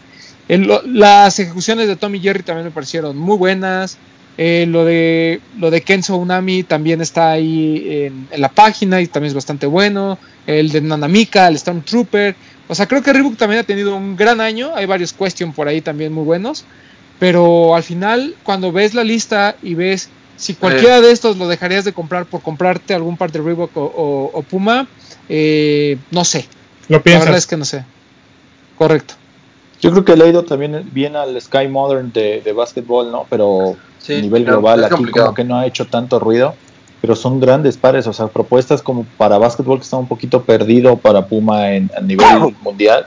[0.48, 3.98] El- lo- las ejecuciones de Tommy Jerry también me parecieron muy buenas.
[4.38, 9.06] Eh, lo de lo de Kenzo Unami también está ahí en, en la página y
[9.06, 10.18] también es bastante bueno.
[10.46, 12.36] El de Nanamika, el Stormtrooper.
[12.68, 14.72] O sea, creo que Reebok también ha tenido un gran año.
[14.74, 16.64] Hay varios question por ahí también muy buenos.
[17.18, 21.86] Pero al final, cuando ves la lista y ves si cualquiera de estos lo dejarías
[21.86, 24.86] de comprar por comprarte algún par de Reebok o, o- o Puma,
[25.30, 26.46] eh, no sé.
[26.88, 27.36] ¿Lo La verdad piensas?
[27.38, 27.84] es que no sé.
[28.76, 29.14] Correcto.
[29.80, 33.26] Yo creo que le ha ido también bien al Sky Modern de, de básquetbol, ¿no?
[33.30, 35.26] Pero Sí, a nivel global aquí complicado.
[35.26, 36.56] como que no ha hecho tanto ruido.
[37.00, 40.98] Pero son grandes pares, o sea, propuestas como para básquetbol que está un poquito perdido
[40.98, 42.26] para Puma en, a nivel
[42.62, 43.04] mundial.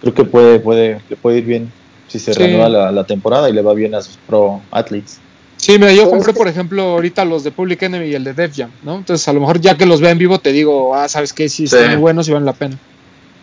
[0.00, 1.74] Creo que puede, puede, le puede ir bien
[2.06, 2.38] si se Sí.
[2.40, 5.20] reanuda la, la temporada y le va bien a sus pro athletes.
[5.56, 8.52] Sí, mira, yo compré, por ejemplo, ahorita los de Public Enemy y el de Def
[8.54, 8.98] Jam, ¿no?
[8.98, 11.48] Entonces, a lo mejor ya que los vea en vivo, te digo, ah, ¿sabes qué?
[11.48, 11.88] Sí, están Sí.
[11.92, 12.78] muy buenos y valen la pena.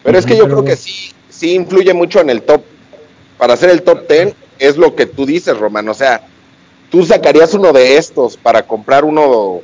[0.04, 0.94] Pero es que yo creo que sí,
[1.42, 2.62] sí influye mucho en el top.
[3.40, 5.90] Para hacer el top 10 es lo que tú dices, Román.
[5.90, 6.22] O sea,
[6.92, 9.62] tú sacarías uno de estos para comprar uno,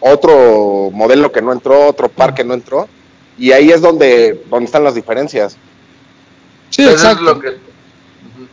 [0.00, 2.88] otro modelo que no entró, otro par que no entró.
[3.38, 5.56] Y ahí es donde, donde están las diferencias.
[6.70, 7.30] Sí, Entonces, exacto.
[7.30, 7.48] es lo que...
[7.50, 8.48] Ujú.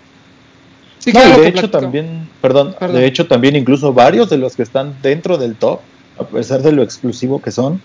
[1.00, 2.98] Sí, No, claro y que de hecho también, perdón, Perdón.
[2.98, 5.80] de hecho también incluso varios de los que están dentro del top,
[6.20, 7.82] a pesar de lo exclusivo que son,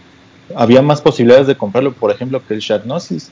[0.55, 3.31] había más posibilidades de comprarlo, por ejemplo, que el Shatnosis.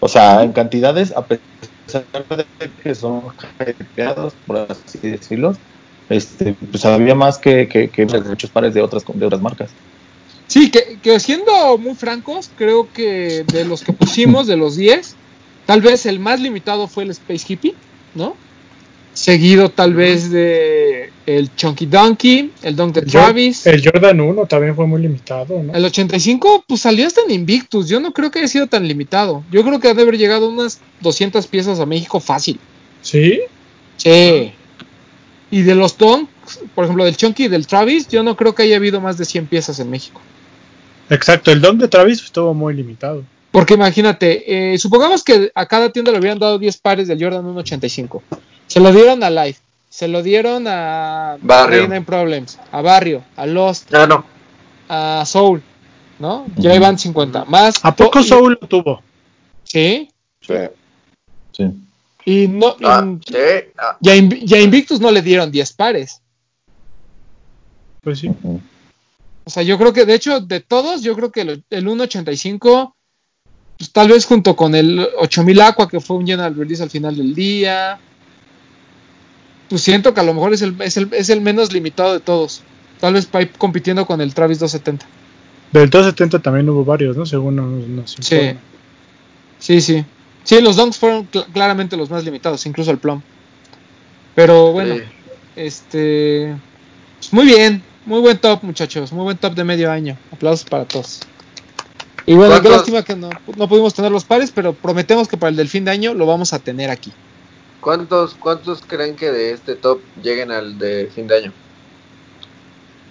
[0.00, 3.22] O sea, en cantidades, a pesar de que son
[3.60, 5.56] hypeados, por así decirlo,
[6.08, 9.70] este, pues había más que, que, muchos pares de otras, de otras marcas.
[10.46, 15.16] Sí, que, que siendo muy francos, creo que de los que pusimos, de los 10,
[15.66, 17.74] tal vez el más limitado fue el Space Hippie,
[18.14, 18.34] ¿no?
[19.18, 23.66] Seguido tal vez de el Chunky Donkey, el Dunk de El Travis.
[23.66, 25.74] El Jordan 1 también fue muy limitado, ¿no?
[25.74, 27.88] El 85, pues salió hasta en Invictus.
[27.88, 29.42] Yo no creo que haya sido tan limitado.
[29.50, 32.60] Yo creo que ha de haber llegado unas 200 piezas a México fácil.
[33.02, 33.40] ¿Sí?
[33.96, 34.52] Sí.
[35.50, 38.62] Y de los Donks, por ejemplo, del Chunky y del Travis, yo no creo que
[38.62, 40.20] haya habido más de 100 piezas en México.
[41.10, 43.24] Exacto, el Dunk de Travis estuvo muy limitado.
[43.50, 47.42] Porque imagínate, eh, supongamos que a cada tienda le hubieran dado 10 pares del Jordan
[47.42, 48.22] 185.
[48.68, 51.82] Se lo dieron a Life, se lo dieron a Barrio.
[51.88, 54.24] 99 Problems, a Barrio, a Lost, Ah, no.
[54.88, 55.62] a Soul,
[56.20, 56.46] ¿no?
[56.56, 57.44] Ya iban 50.
[57.46, 57.76] Más.
[57.82, 59.02] ¿A poco Soul lo tuvo?
[59.64, 60.08] Sí.
[60.40, 60.54] Sí.
[61.52, 61.64] Sí.
[62.24, 62.76] Y no.
[62.78, 63.36] y- Ah, sí.
[63.76, 66.20] Ah, y a Inv- y a Invictus no le dieron 10 pares.
[68.02, 68.30] Pues sí.
[69.44, 72.92] O sea, yo creo que, de hecho, de todos, yo creo que el, el 1.85,
[73.78, 77.16] pues tal vez junto con el 8000 Aqua, que fue un general release al final
[77.16, 77.98] del día,
[79.68, 82.20] pues siento que a lo mejor es el, es el, es el menos limitado de
[82.20, 82.62] todos.
[83.00, 85.06] Tal vez para ir compitiendo con el Travis 270.
[85.72, 87.26] Del 270 también hubo varios, ¿no?
[87.26, 88.34] Según nos, nos Sí.
[88.36, 88.60] informa.
[89.58, 90.04] Sí, sí.
[90.44, 93.20] Sí, los Dunks fueron cl- claramente los más limitados, incluso el Plum.
[94.34, 95.02] Pero bueno, sí.
[95.56, 96.56] este.
[97.18, 99.12] pues muy bien, muy buen top, muchachos.
[99.12, 100.16] Muy buen top de medio año.
[100.32, 101.20] Aplausos para todos.
[102.26, 105.50] Y bueno, qué lástima que no, no pudimos tener los pares, pero prometemos que para
[105.50, 107.12] el del fin de año lo vamos a tener aquí.
[107.80, 111.52] ¿Cuántos, ¿Cuántos creen que de este top lleguen al de fin de año?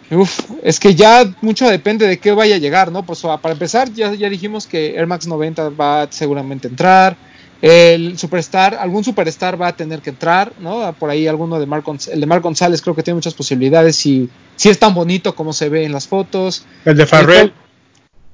[0.09, 3.03] Uf, es que ya mucho depende de qué vaya a llegar, ¿no?
[3.03, 7.17] Pues para empezar, ya, ya dijimos que Air Max 90 va a seguramente entrar.
[7.61, 10.93] El Superstar, algún Superstar va a tener que entrar, ¿no?
[10.93, 14.05] Por ahí alguno de Mark González, el de Mark González creo que tiene muchas posibilidades
[14.05, 16.65] y si es tan bonito como se ve en las fotos.
[16.85, 17.53] El de Farrell.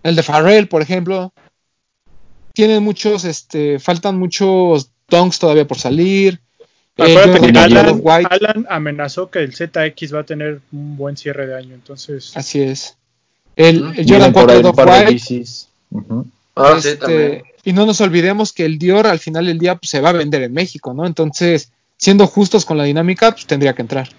[0.03, 1.33] El de Farrell, por ejemplo.
[2.53, 6.39] Tienen muchos, este, faltan muchos donks todavía por salir.
[6.97, 11.73] Eh, Alan, Alan, amenazó que el ZX va a tener un buen cierre de año,
[11.73, 12.35] entonces.
[12.35, 12.97] Así es.
[13.55, 15.21] El, el Jordan 4 de White.
[16.55, 19.89] Ah, sí, este, y no nos olvidemos que el Dior al final del día pues,
[19.89, 21.07] se va a vender en México, ¿no?
[21.07, 24.09] Entonces, siendo justos con la dinámica, pues tendría que entrar.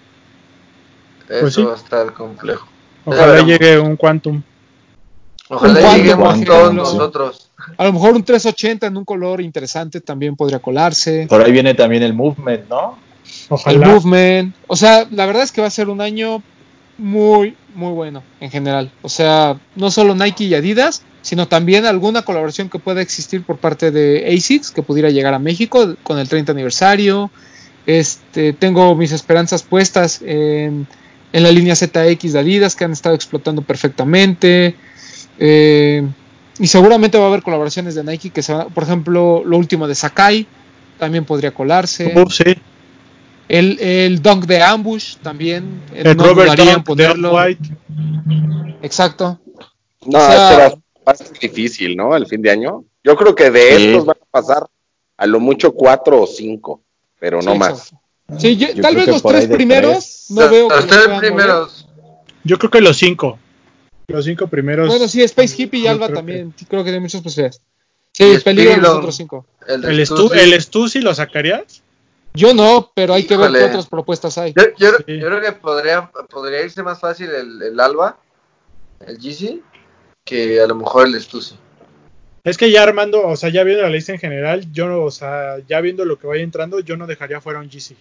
[1.29, 1.63] Eso pues sí.
[1.63, 2.67] va a estar complejo.
[3.05, 4.41] Ojalá llegue un Quantum.
[5.49, 7.49] Ojalá lleguemos todos nosotros.
[7.77, 11.27] A lo mejor un 380 en un color interesante también podría colarse.
[11.29, 12.97] Por ahí viene también el movement, ¿no?
[13.49, 13.75] Ojalá.
[13.75, 14.55] El movement.
[14.67, 16.41] O sea, la verdad es que va a ser un año
[16.97, 18.91] muy, muy bueno en general.
[19.01, 23.57] O sea, no solo Nike y Adidas, sino también alguna colaboración que pueda existir por
[23.57, 27.31] parte de ASICS que pudiera llegar a México con el 30 aniversario.
[27.85, 30.87] Este, tengo mis esperanzas puestas en,
[31.33, 34.75] en la línea ZX de Adidas que han estado explotando perfectamente.
[35.39, 36.07] Eh,
[36.59, 39.95] y seguramente va a haber colaboraciones de Nike que se por ejemplo, lo último de
[39.95, 40.47] Sakai
[40.97, 42.13] también podría colarse.
[42.15, 42.55] Uh, sí.
[43.47, 45.81] El, el Dunk de Ambush también.
[45.93, 47.35] El no Robert Dunk ponerlo.
[47.35, 47.69] White.
[48.81, 49.39] Exacto.
[50.05, 52.15] No, o sea, este va, a ser difícil, ¿no?
[52.15, 52.85] El fin de año.
[53.03, 53.85] Yo creo que de sí.
[53.87, 54.67] estos van a pasar
[55.17, 56.81] a lo mucho cuatro o cinco,
[57.19, 57.93] pero no Sí, más.
[58.37, 60.25] Sí, yo- Yo tal vez los tres primeros tres.
[60.31, 61.19] no veo Los los tres mover.
[61.19, 61.87] primeros.
[62.43, 63.37] Yo creo que los cinco.
[64.07, 64.87] Los cinco primeros.
[64.87, 66.53] Bueno, sí, Space Hippie y Alba creo también.
[66.67, 67.61] Creo que tiene muchas posibilidades.
[68.11, 69.45] Sí, Y peligran los otros cinco.
[69.67, 70.39] El, El Stu, Stussy.
[70.39, 71.81] el Stussy lo sacarías.
[72.33, 74.53] Yo no, pero hay que ver qué otras propuestas hay.
[74.55, 75.19] Yo, yo- Sí.
[75.19, 78.17] yo creo que podría, podría irse más fácil el, el Alba,
[79.05, 79.61] el GC,
[80.23, 81.55] que a lo mejor el Stussy.
[82.43, 85.11] Es que ya armando, o sea, ya viendo la lista en general, yo no, o
[85.11, 87.95] sea, ya viendo lo que vaya entrando, yo no dejaría fuera un GC.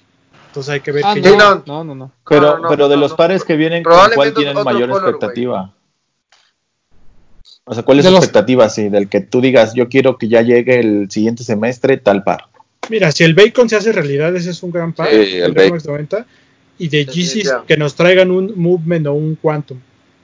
[0.48, 1.85] Entonces hay que ver Ah, que no, ya- no.
[1.85, 2.12] no.
[2.28, 3.16] Pero, No, no, pero de no, los no.
[3.16, 5.72] pares que vienen, ¿con Probablemente ¿cuál tienen mayor color, expectativa?
[7.66, 8.69] O sea, ¿cuál es su los- expectativa?
[8.69, 12.45] Sí, del que tú digas, yo quiero que ya llegue el siguiente semestre tal par.
[12.91, 15.09] Mira, si el Bacon se hace realidad, ese es un gran par.
[15.09, 15.70] Sí, el Bacon.
[15.73, 16.27] Max 90.
[16.78, 17.62] Y de ya.
[17.66, 19.78] que nos traigan un Movement o un Quantum.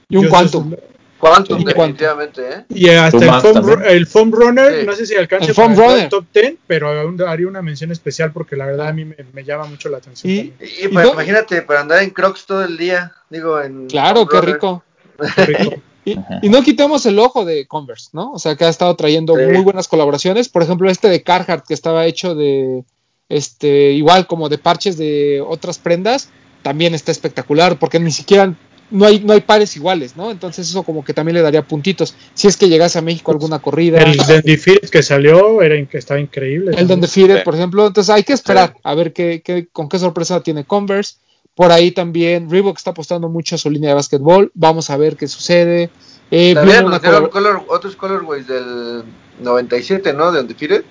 [0.09, 0.75] Y un Yo Quantum.
[1.17, 2.65] Quantum, Sí, definitivamente, ¿eh?
[2.69, 4.85] Y hasta el foam, el foam Runner, Sí.
[4.87, 6.89] no sé si alcance El al top 10, pero
[7.27, 10.33] haría una mención especial porque la verdad a mí me, me llama mucho la atención.
[10.33, 10.53] Y-
[10.91, 13.87] pues, imagínate, para andar en Crocs todo el día, digo, en...
[13.87, 14.83] Claro, qué rico.
[15.35, 15.75] Qué rico.
[16.03, 18.31] Y, y no quitemos el ojo de Converse, ¿no?
[18.31, 19.45] O sea, que ha estado trayendo Sí.
[19.53, 20.49] muy buenas colaboraciones.
[20.49, 22.83] Por ejemplo, este de Carhartt, que estaba hecho de,
[23.29, 26.29] este, igual como de parches de otras prendas,
[26.63, 28.53] también está espectacular, porque ni siquiera
[28.89, 30.31] no hay, no hay pares iguales, ¿no?
[30.31, 32.13] Entonces eso como que también le daría puntitos.
[32.33, 33.99] Si es que llegase a México alguna corrida.
[33.99, 36.75] El Dandy Field que salió era, in- que estaba increíble.
[36.77, 37.87] El Fire, por ejemplo.
[37.87, 41.15] Entonces hay que esperar a ver qué, qué- con qué sorpresa tiene Converse.
[41.55, 44.51] Por ahí también Reebok está apostando mucho a su línea de básquetbol.
[44.53, 45.89] Vamos a ver qué sucede.
[46.31, 46.85] Eh, También
[47.31, 49.03] color, otros colorways del
[49.41, 50.31] 97, ¿no?
[50.31, 50.83] De Undefeated.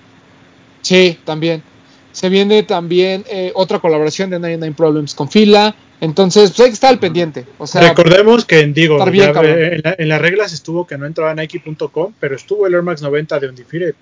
[0.81, 1.63] Sí, también.
[2.11, 5.73] Se viene también eh, otra colaboración de 99 Problems con Fila.
[5.99, 7.45] Entonces, pues hay que estar al pendiente.
[7.57, 10.85] O sea, Recordemos que en Digo, bien, ya, eh, en, la- en las reglas estuvo
[10.85, 13.95] que no entraba Nike.com, pero estuvo el Air Max 90 de Undefeated.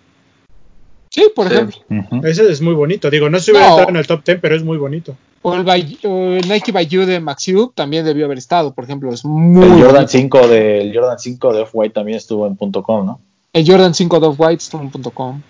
[1.09, 1.53] sí, por Sí.
[1.53, 1.77] ejemplo.
[2.23, 3.09] Ese es muy bonito.
[3.09, 3.73] Digo, no se hubiera No.
[3.73, 5.17] entrado en el top 10, pero es muy bonito.
[5.41, 8.83] O el, By- o el Nike by You de Maxiu también debió haber estado, por
[8.83, 9.11] ejemplo.
[9.13, 10.07] Es muy el Jordan bonito.
[10.11, 13.21] 5 de, el Jordan 5 de Off-White también estuvo en .com, ¿no?
[13.53, 15.41] El Jordan 5 Dove White Stone.com.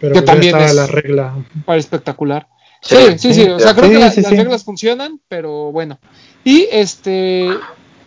[0.00, 1.34] Pero Que pues ya también es- la regla.
[1.64, 2.46] para espectacular.
[2.82, 4.36] Sí, Sí, sí, O sea, creo Sí, que la- sí, las sí.
[4.36, 5.98] reglas funcionan, pero bueno.
[6.44, 7.48] Y este,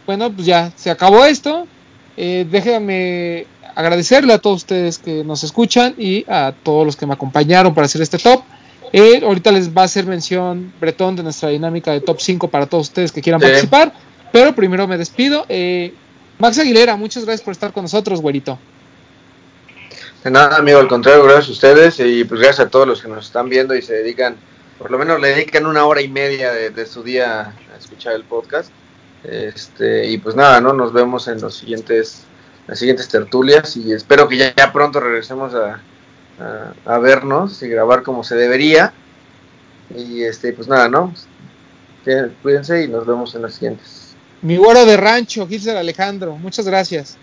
[0.05, 1.68] bueno, pues ya se acabó esto.
[2.18, 3.45] Eh, déjenme
[3.76, 7.85] agradecerle a todos ustedes que nos escuchan y a todos los que me acompañaron para
[7.85, 8.41] hacer este top.
[8.93, 12.65] Eh, ahorita les va a hacer mención Bretón de nuestra dinámica de top 5 para
[12.65, 13.47] todos ustedes que quieran Sí.
[13.47, 13.93] participar.
[14.31, 15.45] Pero primero me despido.
[15.49, 15.93] Eh,
[16.39, 18.57] Max Aguilera, muchas gracias por estar con nosotros, güerito.
[20.23, 23.07] De nada, amigo, al contrario, gracias a ustedes y pues gracias a todos los que
[23.07, 24.35] nos están viendo y se dedican,
[24.77, 27.41] por lo menos le dedican una hora y media de, de su día
[27.73, 28.72] a escuchar el podcast.
[29.23, 30.73] Este, y pues nada, ¿no?
[30.73, 32.23] Nos vemos en los siguientes,
[32.68, 35.80] las siguientes tertulias y espero que ya, ya pronto regresemos a,
[36.40, 38.94] a, a vernos y grabar como se debería.
[39.95, 41.14] Y este, pues nada, ¿no?
[42.06, 44.16] Que- Cuídense y nos vemos en las siguientes.
[44.41, 47.18] Mi güero de rancho, Gilser Alejandro, muchas gracias.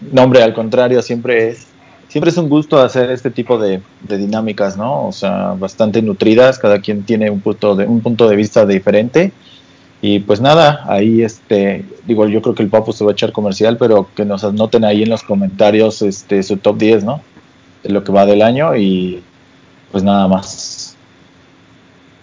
[0.00, 1.66] No, hombre, al contrario, siempre es,
[2.08, 5.06] siempre es un gusto hacer este tipo de, de dinámicas, ¿no?
[5.08, 9.32] O sea, bastante nutridas, cada quien tiene un punto de, un punto de vista diferente
[10.00, 13.30] Y pues nada, ahí este, digo, yo creo que el Papu se va a echar
[13.32, 17.20] comercial, pero que nos anoten ahí en los comentarios este su top 10, ¿no?
[17.82, 19.22] De lo que va del año y
[19.90, 20.96] pues nada más.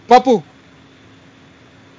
[0.08, 0.42] Papu,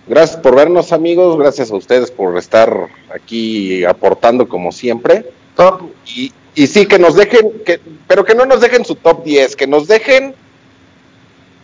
[0.06, 1.38] Gracias por vernos, amigos.
[1.38, 5.24] Gracias a ustedes por estar aquí aportando como siempre.
[5.54, 5.82] Top.
[6.04, 9.54] Y, y sí, que nos dejen, que, pero que no nos dejen su top 10,
[9.54, 10.34] que nos dejen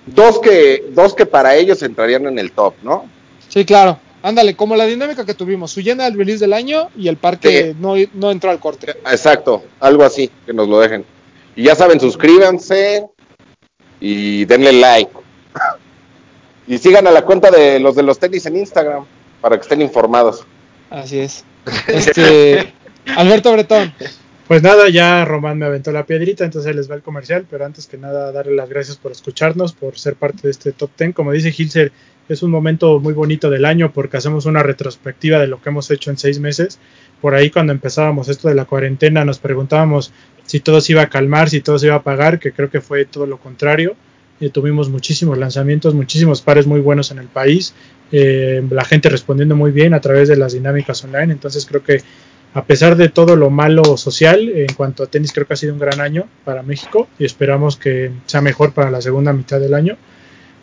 [0.06, 3.06] dos que, dos que para ellos entrarían en el top, ¿no?
[3.48, 3.98] sí, claro.
[4.22, 7.38] Ándale, como la dinámica que tuvimos, su llena del release del año y el par
[7.38, 7.76] que Sí.
[7.80, 8.92] no, no entró al corte.
[9.10, 11.04] Exacto, algo así, que nos lo dejen.
[11.56, 13.06] Y ya saben, suscríbanse
[13.98, 15.10] y denle like.
[16.66, 19.06] Y sigan a la cuenta de los de los tenis en Instagram
[19.40, 20.46] para que estén informados.
[20.90, 21.44] Así es.
[21.88, 22.72] Este,
[23.16, 23.92] Alberto Bretón,
[24.46, 27.86] Pues nada, ya Román me aventó la piedrita, entonces les va el comercial, pero antes
[27.86, 31.14] que nada darle las gracias por escucharnos, por ser parte de este top 10.
[31.14, 31.90] Como dice Gilser,
[32.28, 35.90] es un momento muy bonito del año porque hacemos una retrospectiva de lo que hemos
[35.90, 36.78] hecho en seis meses.
[37.20, 40.12] Por ahí cuando empezábamos esto de la cuarentena nos preguntábamos
[40.46, 42.80] si todo se iba a calmar, si todo se iba a apagar, que creo que
[42.80, 43.96] fue todo lo contrario.
[44.40, 47.74] Eh, tuvimos muchísimos lanzamientos, muchísimos pares muy buenos en el país,
[48.12, 52.02] eh, la gente respondiendo muy bien a través de las dinámicas online, entonces creo que
[52.52, 55.72] a pesar de todo lo malo social, en cuanto a tenis creo que ha sido
[55.72, 59.74] un gran año para México y esperamos que sea mejor para la segunda mitad del
[59.74, 59.96] año.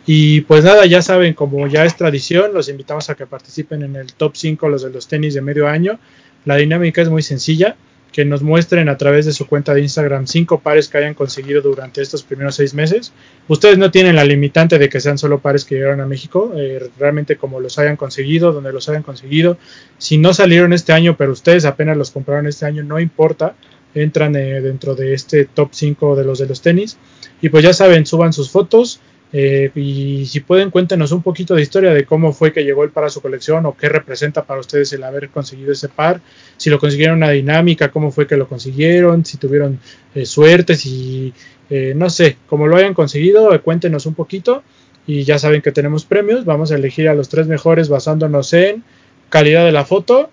[0.05, 3.95] Y pues nada, ya saben, como ya es tradición, los invitamos a que participen en
[3.95, 5.99] el top 5 los de los tenis de medio año.
[6.45, 7.75] La dinámica es muy sencilla,
[8.13, 11.61] que nos muestren a través de su cuenta de Instagram cinco pares que hayan conseguido
[11.61, 13.11] durante estos primeros seis meses.
[13.47, 16.91] Ustedes no tienen la limitante de que sean solo pares que llegaron a México, eh,
[16.99, 19.57] realmente como los hayan conseguido, donde los hayan conseguido.
[19.97, 23.55] Si no salieron este año, pero ustedes apenas los compraron este año, no importa,
[23.95, 26.97] entran eh, dentro de este top 5 de los de los tenis.
[27.41, 29.01] Y pues ya saben, suban sus fotos,
[29.35, 32.91] eh, y si pueden, cuéntenos un poquito de historia de cómo fue que llegó el
[32.91, 36.21] par a su colección o qué representa para ustedes el haber conseguido ese par.
[36.55, 39.79] Si lo consiguieron una dinámica, cómo fue que lo consiguieron, si tuvieron
[40.13, 41.33] eh, suerte, si
[41.69, 44.63] eh, no sé, como lo hayan conseguido, eh, cuéntenos un poquito.
[45.07, 46.45] Y ya saben que tenemos premios.
[46.45, 48.83] Vamos a elegir a los tres mejores basándonos en
[49.29, 50.29] calidad de la foto,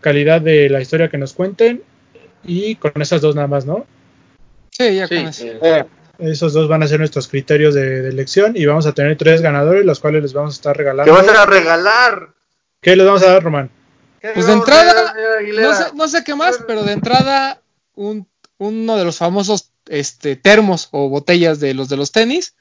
[0.00, 1.82] calidad de la historia que nos cuenten
[2.44, 3.84] y con esas dos nada más, ¿no?
[4.70, 5.44] sí, ya Sí, con eso.
[6.18, 9.40] Esos dos van a ser nuestros criterios de, de elección y vamos a tener tres
[9.42, 11.12] ganadores, los cuales les vamos a estar ¿Qué regalando.
[11.12, 12.28] vas a regalar?
[12.80, 13.70] ¿Qué les vamos a dar, Román?
[14.20, 15.14] ¿Qué Pues de entrada?
[15.62, 17.60] No sé, no sé qué más, pero de entrada,
[17.94, 18.26] un,
[18.58, 22.54] uno de los famosos este, termos o botellas de los de los tenis.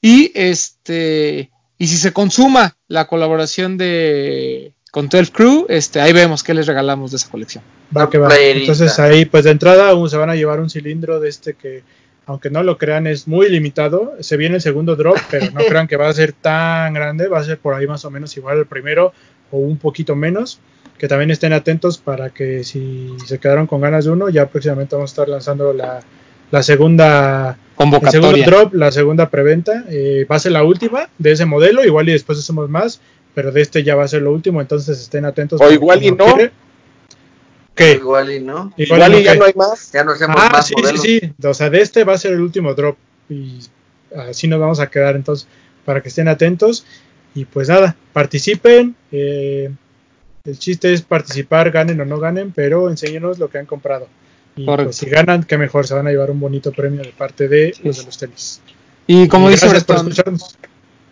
[0.00, 6.42] Y este y si se consuma la colaboración de con 12 Crew, este, ahí vemos
[6.42, 7.64] qué les regalamos de esa colección.
[7.96, 8.28] Va que va.
[8.28, 8.60] Playerita.
[8.72, 11.82] Entonces ahí, pues de entrada, un- se van a llevar un cilindro de este que,
[12.26, 14.14] aunque no lo crean, es muy limitado.
[14.20, 17.28] Se viene el segundo drop, pero no crean que va a ser tan grande.
[17.28, 19.12] Va a ser por ahí más o menos igual al primero
[19.50, 20.60] o un poquito menos.
[20.98, 24.94] Que también estén atentos para que si se quedaron con ganas de uno, ya próximamente
[24.94, 26.00] vamos a estar lanzando la,
[26.52, 28.02] la segunda el segundo
[28.34, 28.46] Convocatoria.
[28.46, 32.12] drop, la segunda preventa, eh, va a ser la última de ese modelo, igual y
[32.12, 33.00] después hacemos más,
[33.34, 35.60] pero de este ya va a ser lo último, entonces estén atentos.
[35.60, 36.24] O igual y no.
[36.26, 36.52] quiere-
[37.74, 37.92] ¿Qué?
[37.92, 38.72] Igual y no.
[38.76, 39.90] igual y ya no hay más.
[39.92, 41.00] Ya no hacemos Ah, más sí, modelos.
[41.00, 42.96] sí, sí, o sea, de este va a ser el último drop
[43.30, 43.58] y
[44.16, 45.48] así nos vamos a quedar entonces
[45.84, 46.84] para que estén atentos
[47.34, 48.94] y pues nada, participen.
[49.10, 49.70] eh,
[50.44, 54.08] el chiste es participar, ganen o no ganen, pero enséñenos lo que han comprado.
[54.56, 57.46] Y pues si ganan, qué mejor, se van a llevar un bonito premio de parte
[57.48, 58.60] de los de los tenis.
[59.06, 60.58] Y como Y dice gracias por Bretón, escucharnos.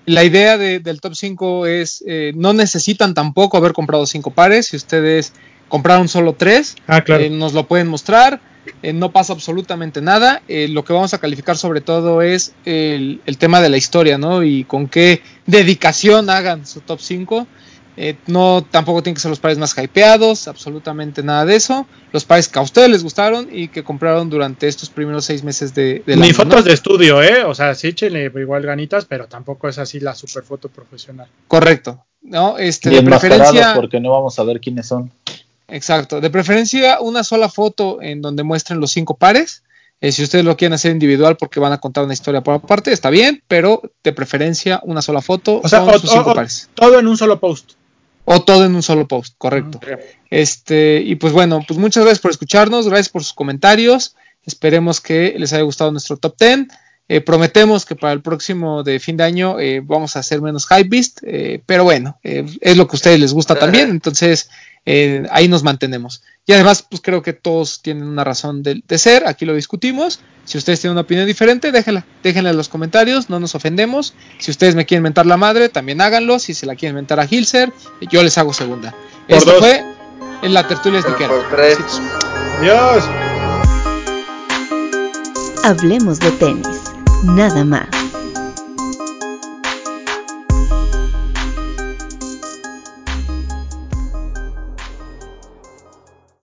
[0.06, 4.66] la idea de- del top 5 es, eh, no necesitan tampoco haber comprado 5 pares,
[4.66, 5.32] si ustedes
[5.70, 7.24] compraron solo 3, Ah, claro.
[7.24, 8.40] eh, nos lo pueden mostrar,
[8.82, 13.22] eh, no pasa absolutamente nada, eh, lo que vamos a calificar sobre todo es el,
[13.24, 14.42] el tema de la historia, ¿no?
[14.42, 17.46] Y con qué dedicación hagan su top 5.
[17.96, 21.86] Eh, no, tampoco tienen que ser los pares más hypeados, absolutamente nada de eso.
[22.12, 25.74] Los pares que a ustedes les gustaron y que compraron durante estos primeros seis meses
[25.74, 26.62] de, del Ni año, fotos ¿no?
[26.62, 27.44] de estudio, ¿eh?
[27.44, 31.28] O sea, sí échenle igual ganitas, pero tampoco es así la super foto profesional.
[31.48, 32.02] Correcto.
[32.22, 32.58] ¿no?
[32.58, 35.10] Este, Y de preferencia, porque no vamos a ver quiénes son.
[35.72, 39.62] Exacto, de preferencia una sola foto en donde muestren los cinco pares.
[40.02, 42.90] Eh, si ustedes lo quieren hacer individual porque van a contar una historia por aparte,
[42.92, 46.34] está bien, pero de preferencia una sola foto O sea, con o- sus cinco o-
[46.34, 46.70] pares.
[46.74, 47.72] Todo en un solo post.
[48.24, 49.78] O todo en un solo post, correcto.
[50.30, 54.14] Este, y pues bueno, pues muchas gracias por escucharnos, gracias por sus comentarios.
[54.46, 56.68] Esperemos que les haya gustado nuestro top 10.
[57.08, 60.66] Eh, prometemos que para el próximo de fin de año eh, vamos a hacer menos
[60.70, 64.48] hypebeast, eh, pero bueno, eh, es lo que a ustedes les gusta también, entonces
[64.86, 66.22] eh, ahí nos mantenemos.
[66.46, 70.20] Y además, pues creo que todos tienen una razón de, de ser, aquí lo discutimos.
[70.44, 74.14] Si ustedes tienen una opinión diferente, déjenla, déjenla en los comentarios, no nos ofendemos.
[74.38, 76.38] Si ustedes me quieren mentar la madre, también háganlo.
[76.38, 77.72] Si se la quieren mentar a Hilser,
[78.10, 78.94] yo les hago segunda.
[79.28, 79.60] Por Esto dos.
[79.60, 79.84] fue
[80.42, 81.78] en la tertulia de Por tres.
[82.58, 83.04] Adiós.
[85.62, 86.66] Hablemos de tenis,
[87.22, 87.99] nada más.